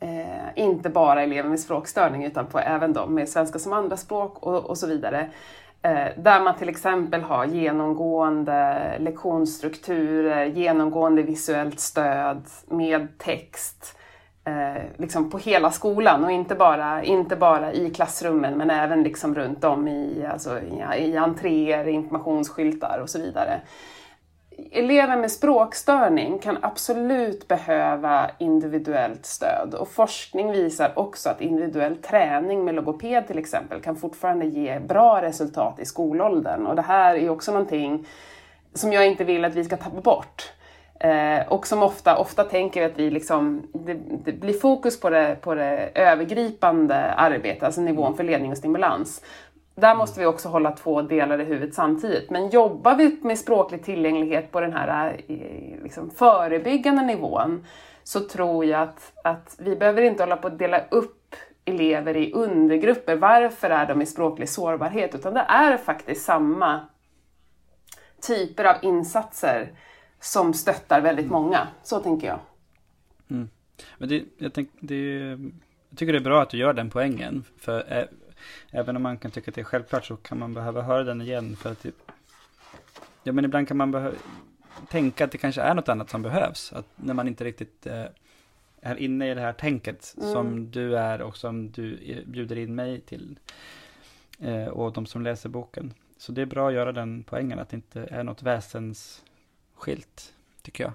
eh, 0.01 0.49
inte 0.55 0.91
bara 0.91 1.23
elever 1.23 1.49
med 1.49 1.61
språkstörning 1.61 2.25
utan 2.25 2.47
på 2.47 2.59
även 2.59 2.93
de 2.93 3.15
med 3.15 3.29
svenska 3.29 3.59
som 3.59 3.73
andraspråk 3.73 4.39
och, 4.39 4.65
och 4.65 4.79
så 4.79 4.87
vidare. 4.87 5.31
Eh, 5.83 6.07
där 6.17 6.41
man 6.41 6.57
till 6.57 6.69
exempel 6.69 7.23
har 7.23 7.47
genomgående 7.47 8.93
lektionsstrukturer, 8.99 10.45
genomgående 10.45 11.23
visuellt 11.23 11.81
stöd 11.81 12.43
med 12.67 13.19
text 13.19 13.99
eh, 14.49 14.83
liksom 14.97 15.31
på 15.31 15.39
hela 15.39 15.71
skolan 15.71 16.25
och 16.25 16.31
inte 16.31 16.55
bara, 16.55 17.03
inte 17.03 17.37
bara 17.37 17.73
i 17.73 17.91
klassrummen 17.91 18.59
men 18.59 18.71
även 18.71 19.03
liksom 19.03 19.35
runt 19.35 19.65
om 19.65 19.89
i, 19.89 20.27
alltså, 20.33 20.61
i, 20.61 21.05
i 21.05 21.17
entréer, 21.17 21.89
informationsskyltar 21.89 22.99
och 23.03 23.11
så 23.11 23.19
vidare. 23.19 23.61
Elever 24.71 25.17
med 25.17 25.31
språkstörning 25.31 26.39
kan 26.39 26.59
absolut 26.63 27.49
behöva 27.49 28.31
individuellt 28.39 29.27
stöd 29.27 29.75
och 29.75 29.89
forskning 29.89 30.53
visar 30.53 30.99
också 30.99 31.29
att 31.29 31.41
individuell 31.41 31.97
träning 31.97 32.65
med 32.65 32.75
logoped 32.75 33.27
till 33.27 33.39
exempel 33.39 33.81
kan 33.81 33.97
fortfarande 33.97 34.47
ge 34.47 34.79
bra 34.79 35.23
resultat 35.23 35.81
i 35.81 35.85
skolåldern 35.85 36.67
och 36.67 36.77
det 36.77 36.83
här 36.83 37.15
är 37.15 37.31
också 37.31 37.53
någonting 37.53 38.07
som 38.75 38.93
jag 38.93 39.07
inte 39.07 39.25
vill 39.25 39.45
att 39.45 39.55
vi 39.55 39.65
ska 39.65 39.77
tappa 39.77 40.01
bort. 40.01 40.53
Eh, 41.01 41.49
och 41.49 41.67
som 41.67 41.83
ofta, 41.83 42.19
ofta 42.19 42.45
tänker 42.45 42.87
att 42.87 42.99
vi 42.99 43.11
liksom, 43.11 43.63
det, 43.73 43.95
det, 44.25 44.33
blir 44.33 44.53
fokus 44.53 45.01
på 45.01 45.11
det, 45.11 45.37
på 45.41 45.55
det 45.55 45.91
övergripande 45.95 47.13
arbetet, 47.13 47.63
alltså 47.63 47.81
nivån 47.81 48.17
för 48.17 48.25
ledning 48.25 48.51
och 48.51 48.59
stimulans. 48.59 49.23
Där 49.75 49.95
måste 49.95 50.21
vi 50.21 50.27
också 50.27 50.49
hålla 50.49 50.71
två 50.71 51.03
delar 51.03 51.41
i 51.41 51.45
huvudet 51.45 51.75
samtidigt. 51.75 52.31
Men 52.31 52.49
jobbar 52.51 52.95
vi 52.95 53.19
med 53.23 53.39
språklig 53.39 53.85
tillgänglighet 53.85 54.53
på 54.53 54.61
den 54.61 54.73
här 54.73 55.21
eh, 55.29 55.83
liksom, 55.83 56.11
förebyggande 56.11 57.03
nivån 57.03 57.67
så 58.05 58.21
tror 58.21 58.65
jag 58.65 58.83
att, 58.83 59.13
att 59.25 59.57
vi 59.59 59.77
behöver 59.77 60.03
inte 60.03 60.23
hålla 60.23 60.37
på 60.37 60.47
att 60.47 60.59
dela 60.59 60.81
upp 60.91 61.35
elever 61.65 62.17
i 62.17 62.33
undergrupper. 62.33 63.17
Varför 63.17 63.71
är 63.71 63.87
de 63.87 64.03
i 64.03 64.07
språklig 64.07 64.49
sårbarhet? 64.49 65.15
Utan 65.15 65.35
det 65.35 65.47
är 65.49 65.77
faktiskt 65.77 66.25
samma 66.25 66.81
typer 68.21 68.65
av 68.65 68.77
insatser 68.83 69.73
som 70.21 70.55
stöttar 70.55 71.01
väldigt 71.01 71.31
många. 71.31 71.69
Så 71.83 72.01
tänker 72.01 72.27
jag. 72.27 72.41
Mm. 73.31 73.49
Men 73.99 74.09
det, 74.09 74.25
jag, 74.39 74.53
tänk, 74.53 74.71
det, 74.81 75.21
jag 75.89 75.99
tycker 75.99 76.13
det 76.13 76.19
är 76.19 76.25
bra 76.25 76.43
att 76.43 76.51
du 76.51 76.57
gör 76.57 76.73
den 76.73 76.91
poängen. 76.91 77.45
För 77.59 77.85
ä, 77.89 78.09
även 78.71 78.97
om 78.97 79.03
man 79.03 79.19
kan 79.19 79.31
tycka 79.31 79.51
att 79.51 79.55
det 79.55 79.61
är 79.61 79.65
självklart 79.65 80.05
så 80.05 80.17
kan 80.17 80.39
man 80.39 80.55
behöva 80.55 80.83
höra 80.83 81.05
den 81.05 81.21
igen. 81.21 81.57
För 81.57 81.73
att 81.73 81.83
det, 81.83 81.95
ja, 83.23 83.33
men 83.33 83.45
ibland 83.45 83.69
kan 83.69 83.77
man 83.77 83.91
behöva 83.91 84.17
tänka 84.89 85.25
att 85.25 85.33
det 85.33 85.39
kanske 85.39 85.61
är 85.61 85.75
något 85.75 85.89
annat 85.89 86.11
som 86.11 86.23
behövs. 86.23 86.73
Att 86.73 86.87
när 86.97 87.15
man 87.15 87.29
inte 87.29 87.45
riktigt 87.45 87.87
eh, 87.87 88.05
är 88.81 88.97
inne 88.97 89.31
i 89.31 89.35
det 89.35 89.41
här 89.41 89.53
tänket 89.53 90.15
mm. 90.17 90.33
som 90.33 90.71
du 90.71 90.99
är 90.99 91.23
och 91.23 91.37
som 91.37 91.71
du 91.71 91.99
bjuder 92.27 92.59
in 92.59 92.75
mig 92.75 93.01
till. 93.01 93.39
Eh, 94.39 94.67
och 94.67 94.93
de 94.93 95.07
som 95.07 95.23
läser 95.23 95.49
boken. 95.49 95.95
Så 96.19 96.33
det 96.33 96.43
är 96.43 96.47
bra 96.47 96.69
att 96.69 96.75
göra 96.75 96.93
den 96.93 97.23
poängen 97.23 97.59
att 97.59 97.69
det 97.69 97.77
inte 97.77 98.09
är 98.11 98.25
något 98.25 98.43
väsens 98.43 99.25
skilt, 99.79 100.33
tycker 100.63 100.85
jag. 100.85 100.93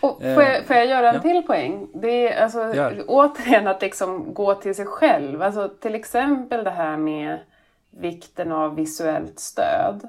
Och 0.00 0.18
får, 0.18 0.42
jag, 0.42 0.64
får 0.64 0.76
jag 0.76 0.86
göra 0.86 1.08
en 1.08 1.14
ja. 1.14 1.22
till 1.22 1.42
poäng? 1.42 1.88
Det 1.94 2.32
är 2.32 2.42
alltså, 2.42 2.74
Gör. 2.74 3.04
återigen 3.06 3.66
att 3.66 3.82
liksom 3.82 4.34
gå 4.34 4.54
till 4.54 4.74
sig 4.74 4.86
själv. 4.86 5.42
Alltså, 5.42 5.68
till 5.68 5.94
exempel 5.94 6.64
det 6.64 6.70
här 6.70 6.96
med 6.96 7.38
vikten 7.90 8.52
av 8.52 8.74
visuellt 8.74 9.38
stöd. 9.38 10.08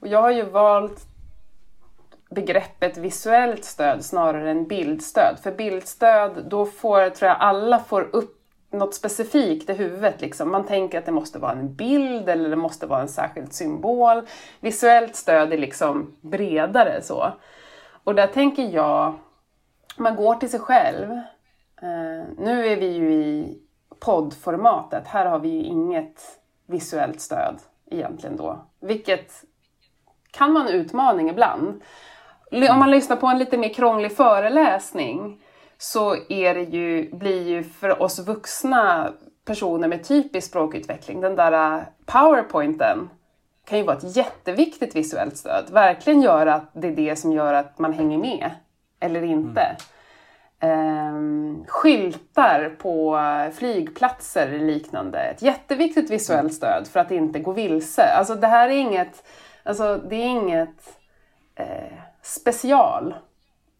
Och 0.00 0.08
jag 0.08 0.22
har 0.22 0.30
ju 0.30 0.42
valt 0.42 1.06
begreppet 2.30 2.96
visuellt 2.96 3.64
stöd 3.64 4.04
snarare 4.04 4.50
än 4.50 4.66
bildstöd. 4.66 5.38
För 5.42 5.52
bildstöd, 5.52 6.44
då 6.50 6.66
får, 6.66 7.10
tror 7.10 7.28
jag 7.28 7.40
alla 7.40 7.78
får 7.78 8.08
upp 8.12 8.37
något 8.70 8.94
specifikt 8.94 9.70
i 9.70 9.72
huvudet. 9.72 10.20
Liksom. 10.20 10.50
Man 10.50 10.66
tänker 10.66 10.98
att 10.98 11.06
det 11.06 11.12
måste 11.12 11.38
vara 11.38 11.52
en 11.52 11.74
bild 11.74 12.28
eller 12.28 12.50
det 12.50 12.56
måste 12.56 12.86
vara 12.86 13.00
en 13.00 13.08
särskild 13.08 13.52
symbol. 13.52 14.22
Visuellt 14.60 15.16
stöd 15.16 15.52
är 15.52 15.58
liksom 15.58 16.14
bredare 16.20 17.02
så. 17.02 17.32
Och 18.04 18.14
där 18.14 18.26
tänker 18.26 18.62
jag, 18.62 19.14
man 19.96 20.16
går 20.16 20.34
till 20.34 20.50
sig 20.50 20.60
själv. 20.60 21.10
Eh, 21.82 22.26
nu 22.38 22.66
är 22.66 22.76
vi 22.76 22.86
ju 22.86 23.12
i 23.12 23.58
poddformatet. 24.00 25.06
Här 25.06 25.26
har 25.26 25.38
vi 25.38 25.48
ju 25.48 25.62
inget 25.62 26.22
visuellt 26.66 27.20
stöd 27.20 27.58
egentligen 27.90 28.36
då. 28.36 28.66
Vilket 28.80 29.44
kan 30.30 30.54
vara 30.54 30.68
en 30.68 30.74
utmaning 30.74 31.30
ibland. 31.30 31.82
Om 32.50 32.78
man 32.78 32.90
lyssnar 32.90 33.16
på 33.16 33.26
en 33.26 33.38
lite 33.38 33.58
mer 33.58 33.74
krånglig 33.74 34.16
föreläsning 34.16 35.40
så 35.78 36.16
är 36.28 36.54
det 36.54 36.62
ju, 36.62 37.14
blir 37.14 37.48
ju 37.48 37.64
för 37.64 38.02
oss 38.02 38.18
vuxna 38.18 39.12
personer 39.44 39.88
med 39.88 40.04
typisk 40.04 40.48
språkutveckling, 40.48 41.20
den 41.20 41.36
där 41.36 41.76
äh, 41.76 41.82
powerpointen 42.06 43.10
kan 43.64 43.78
ju 43.78 43.84
vara 43.84 43.96
ett 43.96 44.16
jätteviktigt 44.16 44.96
visuellt 44.96 45.36
stöd. 45.36 45.64
Verkligen 45.70 46.22
göra 46.22 46.54
att 46.54 46.70
det 46.72 46.88
är 46.88 46.96
det 46.96 47.16
som 47.16 47.32
gör 47.32 47.52
att 47.52 47.78
man 47.78 47.92
hänger 47.92 48.18
med, 48.18 48.50
eller 49.00 49.22
inte. 49.22 49.60
Mm. 49.60 49.78
Um, 50.60 51.64
skyltar 51.68 52.76
på 52.78 53.20
flygplatser 53.54 54.46
eller 54.46 54.66
liknande. 54.66 55.18
Ett 55.18 55.42
jätteviktigt 55.42 56.10
visuellt 56.10 56.54
stöd 56.54 56.86
för 56.86 57.00
att 57.00 57.10
inte 57.10 57.38
gå 57.38 57.52
vilse. 57.52 58.02
Alltså 58.02 58.34
det 58.34 58.46
här 58.46 58.68
är 58.68 58.76
inget, 58.76 59.24
alltså, 59.62 60.00
det 60.08 60.16
är 60.16 60.26
inget 60.26 60.98
eh, 61.54 61.98
special. 62.22 63.14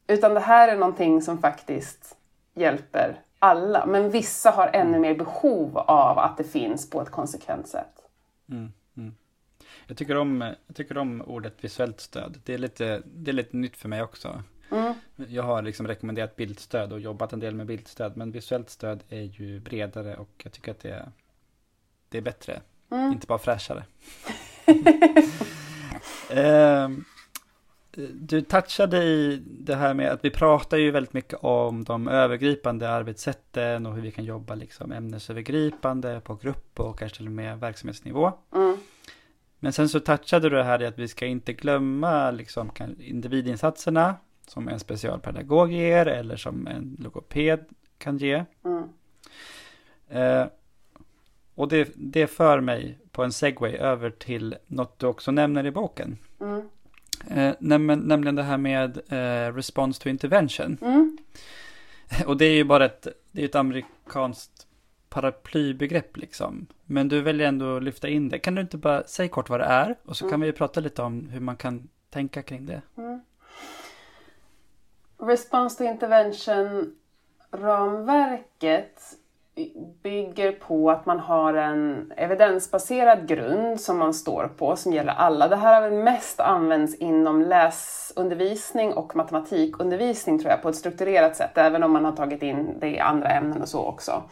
Utan 0.08 0.34
det 0.34 0.40
här 0.40 0.68
är 0.68 0.76
någonting 0.76 1.22
som 1.22 1.38
faktiskt 1.38 2.16
hjälper 2.54 3.20
alla. 3.38 3.86
Men 3.86 4.10
vissa 4.10 4.50
har 4.50 4.70
ännu 4.72 4.88
mm. 4.88 5.00
mer 5.00 5.14
behov 5.14 5.78
av 5.78 6.18
att 6.18 6.36
det 6.36 6.44
finns 6.44 6.90
på 6.90 7.02
ett 7.02 7.10
konsekvent 7.10 7.68
sätt. 7.68 7.92
Mm, 8.50 8.72
mm. 8.96 9.14
Jag, 9.86 9.96
tycker 9.96 10.16
om, 10.16 10.40
jag 10.66 10.76
tycker 10.76 10.98
om 10.98 11.22
ordet 11.22 11.64
visuellt 11.64 12.00
stöd. 12.00 12.40
Det 12.44 12.54
är 12.54 12.58
lite, 12.58 13.02
det 13.04 13.30
är 13.30 13.32
lite 13.32 13.56
nytt 13.56 13.76
för 13.76 13.88
mig 13.88 14.02
också. 14.02 14.42
Mm. 14.70 14.94
jag 15.16 15.42
har 15.42 15.62
liksom 15.62 15.86
rekommenderat 15.86 16.36
bildstöd 16.36 16.92
och 16.92 17.00
jobbat 17.00 17.32
en 17.32 17.40
del 17.40 17.54
med 17.54 17.66
bildstöd. 17.66 18.16
Men 18.16 18.30
visuellt 18.30 18.70
stöd 18.70 19.02
är 19.08 19.22
ju 19.22 19.60
bredare 19.60 20.16
och 20.16 20.30
jag 20.44 20.52
tycker 20.52 20.72
att 20.72 20.80
det 20.80 20.90
är, 20.90 21.12
det 22.08 22.18
är 22.18 22.22
bättre. 22.22 22.60
Mm. 22.90 23.12
Inte 23.12 23.26
bara 23.26 23.38
fräschare. 23.38 23.84
eh, 26.30 26.88
du 28.06 28.40
touchade 28.40 29.04
i 29.04 29.42
det 29.46 29.74
här 29.74 29.94
med 29.94 30.10
att 30.10 30.24
vi 30.24 30.30
pratar 30.30 30.76
ju 30.76 30.90
väldigt 30.90 31.12
mycket 31.12 31.38
om 31.42 31.84
de 31.84 32.08
övergripande 32.08 32.90
arbetssätten 32.90 33.86
och 33.86 33.94
hur 33.94 34.02
vi 34.02 34.10
kan 34.10 34.24
jobba 34.24 34.54
liksom 34.54 34.92
ämnesövergripande 34.92 36.20
på 36.20 36.34
grupp 36.34 36.80
och 36.80 36.98
kanske 36.98 37.16
till 37.16 37.26
och 37.26 37.32
med 37.32 37.60
verksamhetsnivå. 37.60 38.32
Mm. 38.54 38.76
Men 39.58 39.72
sen 39.72 39.88
så 39.88 40.00
touchade 40.00 40.48
du 40.48 40.56
det 40.56 40.64
här 40.64 40.82
i 40.82 40.86
att 40.86 40.98
vi 40.98 41.08
ska 41.08 41.26
inte 41.26 41.52
glömma 41.52 42.30
liksom 42.30 42.70
individinsatserna 42.98 44.14
som 44.46 44.68
en 44.68 44.80
specialpedagog 44.80 45.72
ger 45.72 46.06
eller 46.06 46.36
som 46.36 46.66
en 46.66 46.96
logoped 46.98 47.64
kan 47.98 48.18
ge. 48.18 48.44
Mm. 48.64 48.88
Eh, 50.08 50.46
och 51.54 51.68
det, 51.68 51.92
det 51.96 52.26
för 52.26 52.60
mig 52.60 52.98
på 53.12 53.24
en 53.24 53.32
segway 53.32 53.76
över 53.76 54.10
till 54.10 54.56
något 54.66 54.98
du 54.98 55.06
också 55.06 55.30
nämner 55.30 55.66
i 55.66 55.70
boken. 55.70 56.18
Mm. 56.40 56.68
Eh, 57.30 57.54
nämligen, 57.58 58.00
nämligen 58.00 58.34
det 58.34 58.42
här 58.42 58.58
med 58.58 58.96
eh, 59.08 59.54
response 59.54 60.02
to 60.02 60.08
intervention. 60.08 60.78
Mm. 60.80 61.18
Och 62.26 62.36
det 62.36 62.44
är 62.44 62.54
ju 62.54 62.64
bara 62.64 62.84
ett, 62.84 63.06
det 63.32 63.42
är 63.42 63.44
ett 63.44 63.54
amerikanskt 63.54 64.66
paraplybegrepp 65.08 66.16
liksom. 66.16 66.66
Men 66.84 67.08
du 67.08 67.20
väljer 67.20 67.48
ändå 67.48 67.76
att 67.76 67.82
lyfta 67.82 68.08
in 68.08 68.28
det. 68.28 68.38
Kan 68.38 68.54
du 68.54 68.60
inte 68.60 68.76
bara 68.76 69.04
säga 69.04 69.28
kort 69.28 69.48
vad 69.48 69.60
det 69.60 69.66
är? 69.66 69.96
Och 70.04 70.16
så 70.16 70.24
mm. 70.24 70.30
kan 70.30 70.40
vi 70.40 70.52
prata 70.52 70.80
lite 70.80 71.02
om 71.02 71.28
hur 71.28 71.40
man 71.40 71.56
kan 71.56 71.88
tänka 72.10 72.42
kring 72.42 72.66
det. 72.66 72.82
Mm. 72.96 73.20
Response 75.18 75.78
to 75.78 75.84
intervention 75.84 76.94
ramverket 77.50 79.17
bygger 80.02 80.52
på 80.52 80.90
att 80.90 81.06
man 81.06 81.20
har 81.20 81.54
en 81.54 82.12
evidensbaserad 82.16 83.28
grund 83.28 83.80
som 83.80 83.98
man 83.98 84.14
står 84.14 84.50
på 84.58 84.76
som 84.76 84.92
gäller 84.92 85.12
alla. 85.12 85.48
Det 85.48 85.56
här 85.56 85.74
har 85.74 85.90
väl 85.90 86.02
mest 86.02 86.40
använts 86.40 86.94
inom 86.94 87.42
läsundervisning 87.42 88.92
och 88.92 89.16
matematikundervisning 89.16 90.38
tror 90.38 90.50
jag 90.50 90.62
på 90.62 90.68
ett 90.68 90.76
strukturerat 90.76 91.36
sätt, 91.36 91.58
även 91.58 91.82
om 91.82 91.92
man 91.92 92.04
har 92.04 92.12
tagit 92.12 92.42
in 92.42 92.76
det 92.80 92.88
i 92.88 92.98
andra 92.98 93.28
ämnen 93.28 93.62
och 93.62 93.68
så 93.68 93.84
också. 93.84 94.22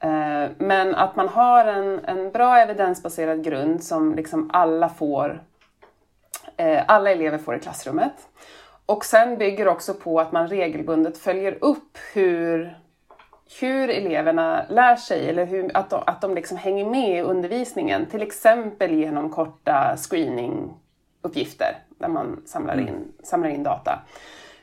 Eh, 0.00 0.50
men 0.58 0.94
att 0.94 1.16
man 1.16 1.28
har 1.28 1.64
en, 1.64 2.04
en 2.04 2.30
bra 2.30 2.58
evidensbaserad 2.58 3.44
grund 3.44 3.84
som 3.84 4.14
liksom 4.14 4.50
alla 4.52 4.88
får, 4.88 5.42
eh, 6.56 6.82
alla 6.86 7.10
elever 7.10 7.38
får 7.38 7.56
i 7.56 7.60
klassrummet. 7.60 8.28
Och 8.86 9.04
sen 9.04 9.38
bygger 9.38 9.68
också 9.68 9.94
på 9.94 10.20
att 10.20 10.32
man 10.32 10.48
regelbundet 10.48 11.18
följer 11.18 11.58
upp 11.60 11.98
hur 12.14 12.78
hur 13.60 13.90
eleverna 13.90 14.64
lär 14.68 14.96
sig 14.96 15.28
eller 15.28 15.46
hur, 15.46 15.70
att 15.76 15.90
de, 15.90 16.02
att 16.06 16.20
de 16.20 16.34
liksom 16.34 16.56
hänger 16.56 16.84
med 16.84 17.18
i 17.18 17.20
undervisningen. 17.20 18.06
Till 18.06 18.22
exempel 18.22 18.94
genom 18.94 19.30
korta 19.30 19.96
screeninguppgifter 19.96 21.78
där 21.98 22.08
man 22.08 22.42
samlar 22.46 22.80
in, 22.80 22.88
mm. 22.88 23.12
samlar 23.22 23.48
in 23.48 23.62
data. 23.62 23.98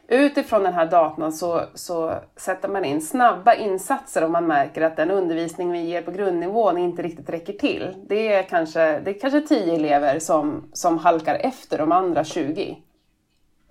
Utifrån 0.08 0.64
den 0.64 0.74
här 0.74 0.86
datan 0.86 1.34
så, 1.34 1.62
så 1.74 2.14
sätter 2.36 2.70
man 2.70 2.86
in 2.86 3.02
snabba 3.02 3.54
insatser 3.54 4.24
om 4.24 4.32
man 4.32 4.48
märker 4.48 4.82
att 4.82 4.98
den 4.98 5.12
undervisning 5.12 5.72
vi 5.72 5.80
ger 5.80 6.02
på 6.02 6.12
grundnivån 6.12 6.78
inte 6.78 7.02
riktigt 7.02 7.30
räcker 7.30 7.54
till. 7.54 7.96
Det 8.08 8.34
är 8.34 8.44
kanske, 8.44 9.00
det 9.00 9.12
är 9.12 9.20
kanske 9.20 9.42
10 9.42 9.76
elever 9.76 10.20
som, 10.20 10.70
som 10.74 10.98
halkar 10.98 11.36
efter 11.36 11.78
de 11.78 11.92
andra 11.92 12.24
20. 12.24 12.78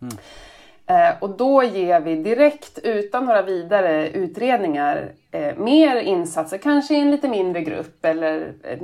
Mm. 0.02 0.16
Eh, 0.90 1.14
och 1.20 1.30
då 1.30 1.62
ger 1.62 2.00
vi 2.00 2.16
direkt, 2.16 2.78
utan 2.78 3.24
några 3.24 3.42
vidare 3.42 4.08
utredningar, 4.08 5.12
eh, 5.30 5.56
mer 5.56 5.96
insatser, 5.96 6.58
kanske 6.58 6.94
i 6.94 7.00
en 7.00 7.10
lite 7.10 7.28
mindre 7.28 7.62
grupp 7.62 8.04
eller 8.04 8.52
eh, 8.62 8.78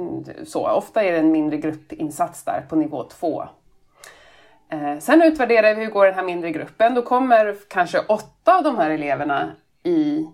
så. 0.45 0.69
Ofta 0.69 1.03
är 1.03 1.13
det 1.13 1.19
en 1.19 1.33
mindre 1.33 1.57
gruppinsats 1.57 2.45
där 2.45 2.65
på 2.69 2.77
nivå 2.77 3.05
två. 3.05 3.45
Sen 5.01 5.23
utvärderar 5.23 5.75
vi 5.75 5.85
hur 5.85 5.91
går 5.91 6.05
den 6.07 6.15
här 6.15 6.23
mindre 6.23 6.51
gruppen. 6.51 6.95
Då 6.95 7.03
kommer 7.03 7.57
kanske 7.69 7.99
åtta 7.99 8.57
av 8.57 8.63
de 8.63 8.79
här 8.79 8.91
eleverna 8.91 9.53
i, 9.83 10.27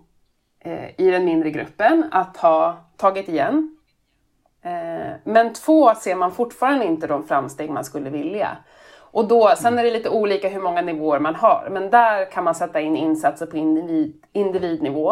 i 0.97 1.11
den 1.11 1.25
mindre 1.25 1.51
gruppen 1.51 2.05
att 2.11 2.37
ha 2.37 2.77
tagit 2.97 3.29
igen. 3.29 3.77
Men 5.23 5.53
två 5.53 5.95
ser 5.95 6.15
man 6.15 6.31
fortfarande 6.31 6.85
inte 6.85 7.07
de 7.07 7.27
framsteg 7.27 7.69
man 7.69 7.85
skulle 7.85 8.09
vilja. 8.09 8.57
Och 9.13 9.27
då, 9.27 9.53
sen 9.57 9.79
är 9.79 9.83
det 9.83 9.91
lite 9.91 10.09
olika 10.09 10.49
hur 10.49 10.61
många 10.61 10.81
nivåer 10.81 11.19
man 11.19 11.35
har, 11.35 11.67
men 11.71 11.89
där 11.89 12.31
kan 12.31 12.43
man 12.43 12.55
sätta 12.55 12.81
in 12.81 12.95
insatser 12.95 13.45
på 13.45 13.57
individ, 13.57 14.23
individnivå. 14.31 15.11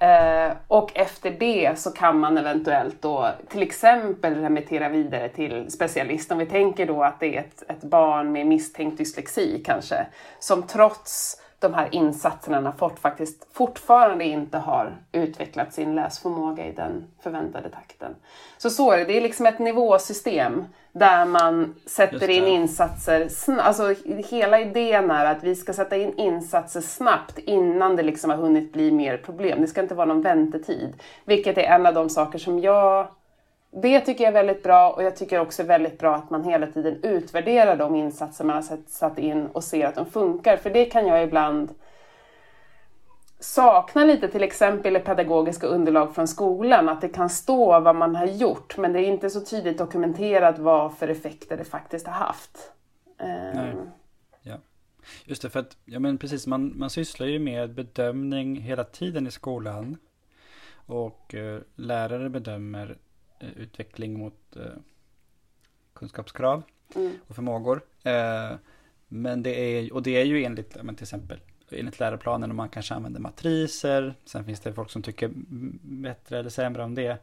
Eh, 0.00 0.56
och 0.68 0.90
efter 0.94 1.30
det 1.30 1.78
så 1.78 1.90
kan 1.90 2.18
man 2.18 2.38
eventuellt 2.38 3.02
då 3.02 3.30
till 3.48 3.62
exempel 3.62 4.34
remittera 4.34 4.88
vidare 4.88 5.28
till 5.28 5.70
specialist. 5.70 6.32
Om 6.32 6.38
vi 6.38 6.46
tänker 6.46 6.86
då 6.86 7.02
att 7.02 7.20
det 7.20 7.36
är 7.36 7.40
ett, 7.40 7.62
ett 7.68 7.82
barn 7.82 8.32
med 8.32 8.46
misstänkt 8.46 8.98
dyslexi 8.98 9.62
kanske, 9.64 10.06
som 10.38 10.62
trots 10.62 11.36
de 11.64 11.74
här 11.74 11.88
insatserna 11.94 12.72
fort, 12.72 12.98
faktiskt 12.98 13.46
fortfarande 13.52 14.24
inte 14.24 14.58
har 14.58 14.96
utvecklat 15.12 15.72
sin 15.72 15.94
läsförmåga 15.94 16.66
i 16.66 16.72
den 16.72 17.04
förväntade 17.22 17.68
takten. 17.68 18.14
Så 18.58 18.70
så 18.70 18.92
är 18.92 18.98
det, 18.98 19.04
det 19.04 19.16
är 19.16 19.20
liksom 19.20 19.46
ett 19.46 19.58
nivåsystem 19.58 20.64
där 20.92 21.24
man 21.24 21.74
sätter 21.86 22.30
in 22.30 22.44
insatser, 22.44 23.28
alltså 23.60 23.94
hela 24.30 24.60
idén 24.60 25.10
är 25.10 25.24
att 25.24 25.44
vi 25.44 25.54
ska 25.54 25.72
sätta 25.72 25.96
in 25.96 26.18
insatser 26.18 26.80
snabbt 26.80 27.38
innan 27.38 27.96
det 27.96 28.02
liksom 28.02 28.30
har 28.30 28.36
hunnit 28.36 28.72
bli 28.72 28.90
mer 28.90 29.16
problem. 29.16 29.60
Det 29.60 29.66
ska 29.66 29.82
inte 29.82 29.94
vara 29.94 30.06
någon 30.06 30.22
väntetid, 30.22 30.94
vilket 31.24 31.58
är 31.58 31.62
en 31.62 31.86
av 31.86 31.94
de 31.94 32.10
saker 32.10 32.38
som 32.38 32.58
jag 32.60 33.08
det 33.82 34.00
tycker 34.00 34.24
jag 34.24 34.28
är 34.28 34.44
väldigt 34.44 34.62
bra 34.62 34.90
och 34.90 35.02
jag 35.02 35.16
tycker 35.16 35.40
också 35.40 35.62
väldigt 35.62 35.98
bra 35.98 36.14
att 36.14 36.30
man 36.30 36.44
hela 36.44 36.66
tiden 36.66 36.98
utvärderar 37.02 37.76
de 37.76 37.96
insatser 37.96 38.44
man 38.44 38.56
har 38.56 38.78
satt 38.86 39.18
in 39.18 39.46
och 39.46 39.64
ser 39.64 39.86
att 39.86 39.94
de 39.94 40.06
funkar. 40.06 40.56
För 40.56 40.70
det 40.70 40.84
kan 40.84 41.06
jag 41.06 41.22
ibland 41.22 41.74
sakna 43.40 44.04
lite 44.04 44.28
till 44.28 44.42
exempel 44.42 44.96
i 44.96 45.00
pedagogiska 45.00 45.66
underlag 45.66 46.14
från 46.14 46.28
skolan, 46.28 46.88
att 46.88 47.00
det 47.00 47.08
kan 47.08 47.30
stå 47.30 47.80
vad 47.80 47.96
man 47.96 48.16
har 48.16 48.26
gjort 48.26 48.76
men 48.76 48.92
det 48.92 49.00
är 49.00 49.06
inte 49.06 49.30
så 49.30 49.40
tydligt 49.40 49.78
dokumenterat 49.78 50.58
vad 50.58 50.96
för 50.98 51.08
effekter 51.08 51.56
det 51.56 51.64
faktiskt 51.64 52.06
har 52.06 52.14
haft. 52.14 52.72
Ehm. 53.18 53.56
Nej. 53.56 53.74
Ja. 54.42 54.56
Just 55.24 55.42
det, 55.42 55.50
för 55.50 55.60
att 55.60 55.76
ja, 55.84 55.98
men 55.98 56.18
precis, 56.18 56.46
man, 56.46 56.78
man 56.78 56.90
sysslar 56.90 57.26
ju 57.26 57.38
med 57.38 57.74
bedömning 57.74 58.56
hela 58.56 58.84
tiden 58.84 59.26
i 59.26 59.30
skolan. 59.30 59.96
Och 60.86 61.34
eh, 61.34 61.60
lärare 61.76 62.30
bedömer 62.30 62.98
utveckling 63.56 64.18
mot 64.18 64.56
eh, 64.56 64.62
kunskapskrav 65.92 66.62
mm. 66.94 67.12
och 67.26 67.34
förmågor. 67.34 67.80
Eh, 68.02 68.50
men 69.08 69.42
det 69.42 69.60
är, 69.60 69.92
och 69.92 70.02
det 70.02 70.20
är 70.20 70.24
ju 70.24 70.44
enligt, 70.44 70.76
men 70.82 70.94
till 70.94 71.04
exempel, 71.04 71.40
enligt 71.70 72.00
läroplanen 72.00 72.50
och 72.50 72.56
man 72.56 72.68
kanske 72.68 72.94
använder 72.94 73.20
matriser. 73.20 74.14
Sen 74.24 74.44
finns 74.44 74.60
det 74.60 74.72
folk 74.72 74.90
som 74.90 75.02
tycker 75.02 75.30
bättre 75.82 76.38
eller 76.38 76.50
sämre 76.50 76.84
om 76.84 76.94
det. 76.94 77.18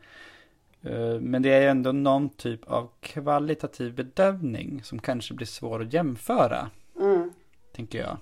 Men 1.20 1.42
det 1.42 1.50
är 1.50 1.70
ändå 1.70 1.92
någon 1.92 2.30
typ 2.30 2.64
av 2.64 2.90
kvalitativ 3.00 3.96
bedömning 3.96 4.84
som 4.84 5.00
kanske 5.00 5.34
blir 5.34 5.48
svår 5.48 5.82
att 5.82 5.94
jämföra. 5.94 6.70
Mm. 7.00 7.32
Tänker 7.72 8.00
jag. 8.00 8.18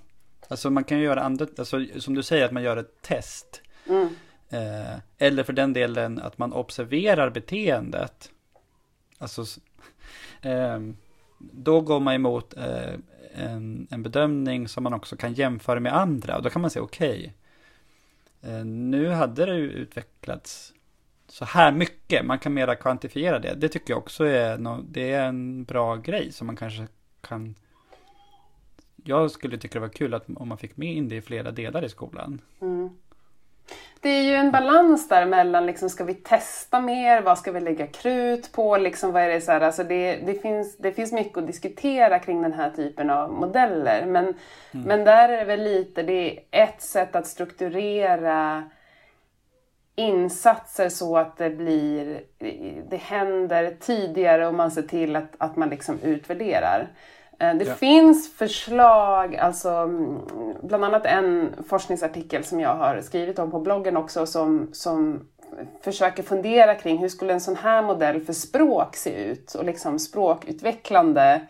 Alltså 0.48 0.70
man 0.70 0.84
kan 0.84 0.98
ju 0.98 1.04
göra 1.04 1.20
andra, 1.20 1.46
alltså 1.58 1.84
som 1.98 2.14
du 2.14 2.22
säger 2.22 2.44
att 2.44 2.52
man 2.52 2.62
gör 2.62 2.76
ett 2.76 3.02
test. 3.02 3.62
Mm. 3.88 4.08
Eh, 4.50 4.98
eller 5.18 5.42
för 5.42 5.52
den 5.52 5.72
delen 5.72 6.18
att 6.18 6.38
man 6.38 6.52
observerar 6.52 7.30
beteendet. 7.30 8.30
Alltså, 9.18 9.44
eh, 10.42 10.80
då 11.38 11.80
går 11.80 12.00
man 12.00 12.14
emot 12.14 12.56
eh, 12.56 12.94
en, 13.34 13.86
en, 13.90 14.02
bedömning 14.02 14.68
som 14.68 14.82
man 14.82 14.94
också 14.94 15.16
kan 15.16 15.32
jämföra 15.32 15.80
med 15.80 15.96
andra. 15.96 16.36
Och 16.36 16.42
då 16.42 16.50
kan 16.50 16.62
man 16.62 16.70
säga 16.70 16.82
okej, 16.82 17.34
okay, 18.40 18.54
eh, 18.54 18.64
nu 18.64 19.08
hade 19.08 19.46
det 19.46 19.52
utvecklats 19.56 20.72
så 21.28 21.44
här 21.44 21.72
mycket. 21.72 22.26
Man 22.26 22.38
kan 22.38 22.54
mera 22.54 22.74
kvantifiera 22.74 23.38
det. 23.38 23.54
Det 23.54 23.68
tycker 23.68 23.92
jag 23.92 23.98
också 23.98 24.24
är, 24.24 24.58
no, 24.58 24.84
det 24.88 25.12
är 25.12 25.28
en 25.28 25.64
bra 25.64 25.96
grej 25.96 26.32
som 26.32 26.46
man 26.46 26.56
kanske 26.56 26.86
kan 27.20 27.54
jag 29.04 29.30
skulle 29.30 29.58
tycka 29.58 29.78
det 29.78 29.86
var 29.86 29.92
kul 29.92 30.14
att 30.14 30.26
om 30.36 30.48
man 30.48 30.58
fick 30.58 30.76
med 30.76 30.94
in 30.94 31.08
det 31.08 31.16
i 31.16 31.22
flera 31.22 31.50
delar 31.50 31.84
i 31.84 31.88
skolan. 31.88 32.40
Mm. 32.60 32.90
Det 34.02 34.08
är 34.08 34.22
ju 34.22 34.34
en 34.34 34.50
balans 34.50 35.08
där 35.08 35.26
mellan, 35.26 35.66
liksom, 35.66 35.90
ska 35.90 36.04
vi 36.04 36.14
testa 36.14 36.80
mer? 36.80 37.22
Vad 37.22 37.38
ska 37.38 37.52
vi 37.52 37.60
lägga 37.60 37.86
krut 37.86 38.52
på? 38.52 38.76
Liksom, 38.76 39.12
vad 39.12 39.22
är 39.22 39.28
det, 39.28 39.40
så 39.40 39.52
här, 39.52 39.60
alltså 39.60 39.84
det, 39.84 40.16
det, 40.16 40.34
finns, 40.34 40.76
det 40.76 40.92
finns 40.92 41.12
mycket 41.12 41.38
att 41.38 41.46
diskutera 41.46 42.18
kring 42.18 42.42
den 42.42 42.52
här 42.52 42.70
typen 42.70 43.10
av 43.10 43.32
modeller. 43.32 44.06
Men, 44.06 44.24
mm. 44.24 44.36
men 44.86 45.04
där 45.04 45.28
är 45.28 45.38
det 45.38 45.44
väl 45.44 45.62
lite, 45.62 46.02
det 46.02 46.30
är 46.50 46.64
ett 46.64 46.82
sätt 46.82 47.16
att 47.16 47.26
strukturera 47.26 48.64
insatser 49.94 50.88
så 50.88 51.16
att 51.16 51.36
det 51.36 51.50
blir, 51.50 52.20
det 52.88 52.96
händer 52.96 53.76
tidigare 53.80 54.46
och 54.46 54.54
man 54.54 54.70
ser 54.70 54.82
till 54.82 55.16
att, 55.16 55.34
att 55.38 55.56
man 55.56 55.68
liksom 55.68 55.98
utvärderar. 56.02 56.88
Eh, 57.40 57.54
det 57.54 57.64
ja. 57.64 57.74
finns 57.74 58.34
förslag, 58.34 59.36
alltså 59.36 59.68
mm, 59.70 60.18
bland 60.62 60.84
annat 60.84 61.06
en 61.06 61.54
forskningsartikel 61.68 62.44
som 62.44 62.60
jag 62.60 62.74
har 62.74 63.00
skrivit 63.00 63.38
om 63.38 63.50
på 63.50 63.60
bloggen 63.60 63.96
också 63.96 64.26
som, 64.26 64.68
som 64.72 65.28
försöker 65.80 66.22
fundera 66.22 66.74
kring 66.74 66.98
hur 66.98 67.08
skulle 67.08 67.32
en 67.32 67.40
sån 67.40 67.56
här 67.56 67.82
modell 67.82 68.20
för 68.20 68.32
språk 68.32 68.96
se 68.96 69.24
ut 69.24 69.54
och 69.54 69.64
liksom 69.64 69.98
språkutvecklande 69.98 71.40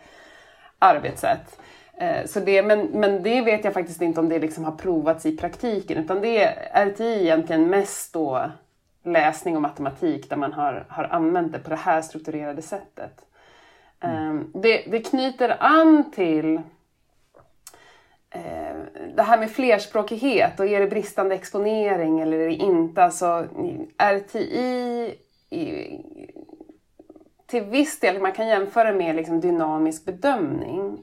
arbetssätt. 0.79 1.59
Eh, 1.97 2.25
så 2.25 2.39
det, 2.39 2.63
men, 2.63 2.79
men 2.79 3.23
det 3.23 3.41
vet 3.41 3.63
jag 3.63 3.73
faktiskt 3.73 4.01
inte 4.01 4.19
om 4.19 4.29
det 4.29 4.39
liksom 4.39 4.63
har 4.63 4.71
provats 4.71 5.25
i 5.25 5.37
praktiken 5.37 5.97
utan 5.97 6.21
det 6.21 6.43
är 6.43 6.85
RTI 6.85 7.21
egentligen 7.21 7.69
mest 7.69 8.13
då 8.13 8.51
läsning 9.03 9.55
och 9.55 9.61
matematik 9.61 10.29
där 10.29 10.37
man 10.37 10.53
har, 10.53 10.85
har 10.89 11.03
använt 11.03 11.53
det 11.53 11.59
på 11.59 11.69
det 11.69 11.75
här 11.75 12.01
strukturerade 12.01 12.61
sättet. 12.61 13.25
Mm. 14.01 14.29
Ehm, 14.29 14.51
det, 14.53 14.83
det 14.87 14.99
knyter 14.99 15.57
an 15.59 16.11
till 16.11 16.55
eh, 18.29 18.75
det 19.15 19.23
här 19.23 19.37
med 19.37 19.51
flerspråkighet 19.51 20.59
och 20.59 20.65
är 20.65 20.79
det 20.79 20.87
bristande 20.87 21.35
exponering 21.35 22.19
eller 22.19 22.39
är 22.39 22.47
det 22.47 22.53
inte? 22.53 23.03
Alltså 23.03 23.47
RTI 23.97 25.15
i, 25.49 25.97
till 27.47 27.63
viss 27.63 27.99
del, 27.99 28.21
man 28.21 28.31
kan 28.31 28.47
jämföra 28.47 28.91
med 28.91 29.15
liksom 29.15 29.39
dynamisk 29.39 30.05
bedömning. 30.05 30.99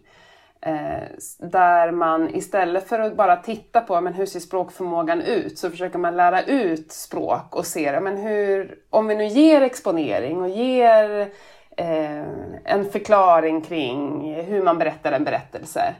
Eh, 0.60 1.02
där 1.38 1.90
man 1.90 2.34
istället 2.34 2.88
för 2.88 3.00
att 3.00 3.16
bara 3.16 3.36
titta 3.36 3.80
på 3.80 4.00
men 4.00 4.14
hur 4.14 4.26
ser 4.26 4.40
språkförmågan 4.40 5.20
ut 5.20 5.58
så 5.58 5.70
försöker 5.70 5.98
man 5.98 6.16
lära 6.16 6.42
ut 6.42 6.92
språk 6.92 7.56
och 7.56 7.66
se 7.66 8.00
men 8.00 8.16
hur, 8.16 8.78
om 8.90 9.06
vi 9.06 9.14
nu 9.14 9.26
ger 9.26 9.60
exponering 9.60 10.40
och 10.40 10.48
ger 10.48 11.32
Eh, 11.78 12.24
en 12.64 12.90
förklaring 12.92 13.60
kring 13.60 14.34
hur 14.34 14.62
man 14.62 14.78
berättar 14.78 15.12
en 15.12 15.24
berättelse. 15.24 15.94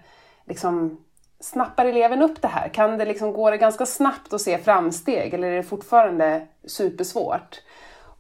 Liksom, 0.45 1.05
snappar 1.41 1.87
eleven 1.87 2.23
upp 2.23 2.43
det 2.43 2.49
här? 2.49 2.69
Kan 2.69 2.99
det 2.99 3.05
liksom, 3.05 3.33
går 3.33 3.51
det 3.51 3.57
ganska 3.57 3.87
snabbt 3.87 4.33
att 4.33 4.41
se 4.41 4.59
framsteg 4.59 5.35
eller 5.35 5.49
är 5.49 5.57
det 5.57 5.63
fortfarande 5.63 6.47
supersvårt? 6.65 7.63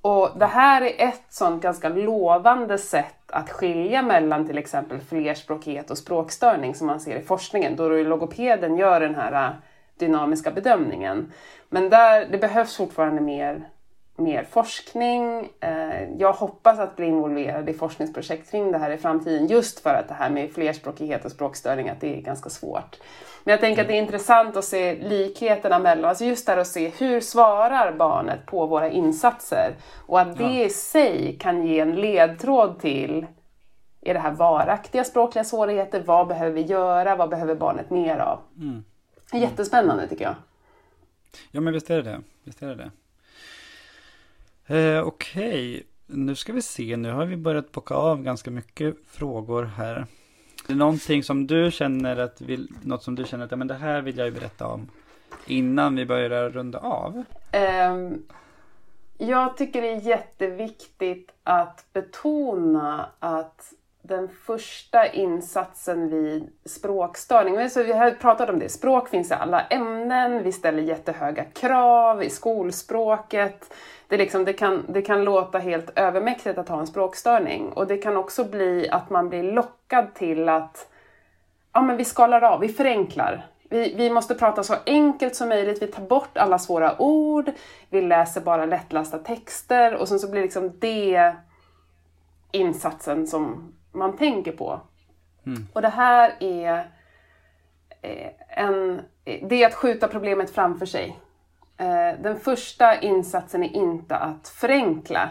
Och 0.02 0.30
det 0.38 0.46
här 0.46 0.82
är 0.82 1.08
ett 1.08 1.24
sånt 1.28 1.62
ganska 1.62 1.88
lovande 1.88 2.78
sätt 2.78 3.30
att 3.30 3.50
skilja 3.50 4.02
mellan 4.02 4.46
till 4.46 4.58
exempel 4.58 5.00
flerspråkighet 5.00 5.90
och 5.90 5.98
språkstörning 5.98 6.74
som 6.74 6.86
man 6.86 7.00
ser 7.00 7.16
i 7.16 7.22
forskningen, 7.22 7.76
då 7.76 7.88
logopeden 7.88 8.76
gör 8.76 9.00
den 9.00 9.14
här 9.14 9.32
eh, 9.32 9.54
dynamiska 9.98 10.50
bedömningen. 10.50 11.32
Men 11.68 11.90
där, 11.90 12.26
det 12.30 12.38
behövs 12.38 12.76
fortfarande 12.76 13.20
mer, 13.20 13.68
mer 14.18 14.44
forskning. 14.50 15.48
Äh, 15.60 16.12
jag 16.18 16.32
hoppas 16.32 16.78
att 16.78 16.96
bli 16.96 17.06
involverad 17.06 17.68
i 17.68 17.74
forskningsprojekt 17.74 18.50
kring 18.50 18.72
det 18.72 18.78
här 18.78 18.90
i 18.90 18.96
framtiden 18.96 19.46
just 19.46 19.80
för 19.80 19.94
att 19.94 20.08
det 20.08 20.14
här 20.14 20.30
med 20.30 20.52
flerspråkighet 20.52 21.24
och 21.24 21.30
språkstörning 21.30 21.88
att 21.88 22.00
det 22.00 22.18
är 22.18 22.20
ganska 22.20 22.50
svårt. 22.50 22.96
Men 23.44 23.52
jag 23.52 23.60
tänker 23.60 23.82
att 23.82 23.88
det 23.88 23.94
är 23.94 24.02
intressant 24.02 24.56
att 24.56 24.64
se 24.64 24.94
likheterna 24.94 25.78
mellan, 25.78 26.04
alltså 26.04 26.24
just 26.24 26.46
där 26.46 26.56
att 26.56 26.66
se 26.66 26.88
hur 26.88 27.20
svarar 27.20 27.92
barnet 27.92 28.46
på 28.46 28.66
våra 28.66 28.90
insatser 28.90 29.74
och 30.06 30.20
att 30.20 30.38
det 30.38 30.64
i 30.64 30.70
sig 30.70 31.36
kan 31.40 31.66
ge 31.66 31.80
en 31.80 31.94
ledtråd 31.94 32.80
till 32.80 33.26
är 34.00 34.14
det 34.14 34.20
här 34.20 34.32
varaktiga 34.32 35.04
språkliga 35.04 35.44
svårigheter? 35.44 36.02
Vad 36.06 36.28
behöver 36.28 36.52
vi 36.52 36.62
göra? 36.62 37.16
Vad 37.16 37.30
behöver 37.30 37.54
barnet 37.54 37.90
mer 37.90 38.18
av? 38.18 38.38
Mm. 38.56 38.84
Jättespännande 39.32 40.08
tycker 40.08 40.24
jag. 40.24 40.34
Ja 41.50 41.60
men 41.60 41.72
visst 41.72 41.90
är 41.90 41.96
det 41.96 42.02
det. 42.02 42.20
Visst 42.44 42.62
är 42.62 42.66
det, 42.66 42.74
det. 42.74 42.90
Eh, 44.70 45.00
Okej, 45.02 45.74
okay. 45.74 45.82
nu 46.06 46.34
ska 46.34 46.52
vi 46.52 46.62
se. 46.62 46.96
Nu 46.96 47.12
har 47.12 47.26
vi 47.26 47.36
börjat 47.36 47.72
bocka 47.72 47.94
av 47.94 48.22
ganska 48.22 48.50
mycket 48.50 48.96
frågor 49.06 49.64
här. 49.64 50.06
Det 50.66 50.72
är 50.72 50.76
någonting 50.76 51.22
som 51.22 51.46
du 51.46 51.70
känner 51.70 52.16
att, 52.16 52.40
vill, 52.40 52.68
något 52.82 53.02
som 53.02 53.14
du 53.14 53.24
känner 53.24 53.44
att, 53.44 53.50
ja, 53.50 53.56
men 53.56 53.66
det 53.66 53.74
här 53.74 54.02
vill 54.02 54.18
jag 54.18 54.26
ju 54.26 54.32
berätta 54.32 54.66
om 54.66 54.90
innan 55.46 55.96
vi 55.96 56.06
börjar 56.06 56.50
runda 56.50 56.78
av? 56.78 57.24
Um, 57.92 58.22
jag 59.18 59.56
tycker 59.56 59.82
det 59.82 59.88
är 59.88 60.00
jätteviktigt 60.00 61.30
att 61.42 61.86
betona 61.92 63.08
att 63.18 63.72
den 64.08 64.28
första 64.28 65.06
insatsen 65.06 66.10
vid 66.10 66.50
språkstörning, 66.64 67.70
så 67.70 67.82
vi 67.82 67.92
har 67.92 68.10
pratat 68.10 68.50
om 68.50 68.58
det, 68.58 68.68
språk 68.68 69.08
finns 69.08 69.30
i 69.30 69.34
alla 69.34 69.60
ämnen, 69.60 70.42
vi 70.42 70.52
ställer 70.52 70.82
jättehöga 70.82 71.44
krav 71.44 72.22
i 72.22 72.30
skolspråket. 72.30 73.74
Det, 74.08 74.16
liksom, 74.16 74.44
det, 74.44 74.52
kan, 74.52 74.84
det 74.88 75.02
kan 75.02 75.24
låta 75.24 75.58
helt 75.58 75.98
övermäktigt 75.98 76.58
att 76.58 76.68
ha 76.68 76.80
en 76.80 76.86
språkstörning. 76.86 77.72
Och 77.72 77.86
det 77.86 77.96
kan 77.96 78.16
också 78.16 78.44
bli 78.44 78.88
att 78.90 79.10
man 79.10 79.28
blir 79.28 79.42
lockad 79.42 80.14
till 80.14 80.48
att 80.48 80.88
ja, 81.72 81.82
men 81.82 81.96
vi 81.96 82.04
skalar 82.04 82.42
av, 82.42 82.60
vi 82.60 82.68
förenklar. 82.68 83.46
Vi, 83.68 83.94
vi 83.96 84.10
måste 84.10 84.34
prata 84.34 84.62
så 84.62 84.74
enkelt 84.86 85.36
som 85.36 85.48
möjligt, 85.48 85.82
vi 85.82 85.86
tar 85.86 86.02
bort 86.02 86.38
alla 86.38 86.58
svåra 86.58 87.02
ord, 87.02 87.50
vi 87.90 88.02
läser 88.02 88.40
bara 88.40 88.66
lättlästa 88.66 89.18
texter. 89.18 89.94
Och 89.94 90.08
sen 90.08 90.18
så 90.18 90.30
blir 90.30 90.42
liksom 90.42 90.72
det 90.78 91.32
insatsen 92.52 93.26
som 93.26 93.72
man 93.92 94.16
tänker 94.16 94.52
på. 94.52 94.80
Mm. 95.46 95.66
Och 95.72 95.82
det 95.82 95.88
här 95.88 96.34
är 96.40 96.90
eh, 98.02 98.30
en, 98.48 99.00
det 99.24 99.62
är 99.62 99.66
att 99.66 99.74
skjuta 99.74 100.08
problemet 100.08 100.50
framför 100.50 100.86
sig. 100.86 101.18
Eh, 101.76 102.22
den 102.22 102.40
första 102.40 103.00
insatsen 103.00 103.62
är 103.62 103.76
inte 103.76 104.16
att 104.16 104.48
förenkla. 104.48 105.30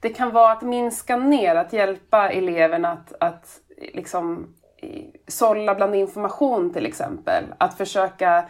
Det 0.00 0.08
kan 0.08 0.30
vara 0.30 0.52
att 0.52 0.62
minska 0.62 1.16
ner, 1.16 1.54
att 1.54 1.72
hjälpa 1.72 2.30
eleven 2.30 2.84
att, 2.84 3.12
att 3.20 3.60
liksom 3.94 4.54
sålla 5.28 5.74
bland 5.74 5.94
information 5.94 6.72
till 6.72 6.86
exempel. 6.86 7.44
Att 7.58 7.76
försöka 7.76 8.44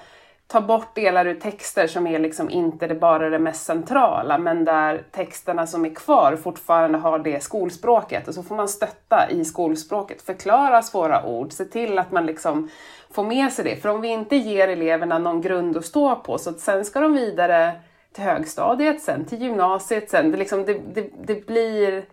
ta 0.49 0.61
bort 0.61 0.95
delar 0.95 1.27
ur 1.27 1.41
texter 1.41 1.87
som 1.87 2.07
är 2.07 2.19
liksom 2.19 2.51
inte 2.51 2.87
det 2.87 2.95
bara 2.95 3.31
det 3.31 3.39
mest 3.39 3.67
centrala 3.67 4.39
men 4.39 4.65
där 4.65 5.05
texterna 5.13 5.67
som 5.67 5.85
är 5.85 5.95
kvar 5.95 6.37
fortfarande 6.37 6.99
har 6.99 7.19
det 7.19 7.43
skolspråket 7.43 8.29
och 8.29 8.35
så 8.35 8.43
får 8.43 8.57
man 8.57 8.69
stötta 8.69 9.31
i 9.31 9.45
skolspråket, 9.45 10.23
förklara 10.23 10.83
svåra 10.83 11.27
ord, 11.27 11.53
se 11.53 11.65
till 11.65 11.99
att 11.99 12.13
man 12.13 12.27
liksom 12.27 12.71
får 13.11 13.25
med 13.25 13.53
sig 13.53 13.65
det. 13.65 13.77
För 13.77 13.89
om 13.89 14.01
vi 14.01 14.09
inte 14.09 14.37
ger 14.37 14.69
eleverna 14.69 15.19
någon 15.19 15.41
grund 15.41 15.77
att 15.77 15.85
stå 15.85 16.17
på 16.17 16.39
så 16.39 16.51
att 16.51 16.61
sen 16.61 16.85
ska 16.85 17.01
de 17.01 17.13
vidare 17.13 17.73
till 18.13 18.25
högstadiet, 18.25 19.03
sen 19.03 19.25
till 19.25 19.43
gymnasiet, 19.43 20.11
sen 20.11 20.31
det, 20.31 20.37
liksom, 20.37 20.65
det, 20.65 20.81
det, 20.95 21.11
det 21.25 21.47
blir 21.47 22.05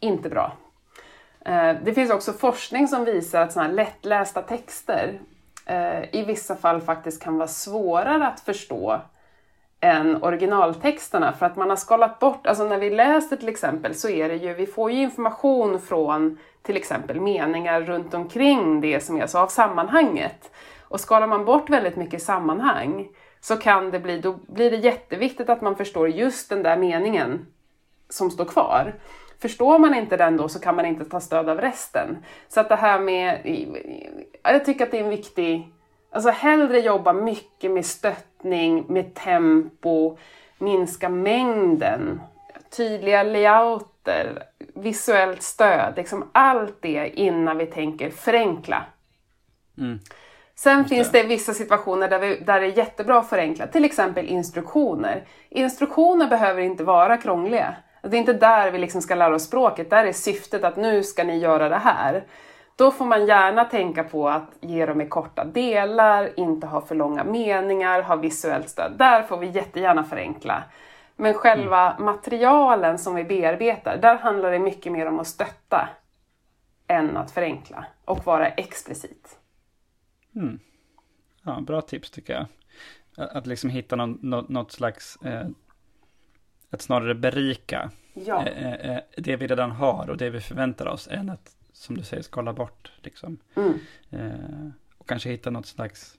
inte 0.00 0.28
bra. 0.28 0.52
Eh, 1.44 1.74
det 1.84 1.94
finns 1.94 2.10
också 2.10 2.32
forskning 2.32 2.88
som 2.88 3.04
visar 3.04 3.42
att 3.42 3.52
såna 3.52 3.66
här 3.66 3.72
lättlästa 3.72 4.42
texter 4.42 5.20
Eh, 5.66 6.14
i 6.14 6.24
vissa 6.26 6.56
fall 6.56 6.80
faktiskt 6.80 7.22
kan 7.22 7.38
vara 7.38 7.48
svårare 7.48 8.26
att 8.26 8.40
förstå 8.40 9.00
än 9.80 10.22
originaltexterna 10.22 11.32
för 11.32 11.46
att 11.46 11.56
man 11.56 11.70
har 11.70 11.76
skalat 11.76 12.18
bort, 12.18 12.46
alltså 12.46 12.64
när 12.64 12.78
vi 12.78 12.90
läser 12.90 13.36
till 13.36 13.48
exempel 13.48 13.94
så 13.94 14.08
är 14.08 14.28
det 14.28 14.36
ju, 14.36 14.54
vi 14.54 14.66
får 14.66 14.90
ju 14.90 15.02
information 15.02 15.80
från 15.80 16.38
till 16.62 16.76
exempel 16.76 17.20
meningar 17.20 17.80
runt 17.80 18.14
omkring 18.14 18.80
det 18.80 19.00
som 19.00 19.16
jag 19.18 19.30
sa 19.30 19.42
av 19.42 19.48
sammanhanget. 19.48 20.50
Och 20.80 21.00
skalar 21.00 21.26
man 21.26 21.44
bort 21.44 21.70
väldigt 21.70 21.96
mycket 21.96 22.22
sammanhang 22.22 23.08
så 23.40 23.56
kan 23.56 23.90
det 23.90 24.00
bli, 24.00 24.20
då 24.20 24.32
blir 24.32 24.70
det 24.70 24.76
jätteviktigt 24.76 25.50
att 25.50 25.60
man 25.60 25.76
förstår 25.76 26.08
just 26.08 26.48
den 26.48 26.62
där 26.62 26.76
meningen 26.76 27.46
som 28.08 28.30
står 28.30 28.44
kvar. 28.44 28.94
Förstår 29.38 29.78
man 29.78 29.94
inte 29.94 30.16
den 30.16 30.36
då 30.36 30.48
så 30.48 30.60
kan 30.60 30.76
man 30.76 30.86
inte 30.86 31.04
ta 31.04 31.20
stöd 31.20 31.48
av 31.48 31.60
resten. 31.60 32.24
Så 32.48 32.60
att 32.60 32.68
det 32.68 32.76
här 32.76 33.00
med, 33.00 33.40
jag 34.42 34.64
tycker 34.64 34.84
att 34.84 34.90
det 34.90 34.98
är 34.98 35.04
en 35.04 35.10
viktig, 35.10 35.68
alltså 36.10 36.30
hellre 36.30 36.78
jobba 36.78 37.12
mycket 37.12 37.70
med 37.70 37.86
stöttning, 37.86 38.84
med 38.88 39.14
tempo, 39.14 40.16
minska 40.58 41.08
mängden, 41.08 42.20
tydliga 42.76 43.22
layouter, 43.22 44.42
visuellt 44.74 45.42
stöd, 45.42 45.92
liksom 45.96 46.30
allt 46.32 46.82
det 46.82 47.20
innan 47.20 47.58
vi 47.58 47.66
tänker 47.66 48.10
förenkla. 48.10 48.84
Mm. 49.78 49.98
Sen 50.54 50.78
Just 50.78 50.88
finns 50.88 51.10
det. 51.10 51.22
det 51.22 51.28
vissa 51.28 51.54
situationer 51.54 52.08
där, 52.08 52.18
vi, 52.18 52.40
där 52.40 52.60
det 52.60 52.66
är 52.66 52.78
jättebra 52.78 53.18
att 53.18 53.28
förenkla, 53.28 53.66
till 53.66 53.84
exempel 53.84 54.26
instruktioner. 54.26 55.24
Instruktioner 55.48 56.26
behöver 56.28 56.62
inte 56.62 56.84
vara 56.84 57.16
krångliga. 57.16 57.76
Det 58.02 58.16
är 58.16 58.20
inte 58.20 58.32
där 58.32 58.70
vi 58.70 58.78
liksom 58.78 59.02
ska 59.02 59.14
lära 59.14 59.34
oss 59.34 59.44
språket, 59.44 59.90
där 59.90 60.04
är 60.04 60.12
syftet 60.12 60.64
att 60.64 60.76
nu 60.76 61.02
ska 61.02 61.24
ni 61.24 61.38
göra 61.38 61.68
det 61.68 61.78
här. 61.78 62.24
Då 62.76 62.90
får 62.90 63.04
man 63.04 63.26
gärna 63.26 63.64
tänka 63.64 64.04
på 64.04 64.28
att 64.28 64.50
ge 64.60 64.86
dem 64.86 65.00
i 65.00 65.08
korta 65.08 65.44
delar, 65.44 66.40
inte 66.40 66.66
ha 66.66 66.80
för 66.80 66.94
långa 66.94 67.24
meningar, 67.24 68.02
ha 68.02 68.16
visuellt 68.16 68.68
stöd. 68.68 68.92
Där 68.98 69.22
får 69.22 69.38
vi 69.38 69.46
jättegärna 69.46 70.04
förenkla. 70.04 70.64
Men 71.16 71.34
själva 71.34 71.92
mm. 71.92 72.04
materialen 72.04 72.98
som 72.98 73.14
vi 73.14 73.24
bearbetar, 73.24 73.96
där 73.96 74.16
handlar 74.16 74.52
det 74.52 74.58
mycket 74.58 74.92
mer 74.92 75.06
om 75.06 75.20
att 75.20 75.26
stötta 75.26 75.88
än 76.86 77.16
att 77.16 77.30
förenkla 77.30 77.86
och 78.04 78.26
vara 78.26 78.48
explicit. 78.48 79.38
Mm. 80.34 80.58
Ja, 81.42 81.60
bra 81.60 81.80
tips 81.80 82.10
tycker 82.10 82.32
jag. 82.32 82.46
Att 83.30 83.46
liksom 83.46 83.70
hitta 83.70 83.96
någon, 83.96 84.46
något 84.48 84.72
slags 84.72 85.16
eh, 85.16 85.46
att 86.76 86.82
snarare 86.82 87.14
berika 87.14 87.90
ja. 88.14 88.46
Eh, 88.46 88.72
eh, 88.72 88.90
eh, 88.90 89.02
det 89.16 89.36
vi 89.36 89.46
redan 89.46 89.70
har 89.70 90.10
och 90.10 90.16
det 90.16 90.30
vi 90.30 90.40
förväntar 90.40 90.86
oss 90.86 91.08
än 91.08 91.30
att 91.30 91.56
som 91.72 91.96
du 91.96 92.04
säger, 92.04 92.22
skala 92.22 92.52
bort 92.52 92.92
liksom. 93.02 93.38
Mm. 93.54 93.78
Eh, 94.10 94.70
och 94.98 95.08
kanske 95.08 95.30
hitta 95.30 95.50
något 95.50 95.66
slags 95.66 96.18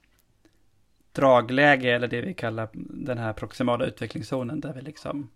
dragläge 1.12 1.90
eller 1.90 2.08
det 2.08 2.20
vi 2.20 2.34
kallar 2.34 2.68
den 2.72 3.18
här 3.18 3.32
proximala 3.32 3.86
utvecklingszonen 3.86 4.60
där 4.60 4.72
vi 4.72 4.80
liksom 4.80 5.30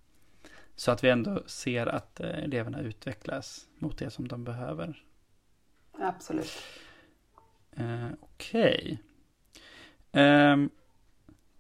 så 0.77 0.91
att 0.91 1.05
vi 1.05 1.09
ändå 1.09 1.43
ser 1.47 1.87
att 1.87 2.21
eh, 2.21 2.39
eleverna 2.39 2.81
utvecklas 2.81 3.67
mot 3.79 3.99
det 3.99 4.11
som 4.11 4.29
de 4.29 4.45
behöver. 4.45 5.05
Absolut. 5.99 6.63
Eh, 7.77 8.09
Okej. 8.21 9.03
Ehm, 10.13 10.71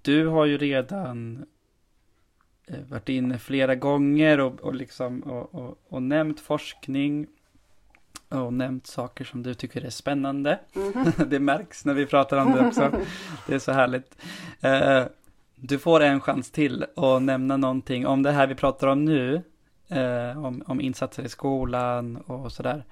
du 0.03 0.27
har 0.27 0.45
ju 0.47 0.59
redan 0.59 1.37
eh, 1.37 1.45
varit 2.89 3.09
inne 3.09 3.39
flera 3.39 3.75
gånger 3.75 4.41
och, 4.41 4.61
och, 4.61 4.75
liksom, 4.75 5.21
och, 5.21 5.55
och, 5.55 5.79
och 5.89 6.03
nämnt 6.03 6.41
forskning 6.41 7.27
och 8.29 8.53
nämnt 8.53 8.87
saker 8.87 9.25
som 9.25 9.43
du 9.43 9.55
tycker 9.55 9.85
är 9.85 9.91
spännande. 9.91 10.59
Mhm. 10.73 11.13
det 11.31 11.41
märks 11.41 11.85
när 11.85 11.95
vi 11.95 12.07
pratar 12.07 12.37
om 12.37 12.53
det 12.53 12.67
också. 12.67 12.93
Det 13.47 13.55
är 13.55 13.59
så 13.59 13.73
härligt. 13.73 14.17
Eh, 14.61 15.05
du 15.57 15.79
får 15.79 16.01
en 16.01 16.21
chans 16.21 16.51
till 16.51 16.85
att 16.97 17.23
nämna 17.23 17.57
någonting 17.57 18.07
om 18.07 18.23
det 18.23 18.31
här 18.31 18.47
vi 18.47 18.55
pratar 18.55 18.87
om 18.87 19.05
nu. 19.05 19.43
eh, 19.89 20.45
om, 20.45 20.63
om 20.67 20.81
insatser 20.81 21.23
i 21.25 21.29
skolan 21.29 22.17
och 22.17 22.53
sådär. 22.53 22.85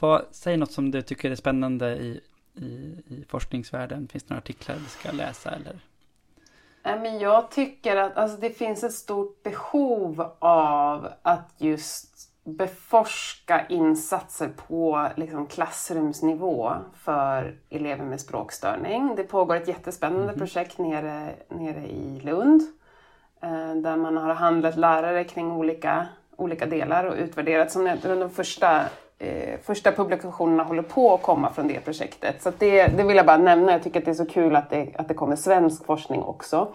Vad, 0.00 0.22
säg 0.30 0.56
något 0.56 0.72
som 0.72 0.90
du 0.90 1.02
tycker 1.02 1.30
är 1.30 1.34
spännande 1.34 1.96
i, 1.96 2.20
i, 2.54 2.64
i 3.06 3.24
forskningsvärlden. 3.28 4.08
Finns 4.08 4.24
det 4.24 4.30
några 4.30 4.40
artiklar 4.40 4.76
vi 4.76 4.88
ska 4.88 5.12
läsa 5.12 5.50
eller? 5.50 5.80
Nej, 6.84 7.00
men 7.00 7.18
jag 7.18 7.50
tycker 7.50 7.96
att 7.96 8.16
alltså, 8.16 8.36
det 8.40 8.50
finns 8.50 8.84
ett 8.84 8.92
stort 8.92 9.42
behov 9.42 10.30
av 10.38 11.08
att 11.22 11.54
just 11.58 12.08
beforska 12.44 13.66
insatser 13.68 14.48
på 14.68 15.08
liksom, 15.16 15.46
klassrumsnivå 15.46 16.72
för 16.94 17.56
elever 17.70 18.04
med 18.04 18.20
språkstörning. 18.20 19.14
Det 19.16 19.22
pågår 19.24 19.56
ett 19.56 19.68
jättespännande 19.68 20.26
Mhm. 20.32 20.38
projekt 20.38 20.78
nere, 20.78 21.32
nere 21.48 21.86
i 21.86 22.20
Lund 22.24 22.62
eh, 23.42 23.74
där 23.74 23.96
man 23.96 24.16
har 24.16 24.34
handlat 24.34 24.76
lärare 24.76 25.24
kring 25.24 25.52
olika, 25.52 26.06
olika 26.36 26.66
delar 26.66 27.04
och 27.04 27.14
utvärderat. 27.16 27.72
Som 27.72 27.96
de 28.02 28.30
första, 28.30 28.80
eh, 29.22 29.60
första 29.62 29.92
publikationerna 29.92 30.62
håller 30.62 30.82
på 30.82 31.14
att 31.14 31.22
komma 31.22 31.50
från 31.50 31.68
det 31.68 31.80
projektet. 31.80 32.42
Så 32.42 32.48
att 32.48 32.60
det, 32.60 32.86
det 32.86 33.02
vill 33.02 33.16
jag 33.16 33.26
bara 33.26 33.36
nämna. 33.36 33.72
Jag 33.72 33.82
tycker 33.82 33.98
att 33.98 34.04
det 34.04 34.10
är 34.10 34.14
så 34.14 34.26
kul 34.26 34.56
att 34.56 34.70
det, 34.70 34.88
att 34.96 35.08
det 35.08 35.14
kommer 35.14 35.36
svensk 35.36 35.86
forskning 35.86 36.22
också. 36.22 36.68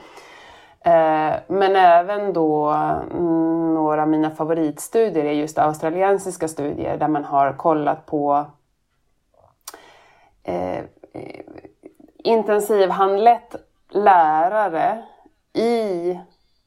Eh, 0.79 1.33
men 1.47 1.75
även 1.75 2.33
då 2.33 2.69
mm, 2.69 3.73
några 3.73 4.01
av 4.01 4.09
mina 4.09 4.31
favoritstudier 4.31 5.25
är 5.25 5.31
just 5.31 5.57
australiensiska 5.57 6.47
studier 6.47 6.97
där 6.97 7.07
man 7.07 7.25
har 7.25 7.53
kollat 7.53 8.05
på 8.05 8.45
eh, 10.43 10.83
intensivhandlett 12.17 13.55
lärare 13.89 15.03
i 15.53 16.09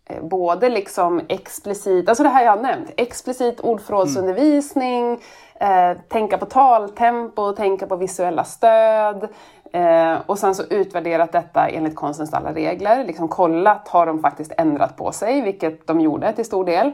eh, 0.05 0.23
både 0.23 0.69
liksom 0.69 1.21
explicit, 1.29 2.09
alltså 2.09 2.23
det 2.23 2.29
här 2.29 2.45
jag 2.45 2.57
har 2.57 2.63
nämnt, 2.63 2.91
explicit 2.97 3.61
ordförrådsundervisning, 3.61 5.07
mm 5.07 5.21
eh, 5.61 5.99
tänka 6.09 6.39
på 6.39 6.47
taltempo, 6.47 7.53
tänka 7.53 7.87
på 7.87 7.97
visuella 7.97 8.45
stöd 8.45 9.29
eh, 9.73 10.15
och 10.27 10.39
sen 10.39 10.55
så 10.55 10.63
utvärderat 10.71 11.33
detta 11.33 11.69
enligt 11.69 11.97
konstens 11.97 12.35
alla 12.35 12.53
regler, 12.53 13.05
liksom 13.05 13.29
kollat 13.29 13.89
har 13.89 14.07
de 14.07 14.21
faktiskt 14.21 14.53
ändrat 14.59 14.97
på 14.97 15.13
sig, 15.13 15.41
vilket 15.41 15.87
de 15.87 16.01
gjorde 16.01 16.33
till 16.33 16.45
stor 16.45 16.65
del. 16.65 16.93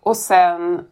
Och 0.00 0.16
sen 0.16 0.86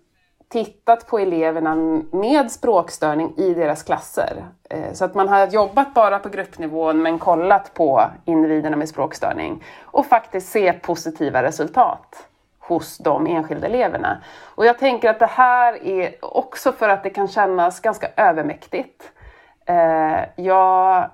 tittat 0.49 1.07
på 1.07 1.19
eleverna 1.19 1.75
med 2.13 2.51
språkstörning 2.51 3.35
i 3.37 3.55
deras 3.55 3.83
klasser. 3.83 4.45
Eh, 4.71 4.93
så 4.93 5.05
att 5.05 5.15
man 5.15 5.29
har 5.29 5.47
jobbat 5.47 5.95
bara 5.95 6.19
på 6.19 6.29
gruppnivån 6.29 7.03
men 7.03 7.19
kollat 7.19 7.75
på 7.75 8.03
individerna 8.25 8.77
med 8.77 8.89
språkstörning 8.89 9.65
och 9.83 10.07
faktiskt 10.07 10.53
se 10.53 10.73
positiva 10.73 11.43
resultat 11.43 12.29
hos 12.69 12.99
de 12.99 13.27
enskilda 13.27 13.67
eleverna. 13.67 14.23
Och 14.55 14.67
jag 14.67 14.79
tänker 14.79 15.11
att 15.11 15.19
det 15.19 15.27
här 15.27 15.87
är 15.87 16.15
också 16.21 16.73
för 16.73 16.89
att 16.89 17.03
det 17.03 17.11
kan 17.11 17.29
kännas 17.29 17.81
ganska 17.81 18.09
övermäktigt. 18.17 19.13
Eh, 19.67 20.21
jag 20.37 21.11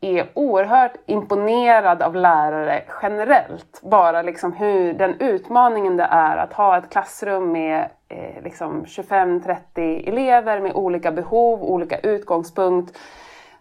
är 0.00 0.26
oerhört 0.34 0.92
imponerad 1.06 2.02
av 2.02 2.14
lärare 2.14 2.82
generellt. 3.02 3.80
Bara 3.82 4.22
liksom 4.22 4.52
hur 4.52 4.92
den 4.92 5.20
utmaningen 5.20 5.96
det 5.96 6.08
är 6.10 6.36
att 6.36 6.52
ha 6.52 6.78
ett 6.78 6.90
klassrum 6.90 7.52
med 7.52 7.88
eh, 8.08 8.42
liksom 8.42 8.84
25-30 8.84 10.08
elever 10.08 10.60
med 10.60 10.72
olika 10.74 11.12
behov, 11.12 11.62
olika 11.62 11.98
utgångspunkt. 11.98 12.98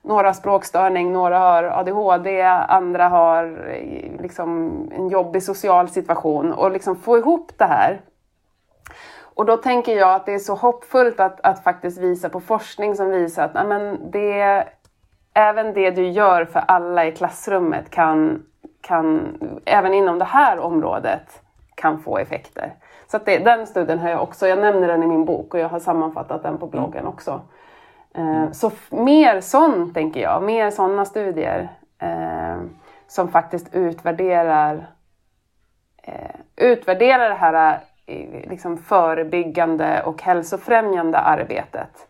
Några 0.08 0.28
har 0.28 0.34
språkstörning, 0.34 1.14
några 1.14 1.40
har 1.40 1.64
ADHD, 1.64 2.42
andra 2.68 3.08
har 3.08 3.44
eh, 3.70 4.22
liksom 4.22 4.72
en 4.96 5.10
jobbig 5.10 5.44
social 5.44 5.90
situation. 5.90 6.54
Och 6.54 6.72
liksom 6.72 6.96
få 6.96 7.18
ihop 7.18 7.52
det 7.58 7.66
här 7.66 8.02
och 9.38 9.46
då 9.46 9.58
tänker 9.58 9.98
jag 9.98 10.16
att 10.16 10.26
det 10.26 10.34
är 10.34 10.40
så 10.40 10.56
hoppfullt 10.56 11.20
att, 11.20 11.40
att 11.42 11.64
faktiskt 11.64 11.98
visa 11.98 12.30
på 12.30 12.40
forskning 12.40 12.96
som 12.96 13.10
visar 13.10 13.44
att 13.44 13.54
nej, 13.54 13.66
men 13.66 14.12
det, 14.12 14.68
även 15.34 15.74
det 15.74 15.92
du 15.92 16.08
gör 16.08 16.46
för 16.46 16.60
alla 16.68 17.06
i 17.06 17.12
klassrummet 17.12 17.90
kan, 17.90 18.44
kan 18.82 19.38
även 19.66 19.94
inom 19.94 20.20
det 20.20 20.26
här 20.26 20.60
området 20.60 21.42
kan 21.76 22.00
få 22.00 22.18
effekter. 22.18 22.74
Så 23.12 23.20
det, 23.26 23.38
den 23.38 23.68
studien 23.68 24.00
har 24.00 24.10
jag 24.10 24.24
också, 24.24 24.48
jag 24.48 24.60
nämner 24.60 24.88
den 24.88 25.04
i 25.04 25.08
min 25.08 25.26
bok 25.26 25.54
och 25.54 25.60
jag 25.60 25.70
har 25.70 25.80
sammanfattat 25.80 26.44
den 26.44 26.58
på 26.58 26.68
bloggen 26.68 27.08
också. 27.08 27.42
Eh, 28.18 28.52
Så 28.52 28.68
f- 28.68 28.92
mer 28.92 29.42
sånt 29.42 29.94
tänker 29.94 30.20
jag, 30.22 30.44
mer 30.44 30.72
sådana 30.72 31.06
studier 31.06 31.70
eh, 32.00 32.58
som 33.08 33.28
faktiskt 33.28 33.76
utvärderar 33.76 34.88
eh, 36.04 36.36
utvärdera 36.56 37.28
det 37.30 37.34
här 37.36 37.80
eh, 38.06 38.50
liksom 38.50 38.78
förebyggande 38.78 40.04
och 40.04 40.22
hälsofrämjande 40.22 41.18
arbetet. 41.18 42.08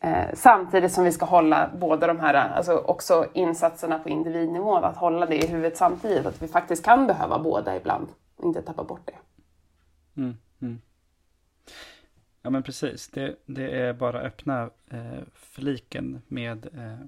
Eh, 0.00 0.24
samtidigt 0.34 0.92
som 0.92 1.04
vi 1.04 1.12
ska 1.12 1.26
hålla 1.26 1.70
båda 1.80 2.06
de 2.06 2.20
här, 2.20 2.34
alltså 2.34 2.76
också 2.76 3.26
insatserna 3.32 3.98
på 3.98 4.08
individnivå, 4.08 4.74
att 4.76 4.96
hålla 4.96 5.26
det 5.26 5.36
i 5.44 5.46
huvudet 5.46 5.76
samtidigt, 5.76 6.26
att 6.26 6.42
vi 6.42 6.48
faktiskt 6.48 6.84
kan 6.84 7.06
behöva 7.06 7.38
båda 7.38 7.76
ibland 7.76 8.08
och 8.36 8.44
inte 8.44 8.62
tappa 8.62 8.84
bort 8.84 9.00
det. 9.04 9.12
Mm, 10.20 10.34
mm. 10.62 10.80
Ja 12.44 12.50
men 12.50 12.62
precis, 12.62 13.08
det, 13.08 13.36
det 13.46 13.70
är 13.70 13.92
bara 13.92 14.20
öppna 14.20 14.70
eh, 14.90 15.22
fliken 15.34 16.22
med 16.28 16.66
eh, 16.76 17.06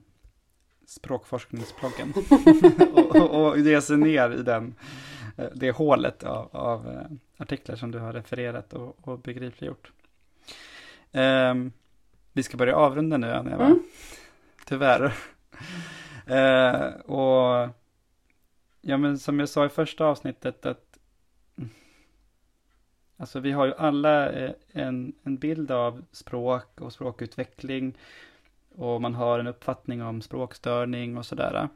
språkforskningsbloggen 0.87 2.13
och, 2.93 3.17
och, 3.17 3.47
och 3.47 3.59
ge 3.59 3.81
sig 3.81 3.97
ner 3.97 4.31
i 4.31 4.43
den, 4.43 4.75
eh, 5.37 5.49
det 5.55 5.71
hålet 5.71 6.25
av, 6.25 6.49
av 6.53 6.89
eh, 6.89 7.07
artiklar 7.37 7.77
som 7.77 7.91
du 7.91 7.99
har 7.99 8.13
refererat 8.13 8.73
och, 8.73 9.09
och 9.09 9.19
begripliggjort. 9.19 9.93
Ehm, 11.13 11.73
vi 12.33 12.43
ska 12.43 12.57
börja 12.57 12.77
avrunda 12.77 13.17
nu 13.17 13.33
Anja, 13.33 13.57
va? 13.57 13.67
Mm. 13.67 13.83
Tyvärr. 14.65 15.15
Eh, 16.27 16.87
och 17.01 17.69
ja 18.81 18.97
men 18.97 19.19
som 19.19 19.41
jag 19.41 19.49
sa 19.49 19.67
i 19.67 19.69
första 19.69 20.05
avsnittet 20.05 20.67
att 20.67 20.99
Alltså 23.17 23.41
vi 23.41 23.53
har 23.53 23.67
ju 23.67 23.75
alla 23.75 24.33
eh, 24.33 24.51
en, 24.73 25.13
en 25.23 25.37
bild 25.37 25.71
av 25.71 26.05
språk 26.13 26.81
och 26.81 26.93
språkutveckling 26.93 27.95
och 28.75 29.01
man 29.01 29.15
har 29.15 29.39
en 29.39 29.47
uppfattning 29.47 30.03
om 30.03 30.23
språkstörning 30.23 31.17
och 31.19 31.27
sådär. 31.27 31.69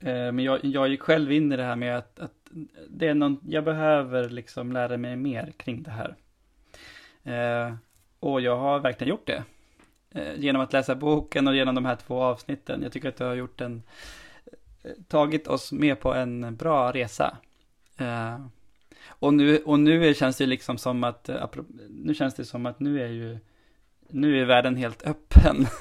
Eh, 0.00 0.32
men 0.32 0.38
jag, 0.38 0.64
jag 0.64 0.88
gick 0.88 1.02
själv 1.02 1.32
in 1.32 1.52
i 1.52 1.56
det 1.56 1.62
här 1.62 1.76
med 1.76 1.96
att, 1.96 2.18
att 2.18 2.50
det 2.88 3.08
är 3.08 3.14
någon, 3.14 3.40
jag 3.48 3.64
behöver 3.64 4.28
liksom 4.28 4.72
lära 4.72 4.96
mig 4.96 5.16
mer 5.16 5.52
kring 5.56 5.82
det 5.82 5.90
här. 5.90 6.16
Eh, 7.22 7.74
och 8.20 8.40
jag 8.40 8.56
har 8.56 8.80
verkligen 8.80 9.10
gjort 9.10 9.26
det. 9.26 9.44
Genom 10.36 10.62
att 10.62 10.72
läsa 10.72 10.94
boken 10.94 11.48
och 11.48 11.56
genom 11.56 11.74
de 11.74 11.84
här 11.84 11.96
två 11.96 12.22
avsnitten. 12.22 12.82
Jag 12.82 12.92
tycker 12.92 13.08
att 13.08 13.16
du 13.16 13.24
har 13.24 13.34
gjort 13.34 13.60
en, 13.60 13.82
tagit 15.08 15.46
oss 15.46 15.72
med 15.72 16.00
på 16.00 16.14
en 16.14 16.56
bra 16.56 16.92
resa. 16.92 17.36
Och 19.18 19.34
nu, 19.34 19.58
och 19.58 19.80
nu 19.80 20.14
känns 20.14 20.36
det 20.36 20.46
liksom 20.46 20.78
som 20.78 21.04
att, 21.04 21.28
eh, 21.28 21.46
nu 21.88 22.14
känns 22.14 22.34
det 22.34 22.44
som 22.44 22.66
att 22.66 22.80
nu 22.80 23.02
är 23.02 23.08
ju, 23.08 23.38
nu 24.08 24.40
är 24.42 24.44
världen 24.44 24.76
helt 24.76 25.06
öppen. 25.06 25.66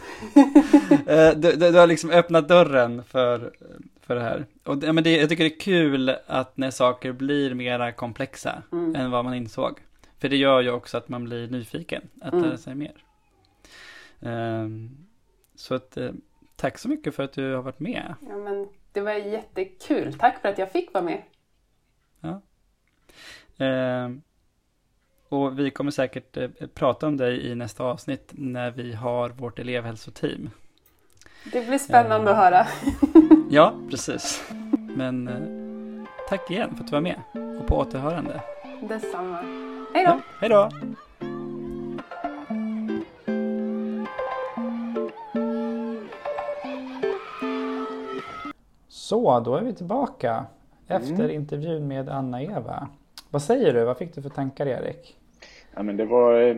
Eh, 1.08 1.32
du, 1.36 1.52
du, 1.52 1.72
du 1.72 1.78
har 1.80 1.88
liksom 1.88 2.10
öppnat 2.10 2.48
dörren 2.48 3.04
för, 3.04 3.52
för 4.02 4.16
det 4.16 4.22
här. 4.22 4.46
Och 4.64 4.78
det, 4.78 4.94
men 4.94 5.04
det, 5.04 5.18
jag 5.18 5.30
tycker 5.30 5.44
det 5.44 5.56
är 5.56 5.60
kul 5.60 6.16
att 6.28 6.58
när 6.58 6.72
saker 6.72 7.12
blir 7.12 7.54
mera 7.54 7.92
komplexa 7.92 8.64
Mm. 8.72 8.96
än 8.96 9.12
vad 9.12 9.26
man 9.26 9.34
insåg. 9.34 9.80
För 10.20 10.30
det 10.30 10.36
gör 10.38 10.62
ju 10.62 10.72
också 10.72 10.98
att 10.98 11.10
man 11.10 11.24
blir 11.24 11.48
nyfiken 11.48 12.02
att 12.22 12.34
Mm. 12.34 12.46
lära 12.46 12.58
sig 12.58 12.76
mer. 12.76 12.94
Ehm, 14.22 14.90
så 15.56 15.76
att, 15.76 15.98
eh, 15.98 16.12
tack 16.56 16.78
så 16.78 16.90
mycket 16.90 17.16
för 17.16 17.24
att 17.24 17.34
du 17.34 17.54
har 17.54 17.62
varit 17.62 17.80
med. 17.80 18.14
Ja, 18.30 18.36
men 18.38 18.68
det 18.92 19.02
var 19.02 19.12
jättekul. 19.14 20.14
Tack 20.14 20.42
för 20.42 20.50
att 20.50 20.58
jag 20.58 20.72
fick 20.72 20.94
vara 20.94 21.04
med. 21.04 21.22
Ehm, 22.22 22.36
Och 25.30 25.60
vi 25.60 25.72
kommer 25.72 25.92
säkert 25.92 26.38
eh, 26.38 26.50
prata 26.74 27.08
om 27.08 27.18
dig 27.18 27.48
i 27.48 27.56
nästa 27.56 27.84
avsnitt 27.84 28.32
när 28.32 28.72
vi 28.72 28.94
har 28.94 29.30
vårt 29.30 29.60
elevhälsoteam. 29.60 30.50
Det 31.52 31.68
blir 31.68 31.78
spännande 31.78 32.32
att 32.32 32.38
höra. 32.38 32.68
ja, 33.50 33.74
precis. 33.90 34.52
Men 34.96 35.30
tack 36.30 36.52
igen 36.52 36.76
för 36.76 36.84
att 36.84 36.88
du 36.88 36.92
var 36.92 37.02
med 37.02 37.22
och 37.62 37.68
på 37.68 37.78
återhörande. 37.78 38.42
Detsamma. 38.90 39.38
Hej 39.94 40.06
då! 40.06 40.12
Ja, 40.12 40.22
hej 40.40 40.50
då! 40.50 40.70
Så, 48.88 49.40
då 49.40 49.56
är 49.56 49.62
vi 49.62 49.74
tillbaka 49.74 50.46
efter 50.88 51.14
mm. 51.14 51.32
intervjun 51.32 51.88
med 51.88 52.10
Anna-Eva. 52.10 52.88
Vad 53.30 53.42
säger 53.42 53.74
du? 53.74 53.84
Vad 53.84 53.98
fick 53.98 54.16
du 54.16 54.22
för 54.22 54.30
tankar 54.30 54.66
Erik? 54.66 55.18
Ja, 55.76 55.84
men 55.84 55.98
det 55.98 56.06
var 56.06 56.42
eh, 56.42 56.56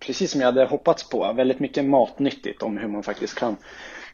precis 0.00 0.30
som 0.30 0.40
jag 0.40 0.46
hade 0.46 0.64
hoppats 0.64 1.08
på. 1.08 1.32
Väldigt 1.32 1.60
mycket 1.60 1.84
matnyttigt 1.84 2.62
om 2.62 2.78
hur 2.78 2.88
man 2.88 3.02
faktiskt 3.02 3.38
kan, 3.38 3.56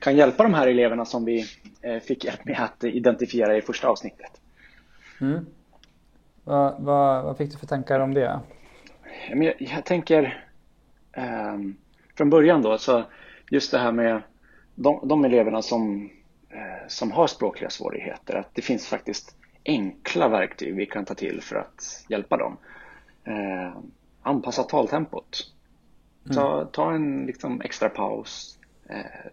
kan 0.00 0.16
hjälpa 0.16 0.42
de 0.42 0.54
här 0.54 0.66
eleverna 0.66 1.04
som 1.04 1.24
vi 1.24 1.44
eh, 1.82 1.98
fick 1.98 2.24
hjälp 2.24 2.44
med 2.44 2.60
att 2.60 2.84
identifiera 2.84 3.56
i 3.56 3.62
första 3.62 3.88
avsnittet. 3.88 4.40
Mm. 5.20 5.46
Vad, 6.44 6.74
vad, 6.78 7.24
vad 7.24 7.36
fick 7.36 7.52
du 7.52 7.58
för 7.58 7.66
tankar 7.66 8.00
om 8.00 8.14
det? 8.14 8.40
Jag, 9.30 9.54
jag 9.58 9.84
tänker 9.84 10.44
um, 11.16 11.76
från 12.16 12.30
början 12.30 12.62
då, 12.62 12.78
så 12.78 13.04
just 13.50 13.70
det 13.70 13.78
här 13.78 13.92
med 13.92 14.22
de, 14.74 15.08
de 15.08 15.24
eleverna 15.24 15.62
som, 15.62 16.10
uh, 16.54 16.88
som 16.88 17.12
har 17.12 17.26
språkliga 17.26 17.70
svårigheter, 17.70 18.34
att 18.34 18.54
det 18.54 18.62
finns 18.62 18.86
faktiskt 18.86 19.36
enkla 19.66 20.28
verktyg 20.28 20.74
vi 20.74 20.86
kan 20.86 21.04
ta 21.04 21.14
till 21.14 21.40
för 21.40 21.56
att 21.56 22.04
hjälpa 22.08 22.36
dem. 22.36 22.56
Uh, 23.28 23.78
anpassa 24.22 24.62
taltempot. 24.62 25.52
Ta, 26.34 26.56
mm. 26.56 26.68
ta 26.72 26.92
en 26.92 27.26
liksom, 27.26 27.60
extra 27.60 27.88
paus. 27.88 28.58
Uh, 28.90 29.30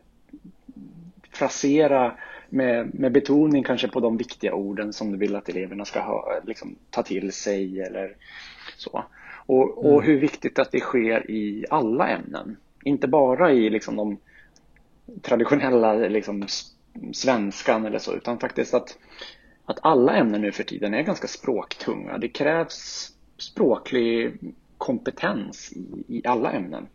frasera 1.31 2.17
med, 2.49 2.99
med 2.99 3.11
betoning 3.11 3.63
kanske 3.63 3.87
på 3.87 3.99
de 3.99 4.17
viktiga 4.17 4.53
orden 4.53 4.93
som 4.93 5.11
du 5.11 5.17
vill 5.17 5.35
att 5.35 5.49
eleverna 5.49 5.85
ska 5.85 6.01
ha, 6.01 6.39
liksom, 6.45 6.75
ta 6.89 7.03
till 7.03 7.31
sig 7.31 7.81
eller 7.81 8.15
så. 8.77 9.03
Och, 9.45 9.77
och 9.77 9.93
mm. 9.93 10.05
hur 10.05 10.19
viktigt 10.19 10.59
att 10.59 10.71
det 10.71 10.79
sker 10.79 11.31
i 11.31 11.65
alla 11.69 12.07
ämnen. 12.07 12.57
Inte 12.83 13.07
bara 13.07 13.51
i 13.51 13.69
liksom, 13.69 13.95
de 13.95 14.17
traditionella 15.21 15.93
liksom, 15.93 16.47
svenskan 17.13 17.85
eller 17.85 17.99
så, 17.99 18.13
utan 18.13 18.39
faktiskt 18.39 18.73
att, 18.73 18.97
att 19.65 19.79
alla 19.81 20.15
ämnen 20.15 20.41
nu 20.41 20.51
för 20.51 20.63
tiden 20.63 20.93
är 20.93 21.01
ganska 21.01 21.27
språktunga. 21.27 22.17
Det 22.17 22.27
krävs 22.27 23.11
språklig 23.37 24.37
kompetens 24.77 25.73
i, 25.75 26.03
i 26.17 26.21
alla 26.25 26.51
ämnen. 26.51 26.87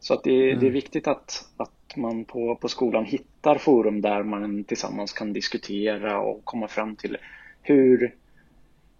Så 0.00 0.14
att 0.14 0.24
det, 0.24 0.50
mm. 0.50 0.60
det 0.60 0.66
är 0.66 0.70
viktigt 0.70 1.06
att, 1.06 1.48
att 1.56 1.96
man 1.96 2.24
på, 2.24 2.56
på 2.56 2.68
skolan 2.68 3.04
hittar 3.04 3.58
forum 3.58 4.00
där 4.00 4.22
man 4.22 4.64
tillsammans 4.64 5.12
kan 5.12 5.32
diskutera 5.32 6.20
och 6.20 6.44
komma 6.44 6.68
fram 6.68 6.96
till 6.96 7.16
hur, 7.62 8.14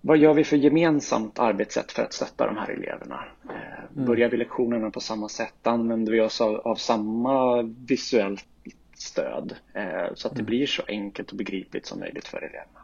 vad 0.01 0.18
gör 0.18 0.35
vi 0.35 0.45
för 0.45 0.57
gemensamt 0.57 1.39
arbetssätt 1.39 1.93
för 1.93 2.03
att 2.03 2.12
stötta 2.12 2.47
de 2.47 2.57
här 2.57 2.70
eleverna? 2.70 3.25
Eh, 3.45 3.95
mm. 3.95 4.07
Börjar 4.07 4.29
vi 4.29 4.37
lektionerna 4.37 4.91
på 4.91 5.01
samma 5.01 5.29
sätt? 5.29 5.66
Använder 5.66 6.12
vi 6.12 6.20
oss 6.20 6.41
av, 6.41 6.57
av 6.57 6.75
samma 6.75 7.62
visuellt 7.62 8.47
stöd? 8.95 9.55
Eh, 9.75 10.14
så 10.14 10.29
att 10.29 10.35
det 10.35 10.41
mm. 10.41 10.47
blir 10.47 10.66
så 10.66 10.83
enkelt 10.89 11.31
och 11.31 11.37
begripligt 11.37 11.87
som 11.87 12.01
möjligt 12.01 12.29
för 12.29 12.39
eleverna. 12.39 12.82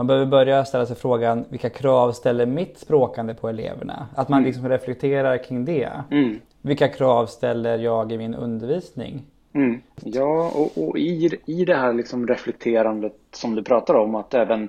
Man 0.00 0.06
behöver 0.06 0.26
börja 0.26 0.64
ställa 0.64 0.86
sig 0.86 0.96
frågan 0.96 1.44
vilka 1.48 1.70
krav 1.70 2.12
ställer 2.12 2.46
mitt 2.46 2.78
språkande 2.78 3.34
på 3.34 3.48
eleverna? 3.48 4.08
Att 4.14 4.28
man 4.28 4.38
mm. 4.38 4.46
liksom 4.46 4.68
reflekterar 4.68 5.44
kring 5.44 5.64
det. 5.64 5.90
Mm. 6.10 6.40
Vilka 6.62 6.88
krav 6.88 7.26
ställer 7.26 7.78
jag 7.78 8.12
i 8.12 8.18
min 8.18 8.34
undervisning? 8.34 9.22
Mm. 9.52 9.80
Ja, 9.94 10.52
och, 10.54 10.88
och, 10.88 10.98
i, 10.98 11.30
i 11.46 11.64
det 11.64 11.76
här 11.76 11.92
liksom 11.92 12.26
reflekterandet 12.26 13.16
som 13.30 13.54
du 13.54 13.62
pratar 13.62 13.94
om, 13.94 14.14
att 14.14 14.34
även 14.34 14.68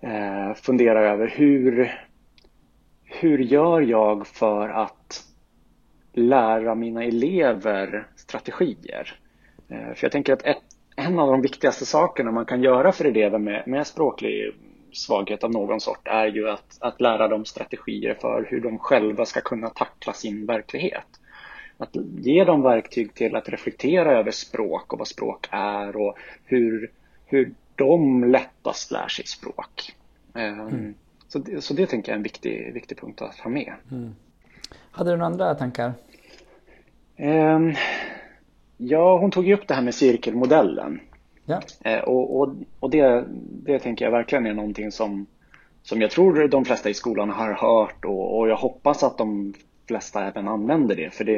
eh, 0.00 0.54
fundera 0.54 1.10
över 1.10 1.28
hur, 1.28 1.92
hur 3.04 3.38
gör 3.38 3.80
jag 3.80 4.26
för 4.26 4.68
att 4.68 5.24
lära 6.12 6.74
mina 6.74 7.04
elever 7.04 8.06
strategier? 8.16 9.18
Eh, 9.68 9.94
för 9.94 10.04
jag 10.04 10.12
tänker 10.12 10.32
att 10.32 10.42
ett, 10.42 10.69
en 11.00 11.18
av 11.18 11.30
de 11.30 11.42
viktigaste 11.42 11.86
sakerna 11.86 12.30
man 12.30 12.46
kan 12.46 12.62
göra 12.62 12.92
för 12.92 13.04
elever 13.04 13.38
med, 13.38 13.62
med 13.66 13.86
språklig 13.86 14.54
svaghet 14.92 15.44
av 15.44 15.50
någon 15.50 15.80
sort 15.80 16.08
är 16.08 16.26
ju 16.26 16.48
att, 16.48 16.78
att 16.80 17.00
lära 17.00 17.28
dem 17.28 17.44
strategier 17.44 18.14
för 18.14 18.46
hur 18.50 18.60
de 18.60 18.78
själva 18.78 19.24
ska 19.24 19.40
kunna 19.40 19.68
tackla 19.68 20.12
sin 20.12 20.46
verklighet. 20.46 21.06
Att 21.78 21.96
ge 22.18 22.44
dem 22.44 22.62
verktyg 22.62 23.14
till 23.14 23.36
att 23.36 23.48
reflektera 23.48 24.18
över 24.18 24.30
språk 24.30 24.92
och 24.92 24.98
vad 24.98 25.08
språk 25.08 25.48
är 25.50 25.96
och 25.96 26.18
hur, 26.44 26.90
hur 27.26 27.54
de 27.76 28.24
lättast 28.24 28.90
lär 28.90 29.08
sig 29.08 29.26
språk. 29.26 29.94
Ehm, 30.34 30.60
mm. 30.60 30.94
Så, 31.28 31.38
det, 31.38 31.60
så 31.60 31.74
det 31.74 31.86
tänker 31.86 32.12
jag 32.12 32.14
är 32.14 32.18
en 32.18 32.22
viktig, 32.22 32.74
viktig 32.74 33.00
punkt 33.00 33.22
att 33.22 33.38
ha 33.38 33.50
med. 33.50 33.72
Mm. 33.90 34.14
Hade 34.90 35.10
du 35.10 35.16
några 35.16 35.26
andra 35.26 35.54
tankar? 35.54 35.92
Ja, 38.82 39.18
hon 39.18 39.30
tog 39.30 39.46
ju 39.46 39.54
upp 39.54 39.68
det 39.68 39.74
här 39.74 39.82
med 39.82 39.94
cirkelmodellen. 39.94 41.00
Ja. 41.44 41.60
Uh, 41.86 41.98
och, 41.98 42.40
och, 42.40 42.54
och 42.80 42.90
det, 42.90 43.24
det 43.64 43.78
tänker 43.78 44.04
jag 44.04 44.12
verkligen 44.12 44.46
är 44.46 44.54
någonting 44.54 44.92
som, 44.92 45.26
som 45.82 46.00
jag 46.00 46.10
tror 46.10 46.48
de 46.48 46.64
flesta 46.64 46.90
i 46.90 46.94
skolan 46.94 47.30
har 47.30 47.52
hört 47.52 48.04
och, 48.04 48.38
och 48.38 48.48
jag 48.48 48.56
hoppas 48.56 49.02
att 49.02 49.18
de 49.18 49.54
flesta 49.88 50.26
även 50.26 50.48
använder 50.48 50.96
det. 50.96 51.14
För 51.14 51.24
det, 51.24 51.36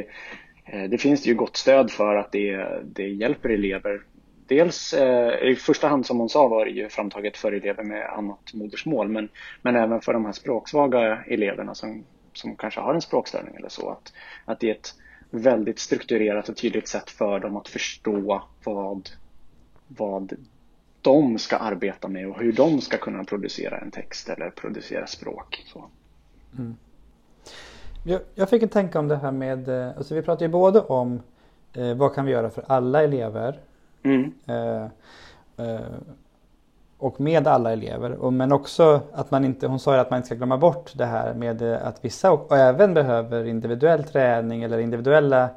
uh, 0.74 0.84
det 0.90 0.98
finns 0.98 1.26
ju 1.26 1.34
gott 1.34 1.56
stöd 1.56 1.90
för 1.90 2.16
att 2.16 2.32
det, 2.32 2.66
det 2.84 3.08
hjälper 3.08 3.48
elever 3.48 4.00
dels 4.46 4.92
eh, 4.92 5.48
i 5.50 5.56
första 5.56 5.88
hand 5.88 6.06
som 6.06 6.18
hon 6.18 6.28
sa 6.28 6.48
var 6.48 6.64
det 6.64 6.70
ju 6.70 6.88
framtaget 6.88 7.36
för 7.36 7.52
elever 7.52 7.84
med 7.84 8.06
annat 8.06 8.54
modersmål 8.54 9.08
men, 9.08 9.28
men 9.62 9.76
även 9.76 10.00
för 10.00 10.12
de 10.12 10.24
här 10.24 10.32
språksvaga 10.32 11.24
eleverna 11.26 11.74
som, 11.74 12.04
som 12.32 12.56
kanske 12.56 12.80
har 12.80 12.94
en 12.94 13.00
språkstörning 13.00 13.54
eller 13.56 13.68
så. 13.68 13.90
Att, 13.90 14.12
att 14.44 14.60
det 14.60 14.70
är 14.70 14.74
ett 14.74 14.94
väldigt 15.34 15.78
strukturerat 15.78 16.48
och 16.48 16.56
tydligt 16.56 16.88
sätt 16.88 17.10
för 17.10 17.40
dem 17.40 17.56
att 17.56 17.68
förstå 17.68 18.40
vad, 18.64 19.10
vad 19.88 20.32
de 21.02 21.38
ska 21.38 21.56
arbeta 21.56 22.08
med 22.08 22.28
och 22.28 22.40
hur 22.40 22.52
de 22.52 22.80
ska 22.80 22.96
kunna 22.96 23.24
producera 23.24 23.78
en 23.78 23.90
text 23.90 24.28
eller 24.28 24.50
producera 24.50 25.06
språk. 25.06 25.64
Så. 25.66 25.84
Mm. 26.58 26.76
Jag, 28.04 28.20
jag 28.34 28.50
fick 28.50 28.62
en 28.62 28.68
tanke 28.68 28.98
om 28.98 29.08
det 29.08 29.16
här 29.16 29.32
med, 29.32 29.68
eh, 29.68 29.96
alltså 29.96 30.14
vi 30.14 30.22
pratar 30.22 30.46
ju 30.46 30.52
både 30.52 30.80
om 30.80 31.20
eh, 31.72 31.94
vad 31.94 32.14
kan 32.14 32.24
vi 32.24 32.32
göra 32.32 32.50
för 32.50 32.64
alla 32.68 33.02
elever 33.02 33.60
Mm. 34.02 34.32
Eh, 34.46 34.84
eh, 35.56 35.80
och 37.02 37.20
med 37.20 37.46
alla 37.46 37.72
elever. 37.72 38.12
Och, 38.12 38.32
men 38.32 38.52
också 38.52 39.00
att 39.12 39.30
man 39.30 39.44
inte, 39.44 39.66
hon 39.66 39.78
sa 39.78 39.94
ju 39.94 40.00
att 40.00 40.10
man 40.10 40.16
inte 40.16 40.26
ska 40.26 40.34
glömma 40.34 40.58
bort 40.58 40.92
det 40.94 41.04
här 41.04 41.34
med 41.34 41.62
eh, 41.62 41.86
att 41.86 42.04
vissa 42.04 42.32
och, 42.32 42.50
och 42.50 42.56
även 42.56 42.94
behöver 42.94 43.44
individuell 43.44 44.04
träning 44.04 44.62
eller 44.62 44.78
individuella 44.78 45.48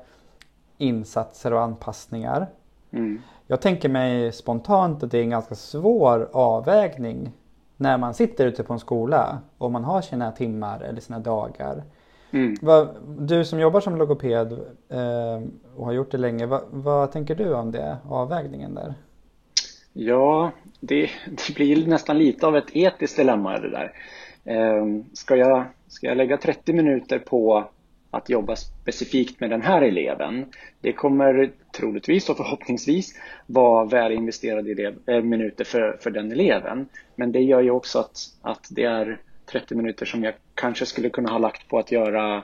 insatser 0.77 1.53
och 1.53 1.61
anpassningar. 1.61 2.47
Mm. 2.91 3.21
Jag 3.47 3.61
tänker 3.61 3.89
mig 3.89 4.31
spontant 4.31 5.03
att 5.03 5.11
det 5.11 5.17
är 5.17 5.23
en 5.23 5.29
ganska 5.29 5.55
svår 5.55 6.29
avvägning 6.33 7.31
när 7.77 7.97
man 7.97 8.13
sitter 8.13 8.45
ute 8.45 8.63
på 8.63 8.73
en 8.73 8.79
skola 8.79 9.37
och 9.57 9.71
man 9.71 9.83
har 9.83 10.01
sina 10.01 10.31
timmar 10.31 10.79
eller 10.79 11.01
sina 11.01 11.19
dagar. 11.19 11.83
Mm. 12.31 12.55
Vad, 12.61 12.87
du 13.19 13.45
som 13.45 13.59
jobbar 13.59 13.79
som 13.79 13.97
logoped 13.97 14.51
eh, 14.89 15.41
och 15.75 15.85
har 15.85 15.91
gjort 15.91 16.11
det 16.11 16.17
länge, 16.17 16.45
vad, 16.45 16.61
vad, 16.71 17.11
tänker 17.11 17.35
du 17.35 17.53
om 17.53 17.71
det, 17.71 17.97
avvägningen 18.09 18.75
där? 18.75 18.93
Ja, 19.97 20.51
det, 20.79 21.09
det, 21.47 21.55
blir 21.55 21.87
nästan 21.87 22.17
lite 22.17 22.47
av 22.47 22.57
ett 22.57 22.75
etiskt 22.75 23.17
dilemma 23.17 23.59
det 23.59 23.69
där. 23.69 23.91
Ehm, 24.45 25.03
ska, 25.13 25.35
jag, 25.35 25.65
ska 25.87 26.07
jag 26.07 26.17
lägga 26.17 26.37
30 26.37 26.73
minuter 26.73 27.19
på 27.19 27.69
att 28.11 28.29
jobba 28.29 28.55
specifikt 28.55 29.39
med 29.39 29.49
den 29.49 29.61
här 29.61 29.81
eleven. 29.81 30.45
Det 30.81 30.93
kommer 30.93 31.51
troligtvis 31.77 32.29
och 32.29 32.37
förhoppningsvis 32.37 33.19
vara 33.47 33.85
väl 33.85 34.11
investerade 34.11 34.71
elev, 34.71 34.95
äh, 35.05 35.21
minuter 35.21 35.63
för, 35.63 35.97
för 36.01 36.11
den 36.11 36.31
eleven. 36.31 36.87
Men 37.15 37.31
det 37.31 37.41
gör 37.41 37.61
ju 37.61 37.71
också 37.71 37.99
att, 37.99 38.17
att 38.41 38.67
det 38.71 38.83
är 38.83 39.19
30 39.45 39.75
minuter 39.75 40.05
som 40.05 40.23
jag 40.23 40.33
kanske 40.55 40.85
skulle 40.85 41.09
kunna 41.09 41.31
ha 41.31 41.37
lagt 41.37 41.67
på 41.67 41.79
att 41.79 41.91
göra 41.91 42.35
eh, 42.37 42.43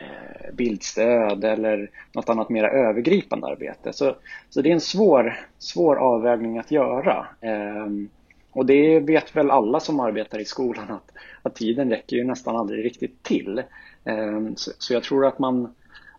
Eh, 0.00 0.54
bildstöd 0.54 1.44
eller 1.44 1.90
något 2.12 2.28
annat 2.28 2.48
mer 2.48 2.64
övergripande 2.64 3.46
arbete. 3.46 3.92
Så, 3.92 4.16
så 4.50 4.62
det 4.62 4.68
är 4.68 4.72
en 4.72 4.80
svår, 4.80 5.40
svår 5.58 5.96
avvägning 5.96 6.58
att 6.58 6.70
göra. 6.70 7.26
Ehm, 7.40 8.08
och 8.52 8.66
det 8.66 9.00
vet 9.00 9.36
väl 9.36 9.50
alla 9.50 9.80
som 9.80 10.00
arbetar 10.00 10.38
i 10.38 10.44
skolan 10.44 10.90
att, 10.90 11.10
att 11.42 11.54
tiden 11.54 11.90
räcker 11.90 12.16
ju 12.16 12.24
nästan 12.24 12.56
aldrig 12.56 12.84
riktigt 12.84 13.22
till. 13.22 13.62
Ehm, 14.04 14.56
så, 14.56 14.70
så 14.78 14.94
jag 14.94 15.02
tror 15.02 15.26
att 15.26 15.38
man, 15.38 15.74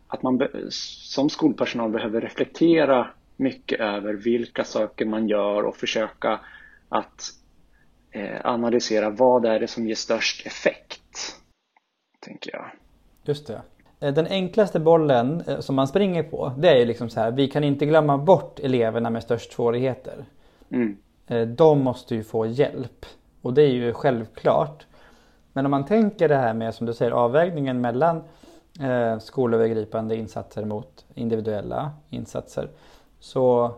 att 0.07 0.23
man 0.23 0.47
som 0.69 1.29
skolpersonal 1.29 1.91
behöver 1.91 2.21
reflektera 2.21 3.07
mycket 3.35 3.79
över 3.79 4.13
vilka 4.13 4.63
saker 4.63 5.05
man 5.05 5.27
gör 5.27 5.63
och 5.63 5.75
försöka 5.75 6.39
att 6.89 7.23
eh, 8.11 8.39
analysera 8.43 9.09
vad 9.09 9.45
är 9.45 9.59
det 9.59 9.67
som 9.67 9.87
ger 9.87 9.95
störst 9.95 10.45
effekt, 10.45 11.35
tänker 12.19 12.51
jag. 12.53 12.71
Just 13.23 13.47
det. 13.47 13.61
Eh, 13.99 14.13
den 14.13 14.27
enklaste 14.27 14.79
bollen 14.79 15.43
eh, 15.47 15.59
som 15.59 15.75
man 15.75 15.87
springer 15.87 16.23
på 16.23 16.51
det 16.57 16.69
är 16.69 16.75
ju 16.75 16.85
liksom 16.85 17.09
så 17.09 17.19
här, 17.19 17.31
vi 17.31 17.47
kan 17.47 17.63
inte 17.63 17.85
glömma 17.85 18.17
bort 18.17 18.59
eleverna 18.59 19.09
med 19.09 19.23
störst 19.23 19.53
svårigheter. 19.53 20.25
Mm. 20.69 20.97
Eh, 21.27 21.47
de 21.47 21.83
måste 21.83 22.15
ju 22.15 22.23
få 22.23 22.45
hjälp 22.45 23.05
och 23.41 23.53
det 23.53 23.61
är 23.61 23.71
ju 23.71 23.93
självklart. 23.93 24.85
Men 25.53 25.65
om 25.65 25.71
man 25.71 25.85
tänker 25.85 26.29
det 26.29 26.35
här 26.35 26.53
med 26.53 26.75
som 26.75 26.87
du 26.87 26.93
säger 26.93 27.11
avvägningen 27.11 27.81
mellan 27.81 28.23
eh, 28.79 29.19
skolövergripande 29.19 30.15
insatser 30.15 30.65
mot 30.65 31.05
individuella 31.13 31.91
insatser. 32.09 32.69
Så, 33.19 33.71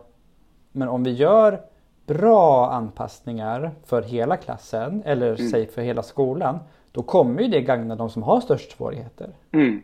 men 0.72 0.88
om 0.88 1.04
vi 1.04 1.10
gör 1.10 1.60
bra 2.06 2.70
anpassningar 2.70 3.70
för 3.84 4.02
hela 4.02 4.36
klassen 4.36 5.02
eller 5.04 5.34
mm. 5.34 5.50
säg 5.50 5.66
för 5.66 5.82
hela 5.82 6.02
skolan. 6.02 6.58
Då 6.94 7.02
kommer 7.02 7.42
ju 7.42 7.48
det 7.48 7.60
gagna 7.60 7.96
de 7.96 8.10
som 8.10 8.22
har 8.22 8.40
störst 8.40 8.76
svårigheter. 8.76 9.30
Mm. 9.52 9.82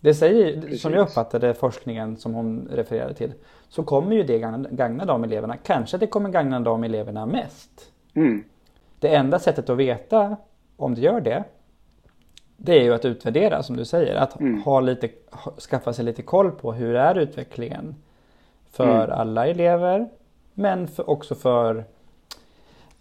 Det 0.00 0.14
säger, 0.14 0.60
Precis. 0.60 0.82
som 0.82 0.92
jag 0.92 1.02
uppfattade 1.02 1.54
forskningen 1.54 2.16
som 2.16 2.34
hon 2.34 2.68
refererade 2.72 3.14
till, 3.14 3.32
så 3.68 3.82
kommer 3.82 4.16
ju 4.16 4.22
det 4.22 4.38
gagna, 4.38 4.68
gagna 4.70 5.04
de 5.04 5.24
eleverna. 5.24 5.56
Kanske 5.56 5.98
det 5.98 6.06
kommer 6.06 6.30
gagna 6.30 6.60
de 6.60 6.84
eleverna 6.84 7.26
mest. 7.26 7.92
Mm. 8.14 8.44
Det 8.98 9.14
enda 9.14 9.38
sättet 9.38 9.70
att 9.70 9.76
veta 9.76 10.36
om 10.76 10.94
det 10.94 11.00
gör 11.00 11.20
det, 11.20 11.44
det 12.56 12.78
är 12.78 12.82
ju 12.82 12.94
att 12.94 13.04
utvärdera 13.04 13.62
som 13.62 13.76
du 13.76 13.84
säger. 13.84 14.16
Att 14.16 14.40
mm. 14.40 14.62
ha 14.62 14.80
lite, 14.80 15.08
skaffa 15.70 15.92
sig 15.92 16.04
lite 16.04 16.22
koll 16.22 16.50
på 16.50 16.72
hur 16.72 16.94
är 16.94 17.14
utvecklingen 17.14 17.94
för 18.70 19.04
mm. 19.04 19.18
alla 19.18 19.46
elever 19.46 20.08
men 20.54 20.88
för, 20.88 21.10
också 21.10 21.34
för, 21.34 21.84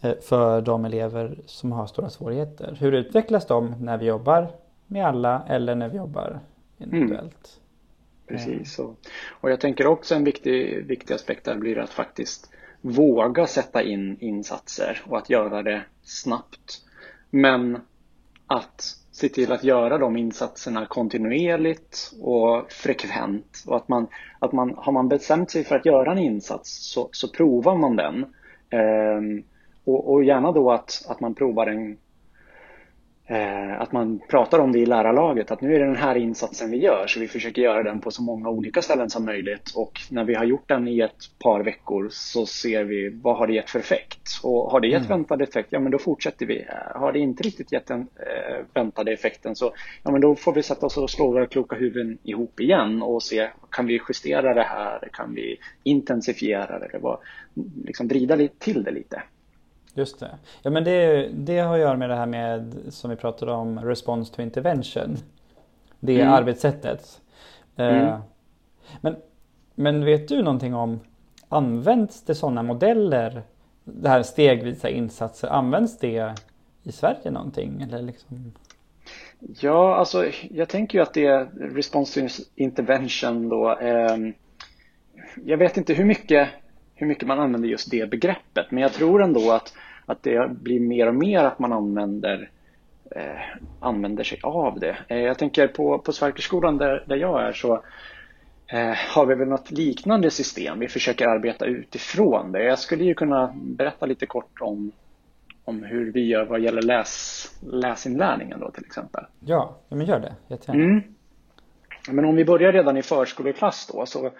Eh, 0.04 0.14
för 0.22 0.62
de 0.62 0.86
elever 0.86 1.38
som 1.46 1.72
har 1.72 1.88
stora 1.88 2.10
svårigheter. 2.10 2.78
Hur 2.80 2.92
utvecklas 2.92 3.48
de 3.48 3.76
när 3.80 3.98
vi 3.98 4.06
jobbar 4.06 4.48
med 4.88 5.08
alla 5.08 5.46
eller 5.50 5.76
när 5.76 5.90
vi 5.90 5.98
jobbar 5.98 6.40
individuellt? 6.78 7.60
Mm. 8.28 8.28
Precis, 8.28 8.80
och, 8.80 8.98
och 9.42 9.52
jag 9.52 9.60
tänker 9.60 9.88
också 9.88 10.16
en 10.16 10.24
viktig, 10.24 10.86
viktig 10.86 11.14
aspekt 11.14 11.46
där 11.46 11.56
blir 11.56 11.80
att 11.80 11.90
faktiskt 11.90 12.52
våga 12.82 13.48
sätta 13.48 13.84
in 13.84 14.18
insatser 14.20 15.02
och 15.08 15.18
att 15.18 15.30
göra 15.30 15.64
det 15.64 15.82
snabbt. 16.04 16.82
Men 17.30 17.80
att 18.48 18.98
se 19.12 19.30
till 19.30 19.52
att 19.52 19.64
göra 19.64 19.98
de 19.98 20.18
insatserna 20.18 20.86
kontinuerligt 20.86 22.14
och 22.22 22.72
frekvent. 22.72 23.64
Och 23.68 23.76
att 23.76 23.88
man, 23.88 24.08
att 24.40 24.52
man, 24.52 24.74
har 24.78 24.92
man 24.92 25.08
bestämt 25.08 25.52
sig 25.52 25.64
för 25.64 25.76
att 25.76 25.86
göra 25.86 26.12
en 26.12 26.18
insats 26.18 26.94
så, 26.94 27.10
så 27.12 27.28
provar 27.28 27.76
man 27.76 27.96
den. 27.96 28.24
Eh, 28.70 29.44
och, 29.86 30.14
och, 30.14 30.24
gärna 30.24 30.52
då 30.52 30.72
att, 30.72 31.06
att 31.10 31.20
man 31.20 31.36
provar 31.36 31.66
den 31.66 31.98
Eh, 33.26 33.82
att 33.82 33.92
man 33.92 34.20
pratar 34.30 34.60
om 34.60 34.72
det 34.72 34.80
i 34.80 34.86
lärarlaget, 34.86 35.52
att 35.52 35.62
nu 35.62 35.76
är 35.76 35.80
det 35.80 35.86
den 35.86 35.96
här 35.96 36.16
insatsen 36.16 36.72
vi 36.72 36.78
gör, 36.78 37.08
så 37.08 37.20
vi 37.20 37.28
försöker 37.28 37.62
göra 37.62 37.84
den 37.84 38.02
på 38.02 38.12
så 38.12 38.24
många 38.24 38.50
olika 38.50 38.82
ställen 38.82 39.10
som 39.10 39.26
möjligt. 39.26 39.72
Och 39.76 40.02
när 40.10 40.24
vi 40.24 40.36
har 40.36 40.46
gjort 40.46 40.68
den 40.68 40.88
i 40.88 41.00
ett 41.00 41.40
par 41.40 41.64
veckor 41.64 42.08
så 42.12 42.46
ser 42.46 42.84
vi 42.84 43.10
vad 43.10 43.38
har 43.38 43.48
det 43.48 43.54
gett 43.54 43.70
för 43.70 43.80
effekt. 43.80 44.40
Och 44.44 44.72
har 44.72 44.80
det 44.80 44.88
gett 44.88 45.06
mm. 45.06 45.18
väntad 45.18 45.44
effekt, 45.44 45.68
ja 45.72 45.80
men 45.80 45.92
då 45.92 45.98
fortsätter 45.98 46.46
vi. 46.46 46.66
Har 46.96 47.12
det 47.12 47.20
inte 47.20 47.44
riktigt 47.44 47.72
gett 47.72 47.88
den 47.88 48.00
eh, 48.00 48.66
väntade 48.74 49.14
effekten 49.14 49.56
så 49.56 49.74
ja, 50.04 50.12
men 50.12 50.22
då 50.22 50.36
får 50.36 50.54
vi 50.54 50.64
sätta 50.64 50.86
oss 50.86 50.98
och 50.98 51.10
slå 51.10 51.32
våra 51.32 51.48
kloka 51.48 51.76
huvuden 51.76 52.18
ihop 52.24 52.60
igen 52.60 53.02
och 53.02 53.24
se, 53.24 53.50
kan 53.72 53.86
vi 53.86 54.00
justera 54.10 54.54
det 54.54 54.64
här? 54.64 55.10
Kan 55.14 55.36
vi 55.36 55.58
intensifiera 55.84 56.80
det? 56.80 56.86
Eller 56.86 57.18
liksom 57.86 58.08
vrida 58.08 58.48
till 58.60 58.84
det 58.84 58.92
lite? 58.92 59.22
Just 59.94 60.20
det. 60.20 60.38
Ja 60.62 60.72
men 60.72 60.84
det, 60.84 61.30
det 61.34 61.60
har 61.60 61.74
att 61.74 61.80
göra 61.80 61.98
med 61.98 62.10
det 62.10 62.16
här 62.16 62.26
med 62.26 62.76
som 62.90 63.10
vi 63.10 63.16
pratade 63.16 63.52
om 63.52 63.80
response 63.80 64.36
to 64.36 64.42
intervention. 64.42 65.18
Det 66.00 66.22
mm. 66.22 66.34
arbetssättet. 66.34 67.22
Eh, 67.76 67.88
mm. 67.88 68.22
men, 69.02 69.16
men 69.76 70.06
vet 70.06 70.28
du 70.28 70.44
någonting 70.44 70.76
om 70.76 71.00
Används 71.54 72.22
det 72.22 72.36
sådana 72.36 72.64
modeller? 72.64 73.42
Det 73.84 74.10
här 74.10 74.24
stegvisa 74.24 74.90
insatser, 74.90 75.48
används 75.48 75.98
det 75.98 76.36
i 76.84 76.92
Sverige 76.92 77.32
någonting? 77.32 77.82
Eller 77.82 78.02
liksom? 78.02 78.54
Ja, 79.60 79.96
alltså 79.96 80.26
jag 80.52 80.70
tänker 80.70 80.98
ju 80.98 81.02
att 81.04 81.14
det 81.14 81.26
är 81.26 81.46
response 81.76 82.22
to 82.22 82.44
intervention 82.56 83.50
då. 83.50 83.78
Eh, 83.78 84.18
jag 85.46 85.58
vet 85.58 85.78
inte 85.78 85.94
hur 85.94 86.06
mycket 86.06 86.50
hur 87.04 87.08
mycket 87.08 87.28
man 87.28 87.40
använder 87.40 87.70
just 87.70 87.92
det 87.92 88.10
begreppet. 88.10 88.72
Men 88.72 88.84
jag 88.84 88.94
tror 88.94 89.24
ändå 89.24 89.52
att, 89.52 89.74
att 90.06 90.24
det 90.24 90.50
blir 90.50 90.80
mer 90.80 91.08
och 91.08 91.16
mer 91.16 91.44
att 91.44 91.60
man 91.60 91.74
använder, 91.74 92.50
eh, 93.16 93.42
använder 93.80 94.24
sig 94.24 94.40
av 94.44 94.80
det. 94.80 94.98
Eh, 95.08 95.18
jag 95.18 95.38
tänker 95.38 95.68
på, 95.68 96.00
på 96.00 96.14
Sverkerskolan 96.14 96.78
där, 96.78 97.04
där 97.08 97.16
jag 97.16 97.48
är 97.48 97.54
så 97.54 97.74
eh, 98.68 98.94
har 99.16 99.26
vi 99.26 99.36
väl 99.36 99.48
något 99.48 99.72
liknande 99.72 100.32
system. 100.32 100.80
Vi 100.80 100.88
försöker 100.88 101.28
arbeta 101.28 101.66
utifrån 101.66 102.52
det. 102.52 102.64
Jag 102.64 102.80
skulle 102.80 103.04
ju 103.04 103.14
kunna 103.14 103.54
berätta 103.56 104.06
lite 104.06 104.26
kort 104.26 104.62
om, 104.62 104.92
om 105.66 105.84
hur 105.84 106.12
vi 106.12 106.28
gör 106.28 106.46
vad 106.46 106.62
gäller 106.62 106.82
läs, 106.82 107.48
läsinlärningen 107.62 108.60
då 108.60 108.72
till 108.72 108.86
exempel. 108.86 109.24
Ja, 109.40 109.78
men 109.90 110.06
gör 110.06 110.20
det. 110.20 110.36
Jättegärna. 110.48 110.84
Mm. 110.84 111.04
Men 112.10 112.26
om 112.26 112.36
vi 112.36 112.46
börjar 112.46 112.72
redan 112.72 112.98
i 112.98 113.02
förskoleklass 113.02 113.90
då 113.94 114.06
så 114.06 114.32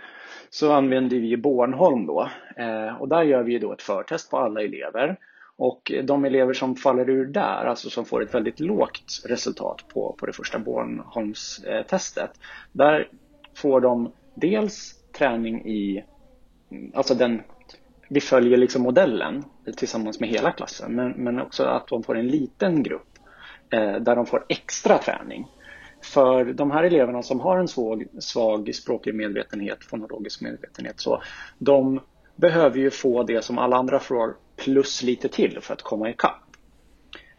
så 0.54 0.72
använder 0.72 1.18
vi 1.18 1.38
Bornholm 1.38 2.06
då. 2.06 2.30
Eh, 2.56 3.02
och 3.02 3.08
där 3.08 3.24
gör 3.24 3.44
vi 3.44 3.60
då 3.60 3.74
ett 3.74 3.82
förtest 3.82 4.32
på 4.32 4.38
alla 4.38 4.62
elever. 4.62 5.18
Och 5.56 5.92
de 6.04 6.26
elever 6.26 6.54
som 6.54 6.76
faller 6.76 7.10
ur 7.10 7.26
där, 7.26 7.66
alltså 7.66 7.90
som 7.90 8.06
får 8.06 8.24
ett 8.24 8.34
väldigt 8.34 8.60
lågt 8.60 9.22
resultat 9.26 9.86
på, 9.94 10.16
på 10.20 10.26
det 10.26 10.34
första 10.34 10.60
Bornholmstestet, 10.60 12.32
där 12.72 13.08
får 13.56 13.82
de 13.82 14.12
dels 14.36 14.94
träning 15.18 15.66
i, 15.66 16.04
alltså 16.94 17.16
den, 17.16 17.42
vi 18.10 18.22
följer 18.22 18.58
liksom 18.58 18.82
modellen 18.82 19.44
tillsammans 19.78 20.20
med 20.20 20.30
hela 20.30 20.52
klassen, 20.52 20.96
men, 20.96 21.12
men 21.12 21.42
också 21.42 21.64
att 21.64 21.88
de 21.88 22.04
får 22.04 22.18
en 22.18 22.28
liten 22.28 22.84
grupp 22.84 23.20
eh, 23.70 23.96
där 23.96 24.16
de 24.16 24.26
får 24.26 24.46
extra 24.50 24.98
träning 24.98 25.48
för 26.04 26.46
de 26.46 26.72
här 26.72 26.84
eleverna 26.84 27.24
som 27.24 27.40
har 27.40 27.58
en 27.58 27.68
svag, 27.68 28.08
svag 28.20 28.76
språklig 28.76 29.16
medvetenhet, 29.16 29.84
fonologisk 29.84 30.42
medvetenhet, 30.42 31.00
så 31.00 31.22
de 31.58 32.00
behöver 32.36 32.78
ju 32.78 32.92
få 32.92 33.24
det 33.24 33.42
som 33.42 33.58
alla 33.58 33.78
andra 33.78 34.00
får 34.00 34.36
plus 34.56 35.04
lite 35.04 35.28
till 35.28 35.60
för 35.62 35.74
att 35.74 35.82
komma 35.82 36.10
ikapp. 36.10 36.44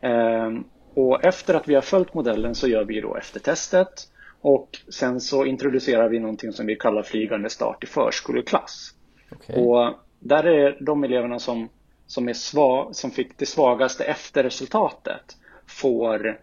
Ehm, 0.00 0.64
och 0.94 1.24
efter 1.24 1.54
att 1.54 1.68
vi 1.68 1.74
har 1.74 1.82
följt 1.82 2.14
modellen 2.14 2.54
så 2.54 2.68
gör 2.68 2.84
vi 2.84 3.00
då 3.00 3.16
eftertestet 3.16 4.08
och 4.40 4.68
sen 4.88 5.20
så 5.20 5.44
introducerar 5.44 6.08
vi 6.08 6.18
någonting 6.18 6.52
som 6.52 6.66
vi 6.66 6.76
kallar 6.76 7.02
flygande 7.02 7.50
start 7.50 7.84
i 7.84 7.86
förskoleklass. 7.86 8.94
Okay. 9.30 9.64
Och 9.64 9.94
där 10.20 10.44
är 10.44 10.78
de 10.80 11.04
eleverna 11.04 11.38
som, 11.38 11.68
som, 12.06 12.28
är 12.28 12.32
svag, 12.32 12.96
som 12.96 13.10
fick 13.10 13.38
det 13.38 13.46
svagaste 13.46 14.04
efterresultatet 14.04 15.36
får 15.66 16.26
eh, 16.26 16.34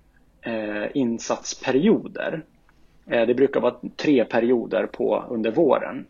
insatsperioder. 0.94 2.44
Eh, 3.06 3.28
det 3.28 3.34
brukar 3.34 3.60
vara 3.60 3.76
tre 3.96 4.26
perioder 4.26 4.88
på 4.88 5.26
under 5.30 5.52
våren 5.52 6.06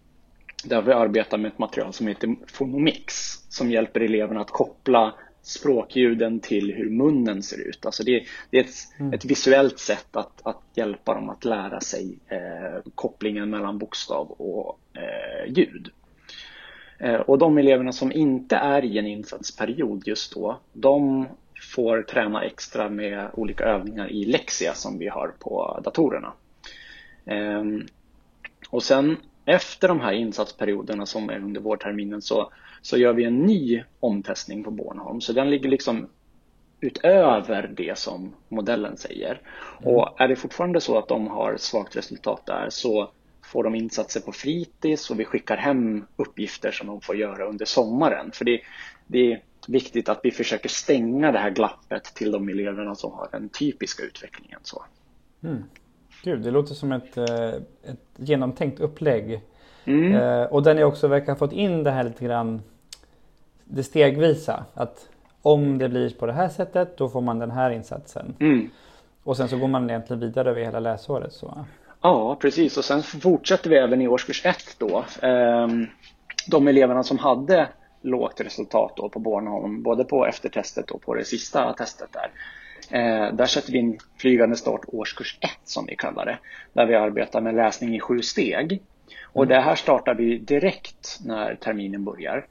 där 0.64 0.82
vi 0.82 0.92
arbetar 0.92 1.38
med 1.38 1.52
ett 1.52 1.60
material 1.60 1.94
som 1.94 2.08
heter 2.08 2.36
Phonomix 2.58 3.14
som 3.50 3.72
hjälper 3.72 4.00
eleverna 4.00 4.42
att 4.42 4.52
koppla 4.52 5.14
språkljuden 5.42 6.40
till 6.40 6.74
hur 6.74 6.90
munnen 6.90 7.44
ser 7.44 7.68
ut. 7.70 7.86
Alltså 7.86 8.04
det, 8.04 8.24
det 8.50 8.58
är 8.58 8.64
ett, 8.64 9.00
mm. 9.00 9.14
ett, 9.14 9.26
visuellt 9.26 9.80
sätt 9.80 10.16
att, 10.16 10.42
att, 10.44 10.62
hjälpa 10.76 11.14
dem 11.14 11.30
att 11.30 11.46
lära 11.46 11.80
sig 11.80 12.18
eh, 12.28 12.92
kopplingen 12.96 13.50
mellan 13.50 13.78
bokstav 13.78 14.32
och 14.32 14.80
eh, 14.94 15.54
ljud. 15.54 15.90
Eh, 17.00 17.16
och 17.16 17.38
de 17.38 17.58
eleverna 17.58 17.92
som 17.92 18.12
inte 18.12 18.56
är 18.56 18.86
i 18.86 18.98
en 18.98 19.08
insatsperiod 19.08 20.04
just 20.06 20.34
då, 20.34 20.60
de 20.74 21.28
får 21.76 22.02
träna 22.02 22.44
extra 22.44 22.90
med 22.90 23.30
olika 23.34 23.64
övningar 23.64 24.12
i 24.12 24.26
Lexia 24.26 24.74
som 24.74 25.00
vi 25.00 25.08
har 25.08 25.34
på 25.40 25.80
datorerna. 25.84 26.34
Ehm, 27.26 27.86
och 28.70 28.84
sen 28.84 29.18
efter 29.46 29.88
de 29.88 30.00
här 30.02 30.14
insatsperioderna 30.14 31.06
som 31.06 31.30
är 31.30 31.38
under 31.38 31.62
vårterminen 31.62 32.22
så, 32.22 32.52
så 32.82 32.98
gör 32.98 33.14
vi 33.14 33.24
en 33.24 33.42
ny 33.42 33.84
omtestning 34.00 34.64
på 34.64 34.72
Bornholm. 34.72 35.22
Så 35.22 35.34
den 35.34 35.50
ligger 35.50 35.70
liksom 35.70 36.10
utöver 36.82 37.74
det 37.78 37.98
som 37.98 38.34
modellen 38.50 38.98
säger. 38.98 39.42
Mm. 39.82 39.96
Och 39.96 40.22
är 40.22 40.28
det 40.28 40.36
fortfarande 40.36 40.82
så 40.82 40.98
att 40.98 41.08
de 41.08 41.28
har 41.28 41.58
svagt 41.58 41.96
resultat 41.96 42.46
där 42.46 42.68
så 42.70 43.12
får 43.44 43.64
de 43.64 43.76
insatser 43.76 44.20
på 44.20 44.32
fritids 44.32 45.10
och 45.10 45.20
vi 45.20 45.26
skickar 45.26 45.58
hem 45.58 46.06
uppgifter 46.16 46.72
som 46.72 46.88
de 46.88 47.02
får 47.02 47.16
göra 47.16 47.46
under 47.46 47.66
sommaren. 47.66 48.32
För 48.32 48.46
det, 48.46 48.62
det, 49.08 49.42
viktigt 49.68 50.10
att 50.10 50.20
vi 50.24 50.32
försöker 50.32 50.70
stänga 50.70 51.32
det 51.32 51.40
här 51.40 51.50
glappet 51.50 52.04
till 52.04 52.32
de 52.32 52.50
eleverna 52.50 52.96
som 52.96 53.12
har 53.12 53.28
den 53.32 53.50
typiska 53.50 54.04
utvecklingen. 54.04 54.60
Så. 54.64 54.84
Mm. 55.44 55.64
Gud, 56.24 56.42
det 56.42 56.52
låter 56.52 56.74
som 56.74 56.92
ett, 56.92 57.18
eh, 57.18 57.50
ett 57.84 58.10
genomtänkt 58.16 58.80
upplägg. 58.80 59.42
Mm. 59.86 60.16
Eh, 60.16 60.44
och 60.44 60.64
där 60.64 60.74
ni 60.74 60.84
också 60.84 61.08
verkar 61.08 61.28
ha 61.28 61.36
fått 61.36 61.54
in 61.54 61.84
det 61.84 61.92
här 61.92 62.04
lite 62.04 62.26
grann 62.26 62.62
det 63.66 63.84
stegvisa. 63.84 64.66
Att 64.74 65.10
om 65.42 65.78
det 65.78 65.90
blir 65.90 66.10
på 66.10 66.26
det 66.26 66.34
här 66.34 66.50
sättet 66.50 66.98
då 66.98 67.10
får 67.10 67.22
man 67.22 67.40
den 67.40 67.52
här 67.52 67.72
insatsen. 67.72 68.36
Mm. 68.40 68.70
Och 69.24 69.38
sen 69.38 69.50
så 69.50 69.58
går 69.58 69.68
man 69.68 69.90
egentligen 69.90 70.20
vidare 70.20 70.50
över 70.50 70.62
hela 70.62 70.80
läsåret 70.80 71.34
så? 71.34 71.66
Ja, 72.02 72.38
precis. 72.42 72.78
Och 72.78 72.86
sen 72.86 73.04
fortsätter 73.04 73.70
vi 73.70 73.78
även 73.78 74.02
i 74.02 74.08
årskurs 74.08 74.46
ett 74.46 74.76
då. 74.78 75.06
Ehm, 75.22 75.88
de 76.48 76.68
eleverna 76.68 77.04
som 77.04 77.18
hade 77.18 77.68
lågt 78.02 78.42
resultat 78.42 78.94
då 78.96 79.10
på 79.10 79.20
Bornholm, 79.20 79.84
både 79.84 80.04
på 80.04 80.26
eftertestet 80.26 80.92
och 80.92 81.02
på 81.02 81.16
det 81.16 81.26
sista 81.26 81.74
testet 81.74 82.10
där. 82.14 82.32
Eh, 82.90 83.34
där 83.34 83.46
sätter 83.46 83.72
vi 83.72 83.78
in 83.78 84.00
flygande 84.18 84.56
start 84.56 84.82
årskurs 84.88 85.38
1 85.42 85.50
som 85.64 85.86
vi 85.86 85.96
kallar 85.96 86.26
det. 86.26 86.38
Där 86.74 86.86
vi 86.86 86.96
arbetar 86.96 87.42
med 87.42 87.56
läsning 87.56 87.96
i 87.96 88.00
sju 88.00 88.22
steg. 88.22 88.82
Och 89.24 89.48
det 89.48 89.60
här 89.60 89.76
startar 89.76 90.16
vi 90.16 90.38
direkt 90.38 91.20
när 91.26 91.56
terminen 91.56 92.04
börjar. 92.04 92.46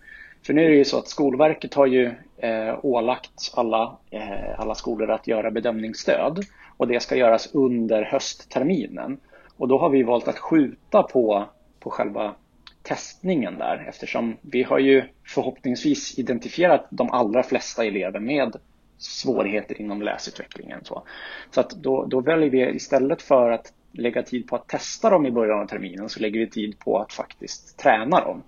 För 0.47 0.53
nu 0.53 0.65
är 0.65 0.69
det 0.69 0.77
ju 0.77 0.85
så 0.85 0.99
att 0.99 1.09
Skolverket 1.09 1.75
har 1.75 1.87
ju 1.87 2.15
eh, 2.39 2.79
ålagt 2.83 3.53
alla, 3.55 3.99
eh, 4.11 4.61
alla 4.61 4.75
skolor 4.75 5.11
att 5.11 5.27
göra 5.27 5.51
bedömningsstöd 5.51 6.45
och 6.77 6.89
det 6.89 7.01
ska 7.01 7.17
göras 7.17 7.55
under 7.55 8.03
höstterminen. 8.03 9.19
Och 9.61 9.69
då 9.69 9.79
har 9.79 9.91
vi 9.91 10.03
valt 10.03 10.29
att 10.29 10.39
skjuta 10.39 11.03
på, 11.03 11.49
på 11.81 11.91
själva 11.91 12.35
testningen 12.83 13.59
där 13.59 13.87
eftersom 13.89 14.37
vi 14.41 14.63
har 14.63 14.79
ju 14.79 15.03
förhoppningsvis 15.27 16.19
identifierat 16.19 16.87
de 16.91 17.11
allra 17.11 17.43
flesta 17.43 17.85
elever 17.85 18.21
med 18.21 18.57
svårigheter 18.99 19.81
inom 19.81 20.03
läsutvecklingen. 20.03 20.81
Så, 20.85 21.03
så 21.51 21.61
att 21.61 21.71
då, 21.71 22.05
då 22.05 22.21
väljer 22.21 22.51
vi 22.51 22.75
istället 22.75 23.23
för 23.23 23.51
att 23.51 23.73
lägga 23.93 24.23
tid 24.23 24.49
på 24.49 24.57
att 24.57 24.69
testa 24.69 25.11
dem 25.11 25.27
i 25.27 25.31
början 25.31 25.61
av 25.61 25.67
terminen 25.67 26.09
så 26.09 26.21
lägger 26.21 26.41
vi 26.41 26.51
tid 26.51 26.79
på 26.79 26.99
att 26.99 27.13
faktiskt 27.13 27.79
träna 27.79 28.21
dem. 28.21 28.43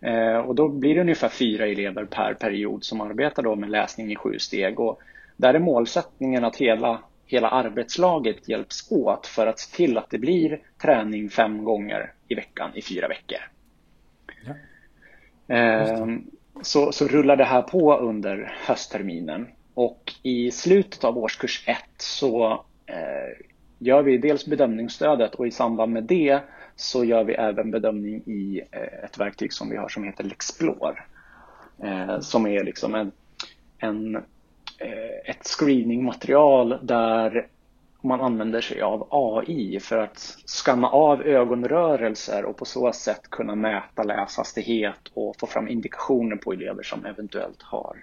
Eh, 0.00 0.38
och 0.38 0.54
då 0.54 0.68
blir 0.68 0.94
det 0.94 1.00
ungefär 1.00 1.28
fyra 1.28 1.66
elever 1.66 2.04
per 2.04 2.34
period 2.34 2.84
som 2.84 3.00
arbetar 3.00 3.42
då 3.42 3.56
med 3.56 3.70
läsning 3.70 4.12
i 4.12 4.16
sju 4.16 4.38
steg. 4.38 4.80
Och 4.80 5.00
där 5.36 5.54
är 5.54 5.58
målsättningen 5.58 6.44
att 6.44 6.56
hela, 6.56 7.00
hela 7.30 7.48
arbetslaget 7.48 8.48
hjälps 8.48 8.92
åt 8.92 9.26
för 9.26 9.46
att 9.46 9.58
se 9.58 9.76
till 9.76 9.98
att 9.98 10.10
det 10.10 10.18
blir 10.18 10.60
träning 10.82 11.30
fem 11.30 11.64
gånger 11.64 12.12
i 12.28 12.34
veckan 12.34 12.70
i 12.74 12.82
fyra 12.82 13.08
veckor. 13.08 13.38
Ja. 14.46 14.54
Eh, 15.56 16.06
så, 16.62 16.92
så 16.92 17.08
rullar 17.08 17.36
det 17.36 17.44
här 17.44 17.62
på 17.62 17.96
under 17.96 18.54
höstterminen. 18.66 19.48
Och 19.74 20.12
i 20.22 20.50
slutet 20.50 21.04
av 21.04 21.18
årskurs 21.18 21.64
ett 21.66 21.94
så 21.96 22.64
eh, 22.86 23.46
gör 23.78 24.02
vi 24.02 24.18
dels 24.18 24.46
bedömningsstödet 24.46 25.34
och 25.34 25.46
i 25.46 25.50
samband 25.50 25.92
med 25.92 26.04
det 26.04 26.40
så 26.76 27.04
gör 27.04 27.24
vi 27.24 27.34
även 27.34 27.70
bedömning 27.70 28.22
i 28.26 28.62
eh, 28.70 29.04
ett 29.04 29.18
verktyg 29.18 29.52
som 29.52 29.70
vi 29.70 29.76
har 29.76 29.88
som 29.88 30.04
heter 30.04 30.24
Lexplore. 30.24 31.02
Eh, 31.82 32.20
som 32.20 32.46
är 32.46 32.64
liksom 32.64 32.94
en, 32.94 33.12
en, 33.78 34.24
Eh, 34.80 35.30
ett 35.30 35.46
screeningmaterial 35.46 36.78
där 36.82 37.46
man 38.02 38.20
använder 38.20 38.60
sig 38.60 38.80
av 38.80 39.08
AI 39.10 39.80
för 39.80 39.98
att 39.98 40.18
skanna 40.46 40.88
av 40.88 41.22
ögonrörelser 41.22 42.44
och 42.44 42.56
på 42.56 42.64
så 42.64 42.92
sätt 42.92 43.30
kunna 43.30 43.54
mäta 43.54 44.02
läshastighet 44.02 45.08
och 45.14 45.36
få 45.40 45.46
fram 45.46 45.68
indikationer 45.68 46.36
på 46.36 46.52
elever 46.52 46.82
som 46.82 47.06
eventuellt 47.06 47.62
har 47.62 47.96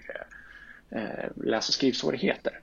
eh, 0.89 1.01
eh, 1.01 1.29
läs 1.35 1.67
och 1.67 1.73
skrivsvårigheter. 1.73 2.59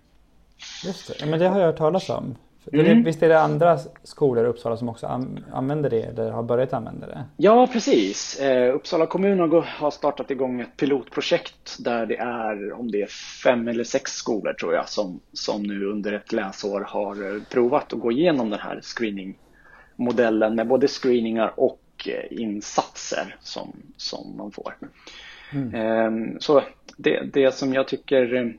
Just 0.85 1.19
det, 1.19 1.27
men 1.27 1.39
det 1.39 1.49
har 1.49 1.61
jag 1.61 1.67
hört 1.67 1.79
talas 1.79 2.11
om. 2.11 2.37
Mm. 2.73 3.05
Visst 3.05 3.23
är 3.23 3.29
det 3.29 3.41
andra 3.41 3.79
skolor 4.03 4.45
i 4.45 4.49
Uppsala 4.49 4.77
som 4.77 4.89
också 4.89 5.07
använder 5.53 5.91
det 5.91 6.03
eller 6.03 6.31
har 6.31 6.43
börjat 6.43 6.73
använda 6.73 7.07
det? 7.07 7.25
Ja, 7.37 7.69
precis. 7.73 8.41
Eh, 8.41 8.75
Uppsala 8.75 9.07
kommun 9.07 9.65
har 9.67 9.91
startat 9.91 10.31
igång 10.31 10.61
ett 10.61 10.77
pilotprojekt 10.77 11.77
där 11.79 12.07
det 12.07 12.17
är, 12.17 12.73
om 12.73 12.91
det 12.91 13.03
är 13.03 13.07
fem 13.45 13.69
eller 13.69 13.85
sex 13.85 14.13
skolor 14.13 14.53
tror 14.53 14.75
jag, 14.75 14.89
som, 14.89 15.21
som 15.33 15.63
nu 15.63 15.85
under 15.85 16.13
ett 16.13 16.33
läsår 16.33 16.81
har 16.81 17.35
eh, 17.35 17.43
provat 17.51 17.93
att 17.93 18.01
gå 18.01 18.13
igenom 18.13 18.51
den 18.51 18.61
här 18.61 18.81
screeningmodellen 18.83 20.55
med 20.55 20.67
både 20.67 20.89
screeningar 20.89 21.53
och 21.57 21.81
eh, 22.07 22.41
insatser 22.43 23.37
som, 23.41 23.77
som 23.97 24.37
man 24.37 24.53
får. 24.53 24.75
Mm. 25.53 25.75
Eh, 25.75 26.39
så 26.41 26.63
det, 26.97 27.21
det 27.33 27.55
som 27.55 27.75
jag 27.75 27.89
tycker 27.89 28.55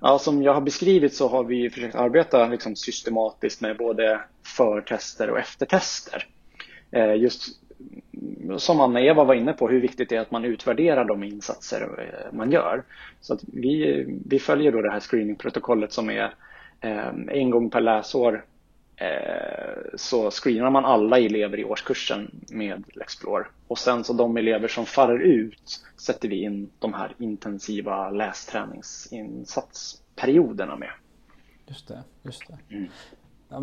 Ja, 0.00 0.18
som 0.18 0.42
jag 0.42 0.54
har 0.54 0.60
beskrivit 0.60 1.14
så 1.14 1.28
har 1.28 1.44
vi 1.44 1.70
försökt 1.70 1.94
arbeta 1.94 2.48
liksom 2.48 2.76
systematiskt 2.76 3.60
med 3.60 3.76
både 3.76 4.20
förtester 4.56 5.30
och 5.30 5.38
eftertester. 5.38 6.26
Eh, 6.90 7.14
just 7.14 7.42
som 8.58 8.80
Anna-Eva 8.80 9.24
var 9.24 9.34
inne 9.34 9.52
på, 9.52 9.68
hur 9.68 9.80
viktigt 9.80 10.08
det 10.08 10.16
är 10.16 10.20
att 10.20 10.30
man 10.30 10.44
utvärderar 10.44 11.04
de 11.04 11.24
insatser 11.24 11.82
eh, 11.98 12.36
man 12.36 12.52
gör. 12.52 12.84
Så 13.20 13.34
att 13.34 13.40
vi, 13.52 14.04
vi 14.26 14.38
följer 14.38 14.72
då 14.72 14.82
det 14.82 14.92
här 14.92 15.00
screeningprotokollet 15.00 15.92
som 15.92 16.10
är 16.10 16.34
eh, 16.80 17.08
en 17.28 17.50
gång 17.50 17.70
per 17.70 17.80
läsår 17.80 18.44
så 19.94 20.30
screenar 20.30 20.70
man 20.70 20.84
alla 20.84 21.18
elever 21.18 21.58
i 21.58 21.64
årskursen 21.64 22.30
med 22.50 22.84
Lexplore. 22.94 23.46
Och 23.68 23.78
sen 23.78 24.04
så 24.04 24.12
de 24.12 24.36
elever 24.36 24.68
som 24.68 24.86
faller 24.86 25.18
ut 25.18 25.82
sätter 25.96 26.28
vi 26.28 26.42
in 26.42 26.70
de 26.78 26.94
här 26.94 27.14
intensiva 27.18 28.10
lästräningsinsatsperioderna 28.10 30.76
med. 30.76 30.90
Just 31.66 31.88
det, 31.88 32.02
just 32.22 32.42
det. 32.48 32.58
Mm. 32.74 32.88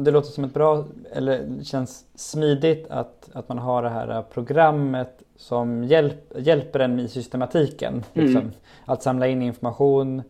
Det 0.04 0.12
låter 0.12 0.30
som 0.30 0.44
ett 0.44 0.54
bra, 0.54 0.86
eller 1.12 1.64
känns 1.64 2.06
smidigt 2.16 2.88
att, 2.90 3.30
att 3.34 3.50
man 3.50 3.58
har 3.58 3.84
det 3.84 3.90
här 3.90 4.22
programmet 4.22 5.24
som 5.36 5.84
hjälp, 5.84 6.34
hjälper 6.38 6.80
en 6.80 7.00
i 7.00 7.08
systematiken. 7.08 8.04
Mm. 8.14 8.26
Liksom, 8.26 8.52
att 8.86 9.04
samla 9.04 9.28
in 9.28 9.42
information 9.42 10.24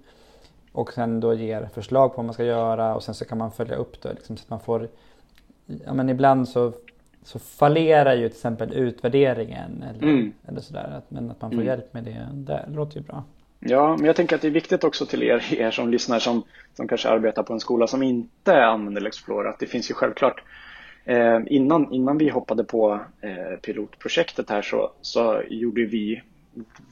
och 0.73 0.93
sen 0.93 1.19
då 1.19 1.33
ger 1.33 1.69
förslag 1.73 2.11
på 2.11 2.17
vad 2.17 2.25
man 2.25 2.33
ska 2.33 2.43
göra 2.43 2.95
och 2.95 3.03
sen 3.03 3.15
så 3.15 3.25
kan 3.25 3.37
man 3.37 3.51
följa 3.51 3.75
upp 3.75 4.01
det. 4.01 4.13
Liksom, 4.13 4.37
så 4.37 4.45
man 4.47 4.59
får, 4.59 4.89
ja 5.85 5.93
men 5.93 6.09
ibland 6.09 6.49
så 6.49 6.73
så 7.23 7.39
fallerar 7.39 8.13
ju 8.13 8.29
till 8.29 8.37
exempel 8.37 8.73
utvärderingen 8.73 9.83
eller, 9.89 10.03
mm. 10.03 10.33
eller 10.47 10.61
sådär. 10.61 11.01
Men 11.09 11.31
att 11.31 11.41
man 11.41 11.51
får 11.51 11.55
mm. 11.55 11.67
hjälp 11.67 11.93
med 11.93 12.03
det, 12.03 12.27
det 12.33 12.65
låter 12.73 12.97
ju 12.97 13.03
bra. 13.03 13.23
Ja, 13.59 13.95
men 13.97 14.05
jag 14.05 14.15
tänker 14.15 14.35
att 14.35 14.41
det 14.41 14.47
är 14.47 14.51
viktigt 14.51 14.83
också 14.83 15.05
till 15.05 15.23
er, 15.23 15.53
er 15.53 15.71
som 15.71 15.89
lyssnar 15.89 16.19
som, 16.19 16.43
som 16.73 16.87
kanske 16.87 17.09
arbetar 17.09 17.43
på 17.43 17.53
en 17.53 17.59
skola 17.59 17.87
som 17.87 18.03
inte 18.03 18.65
använder 18.65 19.01
Lexplore 19.01 19.49
att 19.49 19.59
det 19.59 19.65
finns 19.65 19.91
ju 19.91 19.93
självklart 19.93 20.43
eh, 21.05 21.39
innan, 21.47 21.93
innan 21.93 22.17
vi 22.17 22.29
hoppade 22.29 22.63
på 22.63 22.99
eh, 23.21 23.59
pilotprojektet 23.61 24.49
här 24.49 24.61
så, 24.61 24.91
så 25.01 25.41
gjorde 25.49 25.85
vi 25.85 26.21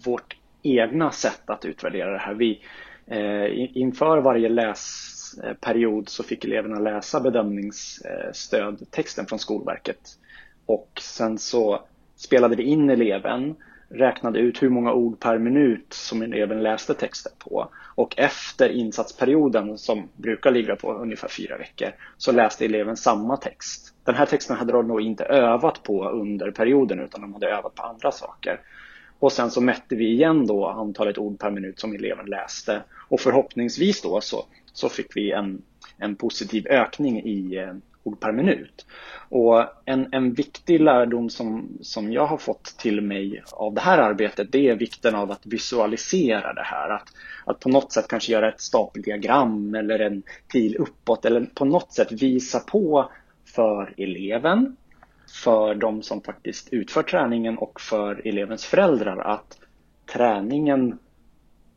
vårt 0.06 0.38
egna 0.64 1.12
sätt 1.12 1.42
att 1.46 1.66
utvärdera 1.66 2.12
det 2.12 2.20
här. 2.20 2.34
Vi, 2.34 2.62
Eh, 3.08 3.78
inför 3.78 4.18
varje 4.18 4.50
läsperiod 4.50 6.10
så 6.10 6.24
fick 6.24 6.46
eleverna 6.46 6.80
läsa 6.80 7.20
bedömningsstödtexten 7.20 9.26
från 9.26 9.40
Skolverket 9.40 10.18
och 10.66 10.90
sen 11.02 11.38
så 11.38 11.84
spelade 12.16 12.56
vi 12.56 12.64
in 12.64 12.90
eleven, 12.90 13.56
räknade 13.90 14.40
ut 14.40 14.64
hur 14.64 14.70
många 14.70 14.94
ord 14.94 15.20
per 15.20 15.38
minut 15.38 15.94
som 15.94 16.22
eleven 16.22 16.64
läste 16.64 16.94
texten 16.94 17.32
på. 17.40 17.70
Och 17.96 18.14
efter 18.18 18.70
insatsperioden, 18.70 19.78
som 19.78 20.10
brukar 20.16 20.52
ligga 20.52 20.76
på 20.76 20.94
ungefär 20.94 21.28
fyra 21.28 21.58
veckor, 21.58 21.90
så 22.18 22.32
läste 22.32 22.66
eleven 22.66 22.98
samma 22.98 23.38
text. 23.38 23.94
Den 24.04 24.16
här 24.16 24.26
texten 24.26 24.56
hade 24.56 24.74
de 24.74 24.88
nog 24.88 25.02
inte 25.02 25.24
övat 25.24 25.84
på 25.84 26.10
under 26.10 26.52
perioden 26.52 27.00
utan 27.00 27.22
de 27.22 27.34
hade 27.34 27.50
övat 27.50 27.76
på 27.76 27.84
andra 27.84 28.12
saker. 28.12 28.60
Och 29.22 29.32
sen 29.32 29.52
så 29.52 29.62
mätte 29.62 29.96
vi 29.96 30.12
igen 30.12 30.48
då 30.48 30.68
antalet 30.68 31.18
ord 31.18 31.40
per 31.40 31.52
minut 31.52 31.80
som 31.80 31.96
eleven 31.96 32.26
läste 32.26 32.84
och 33.10 33.20
förhoppningsvis 33.20 34.02
då 34.02 34.22
så, 34.22 34.46
så 34.74 34.90
fick 34.90 35.16
vi 35.16 35.32
en, 35.32 35.62
en 35.98 36.16
positiv 36.16 36.68
ökning 36.68 37.24
i 37.24 37.58
eh, 37.58 37.74
ord 38.04 38.20
per 38.20 38.32
minut. 38.32 38.86
Och 39.30 39.66
en, 39.86 40.08
en 40.12 40.34
viktig 40.34 40.80
lärdom 40.80 41.30
som, 41.30 41.78
som 41.82 42.12
jag 42.12 42.26
har 42.26 42.38
fått 42.38 42.64
till 42.64 43.02
mig 43.02 43.44
av 43.52 43.74
det 43.74 43.82
här 43.82 43.98
arbetet 43.98 44.52
det 44.52 44.70
är 44.70 44.76
vikten 44.76 45.16
av 45.16 45.32
att 45.32 45.46
visualisera 45.46 46.54
det 46.54 46.64
här. 46.64 46.90
Att, 46.90 47.08
att 47.46 47.60
på 47.60 47.70
något 47.70 47.92
sätt 47.92 48.08
kanske 48.08 48.32
göra 48.32 48.50
ett 48.50 48.62
stapeldiagram 48.62 49.76
eller 49.76 50.00
en 50.00 50.24
pil 50.52 50.76
uppåt 50.76 51.26
eller 51.26 51.46
på 51.46 51.66
något 51.66 51.94
sätt 51.94 52.12
visa 52.12 52.60
på 52.60 53.12
för 53.46 53.94
eleven, 53.98 54.76
för 55.32 55.76
de 55.76 56.04
som 56.04 56.22
faktiskt 56.22 56.70
utför 56.74 57.04
träningen 57.04 57.58
och 57.58 57.82
för 57.82 58.28
elevens 58.28 58.66
föräldrar 58.66 59.18
att 59.18 59.60
träningen 60.14 61.00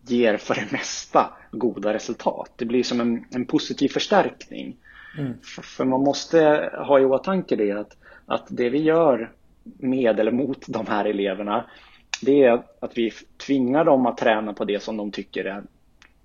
ger 0.02 0.36
för 0.36 0.54
det 0.54 0.72
mesta 0.72 1.32
goda 1.50 1.94
resultat. 1.94 2.50
Det 2.56 2.64
blir 2.64 2.82
som 2.82 3.00
en, 3.00 3.24
en 3.30 3.46
positiv 3.46 3.88
förstärkning. 3.88 4.76
Mm. 5.18 5.32
För 5.76 5.84
man 5.84 6.00
måste 6.00 6.70
ha 6.86 7.00
i 7.00 7.04
åtanke 7.04 7.56
det 7.56 7.72
att, 7.72 7.96
att 8.26 8.46
det 8.48 8.70
vi 8.70 8.82
gör 8.82 9.32
med 9.62 10.20
eller 10.20 10.32
mot 10.32 10.64
de 10.68 10.86
här 10.86 11.04
eleverna 11.04 11.64
det 12.22 12.44
är 12.44 12.62
att 12.80 12.98
vi 12.98 13.12
tvingar 13.46 13.84
dem 13.84 14.06
att 14.06 14.16
träna 14.16 14.52
på 14.52 14.64
det 14.64 14.82
som 14.82 14.96
de 14.96 15.10
tycker 15.10 15.44
är 15.44 15.62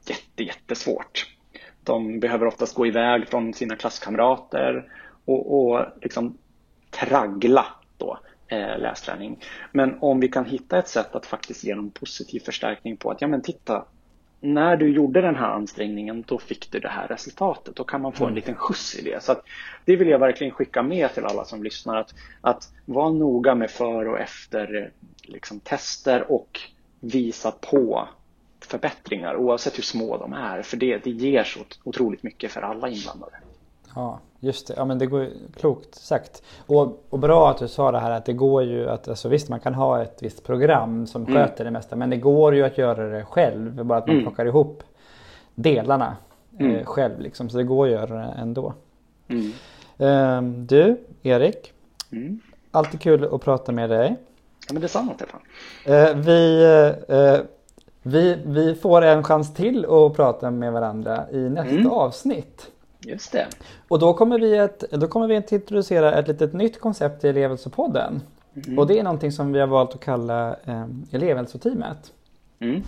jätte, 0.08 0.44
jättesvårt. 0.44 1.36
De 1.84 2.20
behöver 2.20 2.46
oftast 2.46 2.76
gå 2.76 2.88
iväg 2.88 3.28
från 3.28 3.54
sina 3.54 3.76
klasskamrater 3.76 4.92
och, 5.26 5.72
och 5.72 5.86
liksom 6.02 6.38
traggla 7.00 7.66
då, 7.98 8.20
eh, 8.48 8.80
lästräning. 8.80 9.44
Men 9.72 9.98
om 10.02 10.20
vi 10.20 10.28
kan 10.28 10.46
hitta 10.46 10.78
ett 10.78 10.88
sätt 10.88 11.16
att 11.16 11.26
faktiskt 11.26 11.64
ge 11.64 11.76
dem 11.76 11.92
positiv 11.92 12.40
förstärkning 12.40 12.98
på 12.98 13.12
att 13.12 13.22
ja 13.22 13.28
men 13.28 13.42
titta 13.42 13.86
när 14.42 14.78
du 14.78 14.90
gjorde 14.90 15.22
den 15.22 15.36
här 15.36 15.50
ansträngningen 15.50 16.24
då 16.28 16.40
fick 16.40 16.72
du 16.72 16.80
det 16.80 16.90
här 16.90 17.08
resultatet. 17.08 17.76
Då 17.76 17.84
kan 17.84 18.02
man 18.02 18.14
få 18.14 18.26
en 18.26 18.36
liten 18.36 18.56
skjuts 18.56 18.96
i 18.96 19.02
det. 19.02 19.24
Så 19.24 19.32
att, 19.32 19.44
det 19.86 19.96
vill 19.96 20.08
jag 20.08 20.20
verkligen 20.20 20.54
skicka 20.54 20.84
med 20.84 21.14
till 21.14 21.26
alla 21.26 21.46
som 21.46 21.64
lyssnar. 21.64 21.96
Att, 21.96 22.14
att 22.42 22.70
vara 22.86 23.10
noga 23.10 23.56
med 23.56 23.72
för 23.72 24.08
och 24.08 24.20
efter 24.20 24.92
liksom, 25.22 25.60
tester 25.60 26.32
och 26.32 26.60
visa 27.00 27.52
på 27.52 28.08
förbättringar 28.62 29.36
oavsett 29.36 29.78
hur 29.78 29.84
små 29.84 30.18
de 30.18 30.34
är. 30.34 30.62
För 30.62 30.78
det, 30.78 30.98
det 30.98 31.10
ger 31.10 31.44
så 31.44 31.60
otroligt 31.84 32.24
mycket 32.24 32.52
för 32.52 32.62
alla 32.62 32.90
inblandade. 32.90 33.36
Ja, 33.96 34.20
just 34.40 34.68
det. 34.68 34.74
Ja, 34.78 34.86
men 34.86 34.98
det 34.98 35.06
går 35.06 35.28
klokt 35.56 35.96
sagt. 35.96 36.44
Och, 36.66 37.04
och 37.10 37.20
bra 37.20 37.50
att 37.50 37.58
du 37.58 37.68
sa 37.68 37.92
det 37.92 38.00
här 38.00 38.12
att 38.12 38.26
det 38.26 38.34
går 38.34 38.64
ju 38.64 38.90
att, 38.90 39.08
alltså 39.08 39.30
visst 39.30 39.50
man 39.50 39.60
kan 39.60 39.74
ha 39.74 40.02
ett 40.02 40.18
visst 40.22 40.44
program 40.44 41.08
som 41.08 41.26
mm. 41.26 41.34
sköter 41.34 41.66
det 41.66 41.72
mesta. 41.72 41.96
Men 41.96 42.10
det 42.10 42.18
går 42.18 42.56
ju 42.56 42.64
att 42.64 42.78
göra 42.78 43.08
det 43.08 43.24
själv. 43.24 43.86
Bara 43.86 43.98
att 43.98 44.08
man 44.08 44.16
mm. 44.16 44.26
plockar 44.26 44.46
ihop 44.46 44.84
delarna 45.56 46.18
eh, 46.60 46.66
mm. 46.66 46.76
eh, 46.76 46.86
själv 46.86 47.20
liksom. 47.20 47.50
Så 47.50 47.58
det 47.58 47.64
går 47.64 47.86
att 47.86 47.92
göra 47.92 48.16
det 48.16 48.34
ändå. 48.38 48.74
Eh, 49.98 50.42
du, 50.42 50.98
Erik. 51.24 51.74
Mm. 52.12 52.40
Alltid 52.72 53.02
kul 53.02 53.34
att 53.34 53.42
prata 53.42 53.72
med 53.72 53.90
dig. 53.90 54.16
Ja 54.68 54.74
men 54.74 54.82
detsamma 54.82 55.14
Stefan. 55.14 55.42
Eh, 55.86 56.16
vi, 56.16 56.64
eh, 57.08 57.40
vi, 58.02 58.38
vi 58.46 58.76
får 58.76 59.02
en 59.02 59.24
chans 59.24 59.54
till 59.54 59.86
att 59.86 60.16
prata 60.16 60.52
med 60.52 60.74
varandra 60.74 61.26
i 61.32 61.38
nästa 61.38 61.76
mm. 61.76 61.92
avsnitt. 61.92 62.72
Just 63.10 63.32
det. 63.32 63.48
Och 63.88 64.00
då 64.00 64.14
kommer 64.14 64.40
vi 64.40 64.60
att, 64.60 64.80
då 64.80 65.08
kommer 65.08 65.28
vi 65.28 65.38
att 65.38 65.52
introducera 65.52 66.20
ett 66.20 66.28
litet 66.28 66.54
nytt 66.54 66.80
koncept 66.80 67.24
i 67.24 67.28
elevhälsopodden. 67.28 68.22
Mm. 68.56 68.80
Och 68.80 68.88
det 68.88 69.00
är 69.00 69.04
någonting 69.04 69.32
som 69.32 69.54
vi 69.54 69.60
har 69.60 69.68
valt 69.68 69.94
att 69.94 70.00
kalla 70.00 70.56
eh, 70.66 70.86
elevhälsoteamet. 71.12 72.14
Mm. 72.60 72.84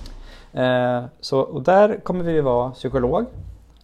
Eh, 0.54 1.06
så, 1.20 1.40
och 1.40 1.64
där 1.64 2.00
kommer 2.04 2.24
vi 2.24 2.42
vara 2.42 2.72
psykolog, 2.72 3.26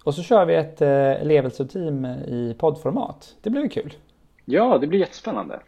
Och 0.04 0.16
så 0.16 0.24
kör 0.24 0.46
vi 0.46 0.56
ett 0.56 0.82
eh, 0.82 0.90
elevhälsoteam 0.90 2.06
i 2.06 2.56
poddformat. 2.60 3.36
Det 3.42 3.50
blir 3.50 3.70
kul. 3.70 3.94
Ja, 4.46 4.78
det 4.78 4.88
blir 4.88 5.00
jättespännande. 5.00 5.60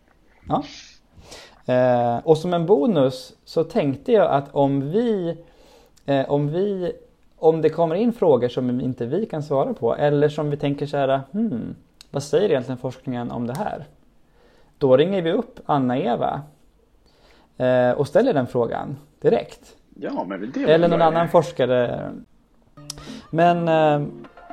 Ja. 0.47 0.63
Eh, 1.73 2.17
och 2.17 2.37
som 2.37 2.53
en 2.53 2.65
bonus 2.65 3.33
så 3.45 3.63
tänkte 3.63 4.11
jag 4.11 4.31
att 4.31 4.55
om 4.55 4.91
vi, 4.91 5.37
om 6.27 6.47
vi 6.47 6.93
om 7.39 7.61
det 7.61 7.69
kommer 7.69 7.95
in 7.95 8.13
frågor 8.13 8.47
som 8.47 8.81
inte 8.81 9.05
vi 9.05 9.25
kan 9.25 9.43
svara 9.43 9.73
på 9.73 9.95
eller 9.95 10.29
som 10.29 10.49
vi 10.49 10.57
tänker 10.57 10.85
så 10.85 10.97
här, 10.97 11.21
hmm, 11.31 11.75
vad 12.11 12.23
säger 12.23 12.49
egentligen 12.49 12.77
forskningen 12.77 13.31
om 13.31 13.47
det 13.47 13.57
här? 13.57 13.85
Då 14.77 14.97
ringer 14.97 15.21
vi 15.21 15.31
upp 15.31 15.59
Anna-Eva 15.65 16.41
eh, 17.57 17.91
och 17.91 18.07
ställer 18.07 18.33
den 18.33 18.47
frågan 18.47 18.97
direkt. 19.21 19.75
Ja, 19.95 20.25
men 20.27 20.51
det 20.53 20.63
eller 20.63 20.87
någon 20.87 21.01
annan 21.01 21.29
forskare. 21.29 22.11
Men 23.29 23.67
eh, 23.67 24.07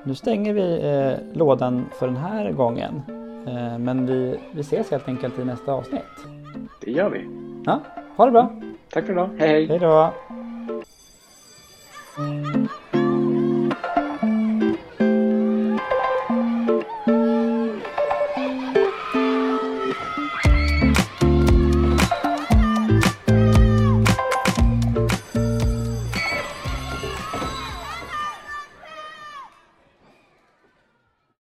nu 0.05 0.15
stänger 0.15 0.53
vi 0.53 0.81
eh, 0.83 1.37
lådan 1.37 1.87
för 1.99 2.07
den 2.07 2.17
här 2.17 2.53
gången. 2.53 3.03
Men 3.79 4.07
vi, 4.07 4.39
vi 4.53 4.61
ses 4.61 4.91
helt 4.91 5.09
enkelt 5.09 5.39
i 5.39 5.45
nästa 5.45 5.73
avsnitt. 5.73 6.03
Det 6.81 6.91
gör 6.91 7.11
vi. 7.11 7.29
Ja, 7.67 7.81
ha 8.17 8.25
det 8.25 8.31
bra. 8.33 8.61
Tack 8.91 9.05
för 9.05 9.13
idag. 9.13 9.31
Hej 9.39 9.49
hej. 9.49 9.67
Hej 9.67 9.79
då. 9.79 10.13